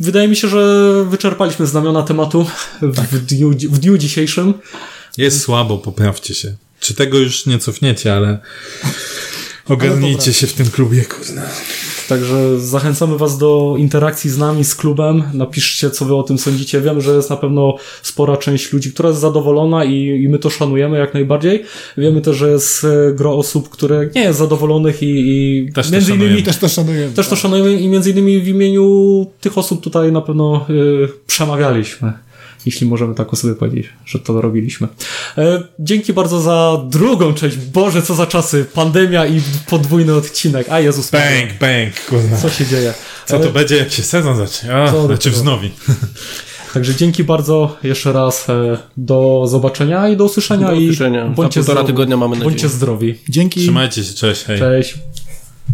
wydaje 0.00 0.28
mi 0.28 0.36
się, 0.36 0.48
że 0.48 0.92
wyczerpaliśmy 1.08 1.66
znamiona 1.66 2.02
tematu 2.02 2.46
w, 2.82 2.96
Tak. 2.96 3.04
w, 3.08 3.26
dniu, 3.26 3.50
w 3.50 3.78
dniu 3.78 3.98
dzisiejszym. 3.98 4.54
Jest 5.16 5.40
słabo, 5.40 5.78
poprawcie 5.78 6.34
się. 6.34 6.54
Czy 6.80 6.94
tego 6.94 7.18
już 7.18 7.46
nie 7.46 7.58
cofniecie, 7.58 8.14
ale 8.16 8.38
ogarnijcie 9.68 10.32
się 10.32 10.46
w 10.46 10.52
tym 10.52 10.66
klubie, 10.66 11.04
kurna. 11.04 11.42
Także 12.08 12.60
zachęcamy 12.60 13.18
Was 13.18 13.38
do 13.38 13.74
interakcji 13.78 14.30
z 14.30 14.38
nami, 14.38 14.64
z 14.64 14.74
klubem. 14.74 15.22
Napiszcie, 15.34 15.90
co 15.90 16.04
Wy 16.04 16.14
o 16.14 16.22
tym 16.22 16.38
sądzicie. 16.38 16.80
Wiem, 16.80 17.00
że 17.00 17.14
jest 17.14 17.30
na 17.30 17.36
pewno 17.36 17.76
spora 18.02 18.36
część 18.36 18.72
ludzi, 18.72 18.92
która 18.92 19.08
jest 19.08 19.20
zadowolona 19.20 19.84
i, 19.84 20.22
i 20.22 20.28
my 20.28 20.38
to 20.38 20.50
szanujemy 20.50 20.98
jak 20.98 21.14
najbardziej. 21.14 21.64
Wiemy 21.96 22.20
też, 22.20 22.36
że 22.36 22.50
jest 22.50 22.84
e, 22.84 23.12
gro 23.14 23.36
osób, 23.36 23.68
które 23.68 24.10
nie 24.14 24.22
jest 24.22 24.38
zadowolonych 24.38 25.02
i, 25.02 25.06
i 25.06 25.72
Też 25.72 25.86
to 25.86 25.92
między 25.92 26.10
innymi 26.10 26.24
szanujemy. 26.24 26.46
Też 26.46 26.56
to 26.56 26.68
szanujemy. 26.68 27.12
Też 27.12 27.26
to 27.26 27.30
tak. 27.30 27.38
szanujemy 27.38 27.72
i 27.72 27.88
między 27.88 28.10
innymi 28.10 28.40
w 28.40 28.48
imieniu 28.48 29.26
tych 29.40 29.58
osób 29.58 29.84
tutaj 29.84 30.12
na 30.12 30.20
pewno 30.20 30.66
y, 30.70 31.08
przemawialiśmy, 31.26 32.12
jeśli 32.66 32.86
możemy 32.86 33.14
tak 33.14 33.32
o 33.32 33.36
sobie 33.36 33.54
powiedzieć, 33.54 33.86
że 34.06 34.18
to 34.18 34.40
robiliśmy. 34.40 34.88
E, 35.38 35.62
dzięki 35.78 36.12
bardzo 36.12 36.40
za 36.40 36.82
drugą 36.88 37.34
część. 37.34 37.56
Boże, 37.56 38.02
co 38.02 38.14
za 38.14 38.26
czasy. 38.26 38.64
Pandemia 38.74 39.26
i 39.26 39.40
podwójny 39.70 40.14
odcinek. 40.14 40.66
A 40.70 40.80
Jezus. 40.80 41.10
Bang, 41.10 41.50
bang, 41.60 42.06
kurna. 42.08 42.36
Co 42.36 42.50
się 42.50 42.66
dzieje? 42.66 42.94
Co 43.26 43.38
to 43.38 43.48
E, 43.48 43.52
będzie, 43.52 43.76
jak 43.76 43.90
się 43.92 44.02
sezon 44.02 44.36
zacznie? 44.36 44.74
A, 44.74 44.92
Co 44.92 45.06
znaczy 45.06 45.30
wznowi. 45.30 45.70
Także 46.74 46.94
dzięki 46.94 47.24
bardzo 47.24 47.76
jeszcze 47.82 48.12
raz. 48.12 48.48
E, 48.48 48.78
do 48.96 49.44
zobaczenia 49.48 50.08
i 50.08 50.16
do 50.16 50.24
usłyszenia. 50.24 50.66
Do 50.66 50.74
i 50.74 50.84
usłyszenia. 50.84 51.22
Za 51.28 51.34
Bądźcie 51.34 51.60
półtora 51.60 51.74
zdrowi. 51.80 51.86
tygodnia 51.86 52.16
mamy 52.16 52.30
nadzieję. 52.36 52.50
Bądźcie 52.50 52.68
zdrowi. 52.68 53.18
Dzięki. 53.28 53.60
Trzymajcie 53.60 54.04
się, 54.04 54.14
cześć, 54.14 54.44
hej. 54.44 54.58
Cześć. 54.58 54.94